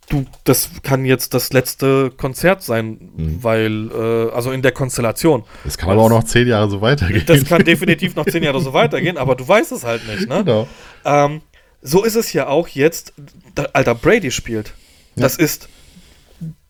[0.09, 3.43] du, das kann jetzt das letzte Konzert sein, mhm.
[3.43, 5.45] weil, äh, also in der Konstellation.
[5.65, 7.25] Das kann aber auch noch zehn Jahre so weitergehen.
[7.27, 10.45] Das kann definitiv noch zehn Jahre so weitergehen, aber du weißt es halt nicht, ne?
[10.45, 10.69] Genau.
[11.05, 11.41] Ähm,
[11.83, 13.13] so ist es ja auch jetzt,
[13.73, 14.73] Alter, Brady spielt.
[15.17, 15.23] Ja.
[15.23, 15.69] Das ist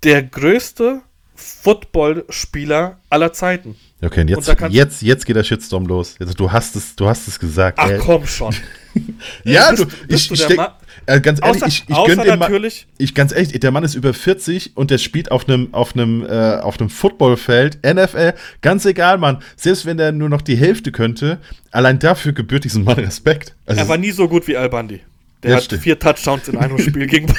[0.02, 1.02] der größte
[1.34, 3.76] Footballspieler aller Zeiten.
[4.02, 6.16] Okay, und jetzt, und jetzt, jetzt geht der Shitstorm los.
[6.18, 7.78] Jetzt, du hast es, du hast es gesagt.
[7.80, 7.98] Ach ey.
[7.98, 8.54] komm schon.
[9.44, 10.58] ja, bist, du, ich, ich, ich
[11.06, 12.86] äh, ganz ehrlich, außer, ich, ich gönne natürlich.
[12.86, 15.94] Mann, ich ganz ehrlich, der Mann ist über 40 und der spielt auf einem auf
[15.94, 19.42] einem äh, auf einem Footballfeld, NFL, ganz egal, Mann.
[19.56, 21.38] Selbst wenn der nur noch die Hälfte könnte,
[21.70, 23.54] allein dafür gebührt diesem Mann Respekt.
[23.66, 25.00] Also, er war nie so gut wie Al Bundy.
[25.42, 25.82] Der hat stimmt.
[25.82, 27.32] vier Touchdowns in einem Spiel gegen,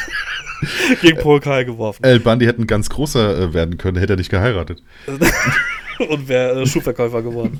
[1.01, 2.05] gegen Paul Kyle geworfen.
[2.05, 4.83] Al Bundy hätte ein ganz großer äh, werden können, hätte er nicht geheiratet.
[6.09, 7.59] und wäre äh, Schuhverkäufer geworden.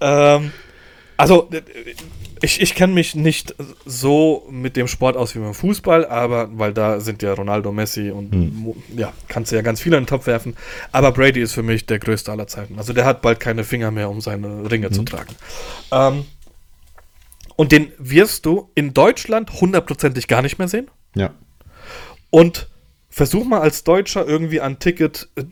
[0.00, 0.52] ähm,
[1.16, 1.48] also,
[2.42, 6.72] ich, ich kenne mich nicht so mit dem Sport aus wie beim Fußball, aber weil
[6.72, 8.74] da sind ja Ronaldo, Messi und hm.
[8.96, 10.56] ja, kannst du ja ganz viele in den Topf werfen.
[10.92, 12.78] Aber Brady ist für mich der größte aller Zeiten.
[12.78, 14.92] Also der hat bald keine Finger mehr, um seine Ringe hm.
[14.92, 15.34] zu tragen.
[15.92, 16.24] Ähm,
[17.56, 20.90] und den wirst du in Deutschland hundertprozentig gar nicht mehr sehen.
[21.14, 21.34] Ja.
[22.30, 22.68] Und
[23.10, 25.42] versuch mal als Deutscher irgendwie ein Ticket, äh,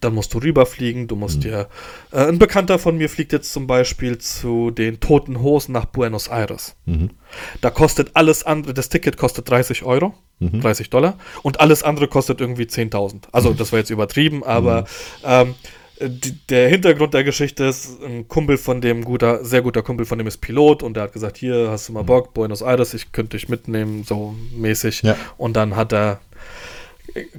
[0.00, 1.40] dann musst du rüberfliegen, du musst mhm.
[1.40, 1.68] dir.
[2.12, 6.28] Äh, ein Bekannter von mir fliegt jetzt zum Beispiel zu den Toten Hosen nach Buenos
[6.28, 6.76] Aires.
[6.86, 7.10] Mhm.
[7.60, 10.60] Da kostet alles andere, das Ticket kostet 30 Euro, mhm.
[10.60, 13.24] 30 Dollar, und alles andere kostet irgendwie 10.000.
[13.32, 13.56] Also, mhm.
[13.56, 14.82] das war jetzt übertrieben, aber.
[14.82, 14.86] Mhm.
[15.24, 15.54] Ähm,
[16.48, 20.26] der Hintergrund der Geschichte ist, ein Kumpel von dem, guter, sehr guter Kumpel von dem
[20.26, 22.06] ist Pilot und der hat gesagt, hier hast du mal mhm.
[22.06, 25.02] Bock, Buenos Aires, ich könnte dich mitnehmen, so mäßig.
[25.02, 25.16] Ja.
[25.36, 26.20] Und dann hat er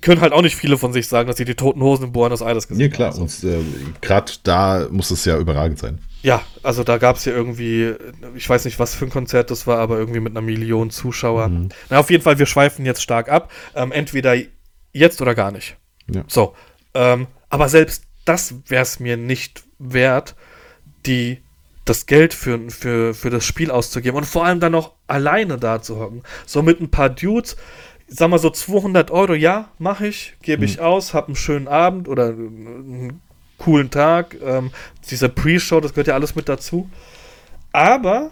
[0.01, 2.41] können halt auch nicht viele von sich sagen, dass sie die Toten Hosen in Buenos
[2.41, 3.01] Aires gesehen haben.
[3.01, 3.21] Ja, klar.
[3.21, 3.63] Und äh,
[4.01, 5.99] gerade da muss es ja überragend sein.
[6.21, 7.93] Ja, also da gab es ja irgendwie,
[8.35, 11.49] ich weiß nicht, was für ein Konzert das war, aber irgendwie mit einer Million Zuschauer.
[11.49, 11.69] Mhm.
[11.89, 13.51] Na, auf jeden Fall, wir schweifen jetzt stark ab.
[13.75, 14.35] Ähm, entweder
[14.93, 15.75] jetzt oder gar nicht.
[16.09, 16.23] Ja.
[16.27, 16.55] So.
[16.93, 20.35] Ähm, aber selbst das wäre es mir nicht wert,
[21.05, 21.39] die
[21.85, 25.81] das Geld für, für, für das Spiel auszugeben und vor allem dann noch alleine da
[25.81, 26.23] zu hocken.
[26.45, 27.57] So mit ein paar Dudes,
[28.07, 30.83] sag mal so 200 Euro, ja, mache ich, gebe ich mhm.
[30.83, 33.21] aus, habe einen schönen Abend oder einen
[33.57, 34.35] coolen Tag.
[34.43, 34.71] Ähm,
[35.09, 36.89] dieser Pre-Show, das gehört ja alles mit dazu.
[37.71, 38.31] Aber,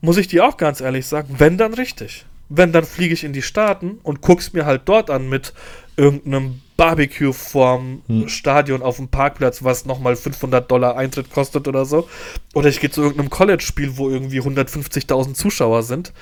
[0.00, 2.26] muss ich dir auch ganz ehrlich sagen, wenn dann richtig.
[2.50, 5.54] Wenn, dann fliege ich in die Staaten und guck's mir halt dort an mit
[5.96, 8.28] irgendeinem Barbecue vorm hm.
[8.28, 12.08] Stadion auf dem Parkplatz, was nochmal 500 Dollar Eintritt kostet oder so.
[12.52, 16.12] Oder ich gehe zu irgendeinem College-Spiel, wo irgendwie 150.000 Zuschauer sind.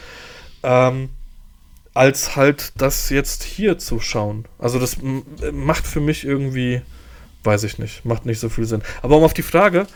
[0.62, 1.08] Ähm,
[1.94, 4.46] als halt das jetzt hier zu schauen.
[4.58, 4.96] Also das
[5.52, 6.82] macht für mich irgendwie,
[7.44, 8.82] weiß ich nicht, macht nicht so viel Sinn.
[9.02, 9.86] Aber um auf die Frage,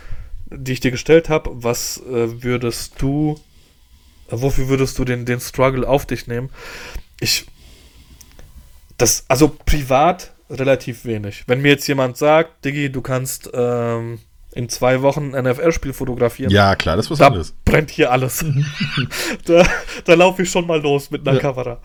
[0.50, 3.40] die ich dir gestellt habe, was äh, würdest du,
[4.28, 6.50] äh, wofür würdest du den, den Struggle auf dich nehmen?
[7.20, 7.46] Ich,
[8.98, 11.44] das, also privat relativ wenig.
[11.46, 14.18] Wenn mir jetzt jemand sagt, Diggi, du kannst ähm,
[14.56, 16.50] in zwei Wochen ein NFL-Spiel fotografieren.
[16.50, 17.54] Ja, klar, das ist was da anderes.
[17.64, 18.44] brennt hier alles.
[19.44, 19.66] da
[20.04, 21.40] da laufe ich schon mal los mit einer ja.
[21.40, 21.78] Kamera.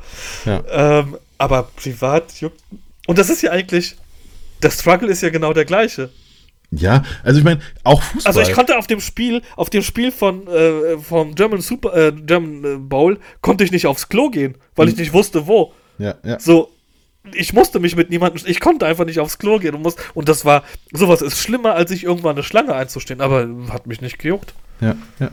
[0.45, 0.63] Ja.
[0.69, 2.61] Ähm, aber privat juckt.
[3.07, 3.95] Und das ist ja eigentlich,
[4.63, 6.09] der Struggle ist ja genau der gleiche.
[6.72, 8.30] Ja, also ich meine, auch Fußball.
[8.30, 12.13] Also ich konnte auf dem Spiel, auf dem Spiel von äh, vom German Super äh,
[12.13, 14.93] German äh, Bowl konnte ich nicht aufs Klo gehen, weil hm.
[14.93, 15.74] ich nicht wusste wo.
[15.97, 16.39] Ja, ja.
[16.39, 16.72] So
[17.36, 20.29] ich musste mich mit niemandem, ich konnte einfach nicht aufs Klo gehen und muss, und
[20.29, 24.19] das war, sowas ist schlimmer, als sich irgendwann eine Schlange einzustehen, aber hat mich nicht
[24.19, 24.53] gejuckt.
[24.79, 25.32] Ja, ja.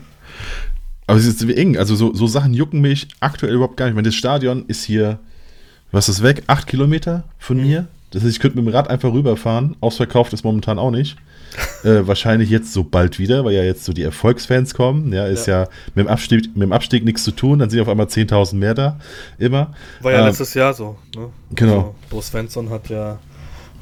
[1.07, 3.93] Aber es ist wie eng, also so, so Sachen jucken mich aktuell überhaupt gar nicht.
[3.93, 5.19] Ich meine, das Stadion ist hier,
[5.91, 6.43] was ist weg?
[6.45, 7.63] Acht Kilometer von mhm.
[7.63, 7.87] mir.
[8.11, 9.75] Das heißt, ich könnte mit dem Rad einfach rüberfahren.
[9.81, 11.17] Ausverkauft ist momentan auch nicht.
[11.83, 15.13] Äh, wahrscheinlich jetzt so bald wieder, weil ja jetzt so die Erfolgsfans kommen.
[15.13, 17.79] Ja, ist ja, ja mit, dem Abstieg, mit dem Abstieg nichts zu tun, dann sind
[17.81, 18.99] auf einmal 10.000 mehr da.
[19.37, 19.73] Immer.
[20.01, 20.97] War ja ähm, letztes Jahr so.
[21.15, 21.29] Ne?
[21.51, 21.77] Genau.
[21.77, 23.19] Also, Bo Svensson hat ja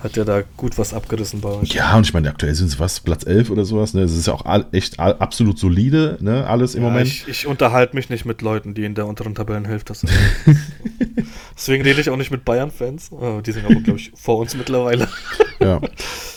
[0.04, 1.74] hat ja da gut was abgerissen bei euch.
[1.74, 3.94] Ja, und ich meine, aktuell sind es was, Platz 11 oder sowas.
[3.94, 4.02] Ne?
[4.02, 6.46] Das ist ja auch all, echt all, absolut solide, ne?
[6.46, 7.08] alles im ja, Moment.
[7.08, 10.12] Ich, ich unterhalte mich nicht mit Leuten, die in der unteren Tabellenhälfte sind.
[11.56, 13.12] Deswegen rede ich auch nicht mit Bayern-Fans.
[13.12, 15.08] Oh, die sind aber, glaube ich, vor uns mittlerweile.
[15.60, 15.82] ja.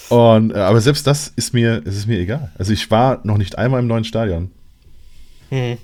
[0.09, 2.51] Und, äh, aber selbst das ist mir, es ist mir egal.
[2.57, 4.51] Also ich war noch nicht einmal im neuen Stadion.
[5.51, 5.77] Hm.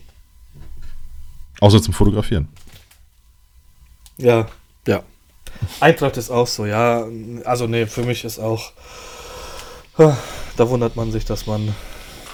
[1.60, 2.48] Außer zum Fotografieren.
[4.18, 4.48] Ja,
[4.86, 5.02] ja.
[5.80, 7.06] Eintracht ist auch so, ja.
[7.44, 8.72] Also nee, für mich ist auch.
[9.96, 11.74] Da wundert man sich, dass man.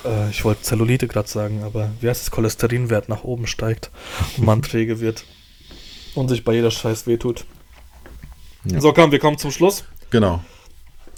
[0.05, 3.90] Äh, ich wollte Zellulite gerade sagen, aber wie heißt das Cholesterinwert nach oben steigt
[4.36, 5.24] und man träge wird
[6.15, 7.44] und sich bei jeder Scheiß wehtut.
[8.65, 8.81] Ja.
[8.81, 9.85] So, komm, wir kommen zum Schluss.
[10.11, 10.43] Genau.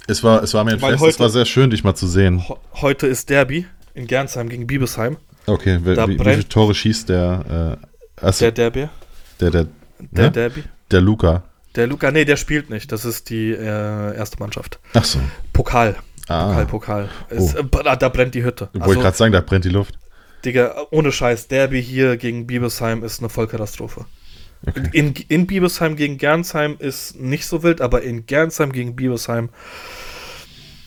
[0.07, 1.95] Es war, es war mir ein Weil Fest, heute, es war sehr schön, dich mal
[1.95, 2.43] zu sehen.
[2.73, 5.17] Heute ist Derby in Gernsheim gegen Biebesheim.
[5.47, 7.79] Okay, wie, wie, wie viele Tore schießt der?
[8.21, 8.89] Äh, der Derby?
[9.39, 9.67] Der, der,
[9.99, 10.31] der ne?
[10.31, 10.63] Derby?
[10.91, 11.43] Der Luca.
[11.75, 12.91] Der Luca, nee, der spielt nicht.
[12.91, 14.79] Das ist die äh, erste Mannschaft.
[14.93, 15.19] Ach so.
[15.53, 15.95] Pokal.
[16.27, 16.47] Ah.
[16.47, 17.09] Pokal, Pokal.
[17.29, 17.59] Es, Oh.
[17.59, 18.69] äh, da, brennt die Hütte.
[18.73, 19.97] Wollte ich gerade sagen, da brennt die Luft.
[20.43, 24.05] Digga, ohne Scheiß, Derby hier gegen Biebesheim ist eine Vollkatastrophe.
[24.67, 24.89] Okay.
[24.93, 29.49] In, in Biebesheim gegen Gernsheim ist nicht so wild, aber in Gernsheim gegen Biebesheim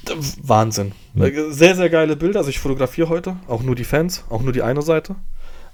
[0.09, 0.93] d- Wahnsinn.
[1.17, 2.39] Äh, Sehr, sehr geile Bilder.
[2.41, 5.17] Also ich fotografiere heute, auch nur die Fans, auch nur die eine Seite.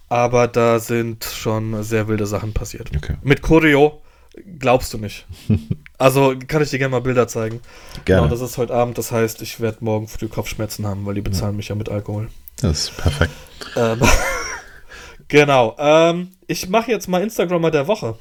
[0.09, 2.91] Aber da sind schon sehr wilde Sachen passiert.
[2.95, 3.15] Okay.
[3.23, 4.03] Mit Choreo
[4.59, 5.27] glaubst du nicht.
[5.97, 7.61] Also kann ich dir gerne mal Bilder zeigen.
[8.05, 8.23] Gerne.
[8.27, 11.21] Genau, das ist heute Abend, das heißt, ich werde morgen früh Kopfschmerzen haben, weil die
[11.21, 12.29] bezahlen mich ja mit Alkohol.
[12.61, 13.31] Das ist perfekt.
[13.77, 14.01] Ähm,
[15.29, 15.77] genau.
[15.79, 18.17] Ähm, ich mache jetzt mal Instagrammer der Woche.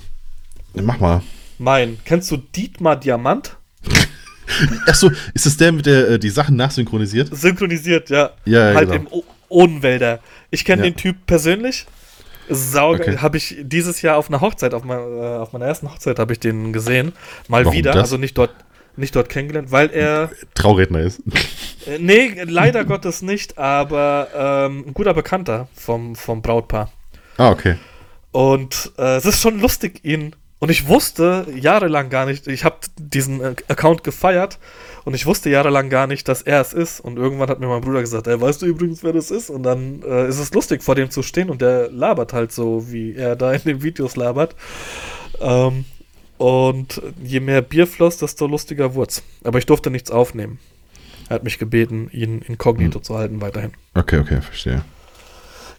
[0.76, 1.24] Mach mal.
[1.58, 1.98] Mein.
[2.06, 3.58] Kennst du Dietmar Diamant?
[4.88, 7.36] Achso, ist das der, mit der äh, die Sachen nachsynchronisiert?
[7.36, 8.32] Synchronisiert, ja.
[8.46, 9.02] Ja, ja, halt genau.
[9.02, 10.20] im O- Odenwälder.
[10.52, 10.90] Ich kenne Ja.
[10.92, 11.88] den Typ persönlich.
[12.50, 13.18] Sau, Okay.
[13.18, 16.34] habe ich dieses Jahr auf einer Hochzeit, auf, mein, äh, auf meiner ersten Hochzeit habe
[16.34, 17.14] ich den gesehen.
[17.48, 18.04] Mal Warum wieder, das?
[18.04, 18.52] also nicht dort,
[18.96, 21.22] nicht dort kennengelernt, weil er, Trauredner ist.
[21.88, 26.92] äh, nee, leider Gottes nicht, aber ähm, ein guter Bekannter vom, vom Brautpaar.
[27.38, 27.76] Ah, okay.
[28.32, 30.36] Und äh, es ist schon lustig, ihn.
[30.60, 34.60] Und ich wusste jahrelang gar nicht, ich habe diesen äh, Account gefeiert
[35.06, 37.00] und ich wusste jahrelang gar nicht, dass er es ist.
[37.00, 39.50] Und irgendwann hat mir mein Bruder gesagt, ey, weißt du übrigens, wer das ist?
[39.50, 42.92] Und dann äh, ist es lustig, vor dem zu stehen und der labert halt so,
[42.92, 44.56] wie er da in den Videos labert.
[45.42, 45.86] Ähm,
[46.38, 49.24] und je mehr Bier floss, desto lustiger wurd's.
[49.44, 50.60] Aber ich durfte nichts aufnehmen.
[51.30, 53.72] Er hat mich gebeten, ihn inkognito zu halten weiterhin.
[53.94, 54.84] Okay, okay, verstehe.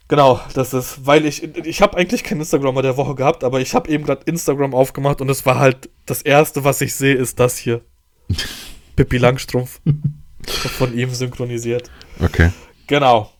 [0.09, 3.75] Genau, das ist, weil ich, ich habe eigentlich keinen Instagrammer der Woche gehabt, aber ich
[3.75, 7.41] habe eben gerade Instagram aufgemacht und es war halt das erste, was ich sehe, ist
[7.41, 7.81] das hier.
[8.97, 9.81] Pippi Langstrumpf.
[10.77, 11.91] von ihm synchronisiert.
[12.21, 12.51] Okay.
[12.87, 13.31] Genau.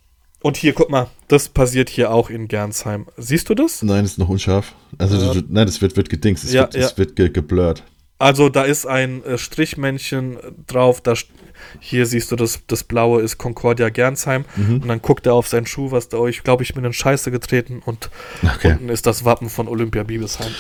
[0.41, 3.07] Und hier, guck mal, das passiert hier auch in Gernsheim.
[3.17, 3.83] Siehst du das?
[3.83, 4.75] Nein, ist noch unscharf.
[4.99, 5.33] Also, Ja.
[5.35, 6.45] du, nein, das wird, wird gedingst.
[6.45, 6.81] Es Ja, wird, ja.
[6.87, 7.83] es wird ge geblurrt.
[8.19, 10.37] Also da ist ein äh, Strichmännchen
[10.67, 11.15] drauf, da
[11.81, 14.75] hier siehst du, das, das blaue ist Concordia Gernsheim Mhm.
[14.83, 17.31] und dann guckt er auf seinen Schuh, was da, ich glaube, ich bin in Scheiße
[17.31, 18.11] getreten und
[18.57, 18.73] Okay.
[18.73, 20.53] unten ist das Wappen von Olympia Biebesheim.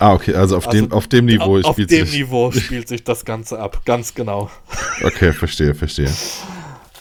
[0.00, 2.20] Ah, okay, also auf, Also, dem, auf dem Niveau auf spielt dem sich.
[2.20, 4.50] Niveau spielt sich das Ganze ab, ganz genau.
[5.04, 6.10] Okay, verstehe, verstehe.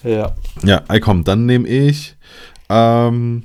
[0.03, 0.35] Ja.
[0.63, 2.17] Ja, komm, dann nehme ich.
[2.69, 3.43] Ähm,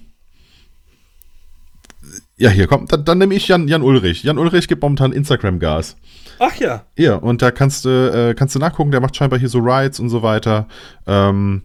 [2.37, 4.25] ja, hier, komm, dann, dann nehme ich Jan, Jan Ulrich.
[4.25, 5.97] Jan Ulrich gibt momentan Instagram-Gas.
[6.41, 9.49] Ach ja, Ja, und da kannst du, äh, kannst du nachgucken, der macht scheinbar hier
[9.49, 10.67] so Rides und so weiter.
[11.07, 11.63] Ähm,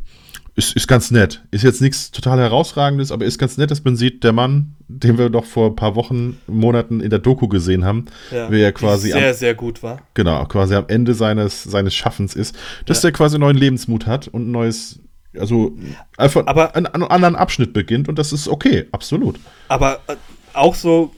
[0.59, 1.43] ist, ist ganz nett.
[1.49, 5.17] Ist jetzt nichts total herausragendes, aber ist ganz nett, dass man sieht, der Mann, den
[5.17, 8.51] wir doch vor ein paar Wochen, Monaten in der Doku gesehen haben, ja.
[8.51, 10.01] wie er Die quasi am, sehr, sehr gut war.
[10.13, 12.55] genau, quasi am Ende seines, seines Schaffens ist,
[12.85, 13.09] dass Ja.
[13.09, 14.99] der quasi neuen Lebensmut hat und ein neues,
[15.37, 15.75] also
[16.17, 19.39] einfach Aber- einen, einen anderen Abschnitt beginnt und das ist okay, absolut.
[19.67, 20.15] Aber äh,
[20.53, 21.11] auch so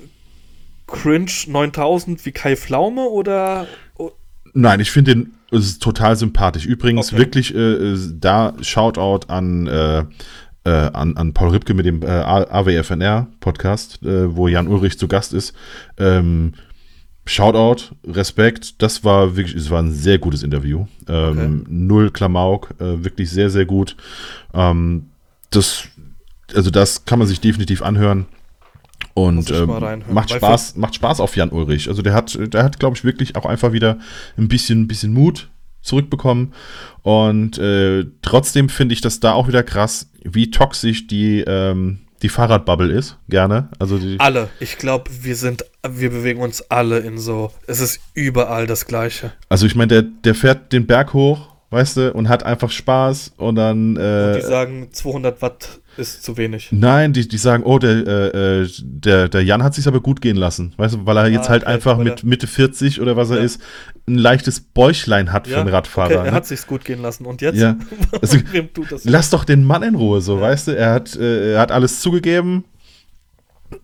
[0.88, 4.12] cringe 9000 wie Kai Pflaume oder oh,
[4.54, 6.66] Nein, ich finde den es ist total sympathisch.
[6.66, 7.18] Übrigens Okay.
[7.18, 7.58] wirklich äh,
[7.94, 10.04] äh, da Shoutout an, äh,
[10.64, 15.08] äh, an, an Paul Ripke mit dem äh, AWFNR Podcast, äh, wo Jan Ulrich zu
[15.08, 15.54] Gast ist.
[15.98, 16.54] Ähm,
[17.26, 20.88] Shoutout, Respekt, das war wirklich, es war ein sehr gutes Interview.
[21.08, 23.96] Ähm, Null Klamauk, wirklich sehr, sehr gut.
[24.56, 25.06] Ähm,
[25.52, 25.84] das,
[26.56, 28.26] also das kann man sich definitiv anhören.
[29.14, 31.90] Und ähm, macht Spaß, macht Spaß auf Jan Ulrich.
[31.90, 33.98] Also der hat, der hat, glaube ich, wirklich auch einfach wieder
[34.38, 35.50] ein bisschen, ein bisschen Mut
[35.82, 36.54] zurückbekommen.
[37.02, 42.30] Und äh, trotzdem finde ich das da auch wieder krass, wie toxisch die, ähm, die
[42.30, 43.18] Fahrradbubble ist.
[43.30, 43.70] Gerne.
[43.80, 44.50] Also die, alle.
[44.60, 47.52] Ich glaube, wir sind, wir bewegen uns alle in so.
[47.68, 49.34] Es ist überall das Gleiche.
[49.50, 53.34] also ich meine, der, der fährt den Berg hoch, weißt du, und hat einfach Spaß
[53.38, 53.98] und dann.
[53.98, 56.70] Äh, Die sagen, 200 Watt ist zu wenig.
[56.72, 60.22] Nein, die, die sagen, oh, der, äh, äh, der, der Jan hat sich aber gut
[60.22, 60.74] gehen lassen.
[60.78, 63.38] Weißt du, weil er jetzt Ah, halt okay, einfach mit Mitte 40 oder was er
[63.38, 63.44] Ja.
[63.44, 63.62] ist,
[64.08, 66.08] ein leichtes Bäuchlein hat für einen Radfahrer.
[66.08, 66.32] Okay, er ne?
[66.32, 67.26] hat sich's gut gehen lassen.
[67.26, 67.58] Und jetzt?
[67.58, 67.78] Ja.
[68.22, 68.38] Also,
[69.04, 70.72] lass doch den Mann in Ruhe, so, weißt du?
[70.78, 72.66] Er hat, äh, er hat alles zugegeben.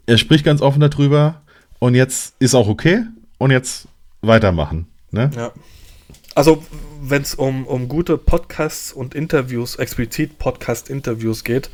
[0.05, 1.41] Er spricht ganz offen darüber.
[1.79, 3.03] Und jetzt ist auch okay.
[3.37, 3.87] Und jetzt
[4.21, 4.87] weitermachen.
[5.11, 5.29] Ne?
[5.35, 5.51] Ja.
[6.37, 6.63] Also,
[7.01, 11.71] wenn es um, um gute Podcasts und Interviews, explizit Podcast-Interviews geht,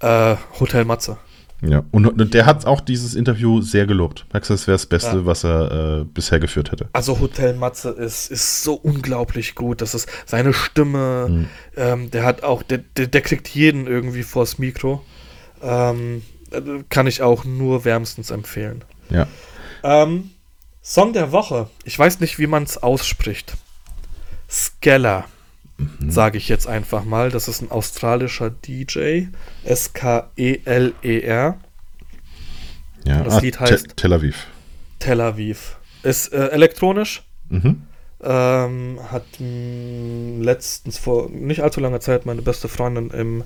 [0.00, 1.16] äh, Hotel Matze.
[1.62, 1.84] Ja.
[1.90, 4.26] Und, und der hat auch dieses Interview sehr gelobt.
[4.30, 5.26] Er hat gesagt, wäre das Beste, Ja.
[5.26, 6.88] was er äh, bisher geführt hätte.
[6.92, 9.80] Also Hotel Matze ist, ist so unglaublich gut.
[9.80, 11.26] Das ist seine Stimme.
[11.28, 11.48] Mhm.
[11.76, 15.02] Ähm, der hat auch, der, der, der kriegt jeden irgendwie vors Mikro.
[15.62, 18.84] Ähm, äh, kann ich auch nur wärmstens empfehlen.
[19.08, 19.26] Ja.
[19.82, 20.30] Ähm,
[20.82, 21.68] Song der Woche.
[21.84, 23.54] Ich weiß nicht, wie man es ausspricht.
[24.50, 25.24] Skeller,
[25.78, 26.10] Mhm.
[26.10, 27.30] sage ich jetzt einfach mal.
[27.30, 29.28] Das ist ein australischer DJ.
[29.64, 31.58] S-K-E-L-E-R.
[33.04, 33.22] ja.
[33.22, 34.46] Das Lied Te- heißt- Tel Aviv.
[34.98, 35.76] Tel Aviv.
[36.02, 37.22] Ist äh, elektronisch.
[37.48, 37.82] Mhm.
[38.22, 43.44] Ähm, hat mh, letztens vor nicht allzu langer Zeit meine beste Freundin im,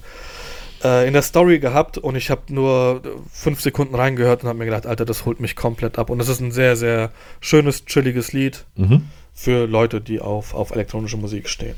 [0.82, 4.58] äh, in der Story gehabt und ich habe nur äh, fünf Sekunden reingehört und habe
[4.58, 6.10] mir gedacht, Alter, das holt mich komplett ab.
[6.10, 9.02] Und es ist ein sehr, sehr schönes, chilliges Lied Mhm.
[9.34, 11.76] Für Leute, die auf, auf elektronische Musik stehen.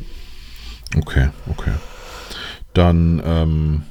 [0.96, 1.72] Okay, okay.
[2.74, 3.82] Dann, ähm.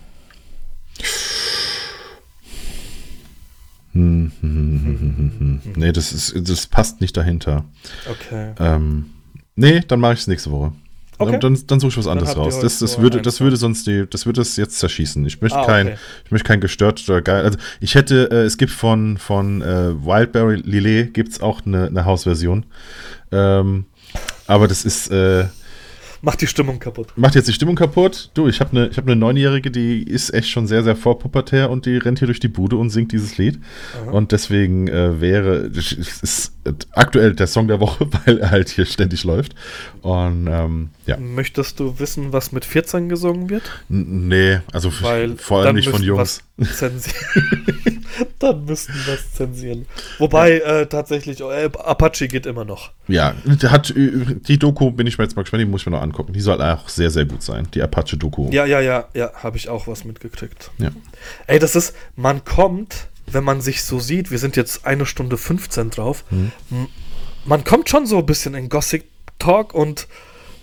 [3.94, 5.62] Hm, hm, hm.
[5.76, 7.66] Nee, das ist, das passt nicht dahinter.
[8.10, 8.52] Okay.
[8.60, 9.06] Ähm,
[9.56, 10.74] nee, dann mache ich es nächste Woche.
[11.18, 11.40] Okay.
[11.40, 12.60] Dann, dann suche ich was anderes raus.
[12.60, 15.26] Das, das, würde, das würde sonst die, das würde es jetzt zerschießen.
[15.26, 15.98] Ich möchte Ah, kein, okay.
[16.26, 17.46] ich möchte kein gestört oder geil.
[17.46, 21.88] Also ich hätte, äh, es gibt von, von äh, Wildberry Lillet gibt es auch eine,
[21.88, 22.66] eine Hausversion.
[23.36, 23.86] Ähm,
[24.48, 25.46] aber das ist, äh,
[26.22, 27.10] Macht die Stimmung kaputt.
[27.18, 28.32] macht jetzt die Stimmung kaputt.
[28.34, 31.86] Du, ich habe eine hab eine Neunjährige, die ist echt schon sehr, sehr vorpubertär und
[31.86, 33.60] die rennt hier durch die Bude und singt dieses Lied.
[34.02, 34.12] Aha.
[34.12, 36.54] Und deswegen äh, wäre, ist
[36.94, 39.54] aktuell der Song der Woche, weil er halt hier ständig läuft.
[40.02, 43.64] Und ähm, ja, Möchtest du wissen, was mit 14 gesungen wird?
[43.90, 46.18] N- nee, also Weil vor allem nicht von Jungs.
[46.20, 48.06] wir's zensieren.
[48.40, 49.86] dann müssten wir es zensieren.
[50.20, 52.92] Wobei äh, tatsächlich, äh, Apache geht immer noch.
[53.08, 53.36] Ja,
[53.68, 54.12] hat äh,
[54.48, 56.34] die Doku, bin ich mir jetzt mal gespannt, die muss ich mir noch angucken.
[56.34, 58.50] Die soll auch sehr, sehr gut sein, die Apache-Doku.
[58.52, 60.72] Ja, ja, ja, ja, habe ich auch was mitgekriegt.
[60.78, 60.92] Ja.
[61.48, 65.38] Ey, das ist, man kommt, wenn man sich so sieht, wir sind jetzt eine Stunde
[65.38, 66.52] 15 drauf, Mhm.
[67.46, 69.06] man kommt schon so ein bisschen in Gothic
[69.40, 70.08] Talk und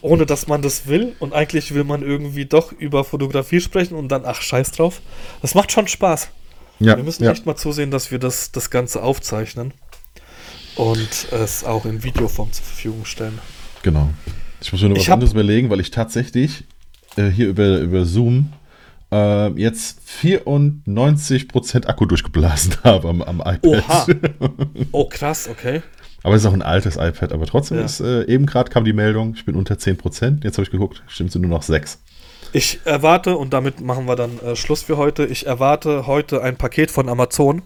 [0.03, 4.09] ohne dass man das will und eigentlich will man irgendwie doch über Fotografie sprechen und
[4.09, 5.01] dann, ach, scheiß drauf.
[5.41, 6.29] Das macht schon Spaß.
[6.81, 7.31] ja, Wir müssen ja.
[7.33, 9.73] echt mal zusehen, dass wir das, das Ganze aufzeichnen
[10.77, 13.39] und es auch in Videoform zur Verfügung stellen.
[13.83, 14.11] Genau.
[14.61, 16.65] Ich muss mir nur was hab- anderes überlegen, weil ich tatsächlich
[17.17, 18.53] äh, hier über, über Zoom
[19.13, 23.65] äh, jetzt 94% Akku durchgeblasen habe am, am iPad.
[23.67, 24.07] Oha.
[24.93, 25.83] Oh, krass, okay.
[26.23, 27.85] Aber es ist auch ein altes iPad, aber trotzdem Ja.
[27.85, 30.45] ist, äh, eben gerade kam die Meldung, ich bin unter 10%.
[30.45, 31.99] Jetzt habe ich geguckt, stimmt sind nur noch 6.
[32.55, 36.57] Ich erwarte, und damit machen wir dann äh, Schluss für heute, ich erwarte heute ein
[36.57, 37.63] Paket von Amazon,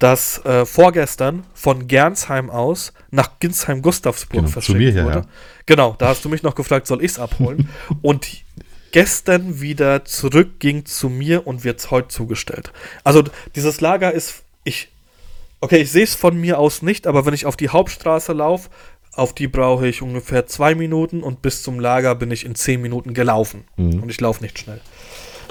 [0.00, 5.04] das äh, vorgestern von Gernsheim aus nach Ginsheim-Gustavsburg Genau, zu verschickt mir hierher.
[5.04, 5.22] wurde.
[5.66, 7.68] Genau, da hast du mich noch gefragt, soll ich es abholen?
[8.02, 8.26] und
[8.90, 12.72] gestern wieder zurückging zu mir und wird es heute zugestellt.
[13.04, 13.22] Also
[13.54, 14.88] dieses Lager ist, ich,
[15.60, 18.68] okay, ich sehe es von mir aus nicht, aber wenn ich auf die Hauptstraße laufe,
[19.12, 22.80] auf die brauche ich ungefähr zwei Minuten und bis zum Lager bin ich in zehn
[22.80, 23.64] Minuten gelaufen.
[23.76, 24.02] Mhm.
[24.02, 24.80] Und ich laufe nicht schnell.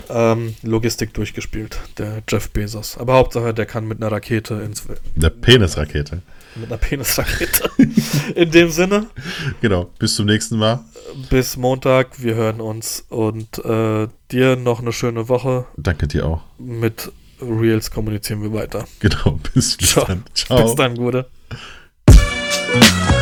[0.10, 2.98] Ähm, Logistik durchgespielt, der Jeff Bezos.
[2.98, 4.84] Aber Hauptsache, der kann mit einer Rakete ins,
[5.16, 6.22] Eine Penisrakete.
[6.56, 7.70] mit einer Penisrakete.
[8.36, 9.08] In dem Sinne,
[9.60, 9.90] Genau.
[10.00, 10.86] Bis zum nächsten Mal.
[11.30, 15.66] bis Montag, wir hören uns und äh, dir noch eine schöne Woche.
[15.78, 16.42] Danke dir auch.
[16.60, 17.12] Mit
[17.42, 18.88] Reels kommunizieren wir weiter.
[19.00, 19.40] Genau.
[19.54, 20.06] Bis, bis Ciao.
[20.06, 20.24] dann.
[20.34, 20.64] Ciao.
[20.64, 21.28] Bis dann, Gute.
[22.80, 23.17] Thank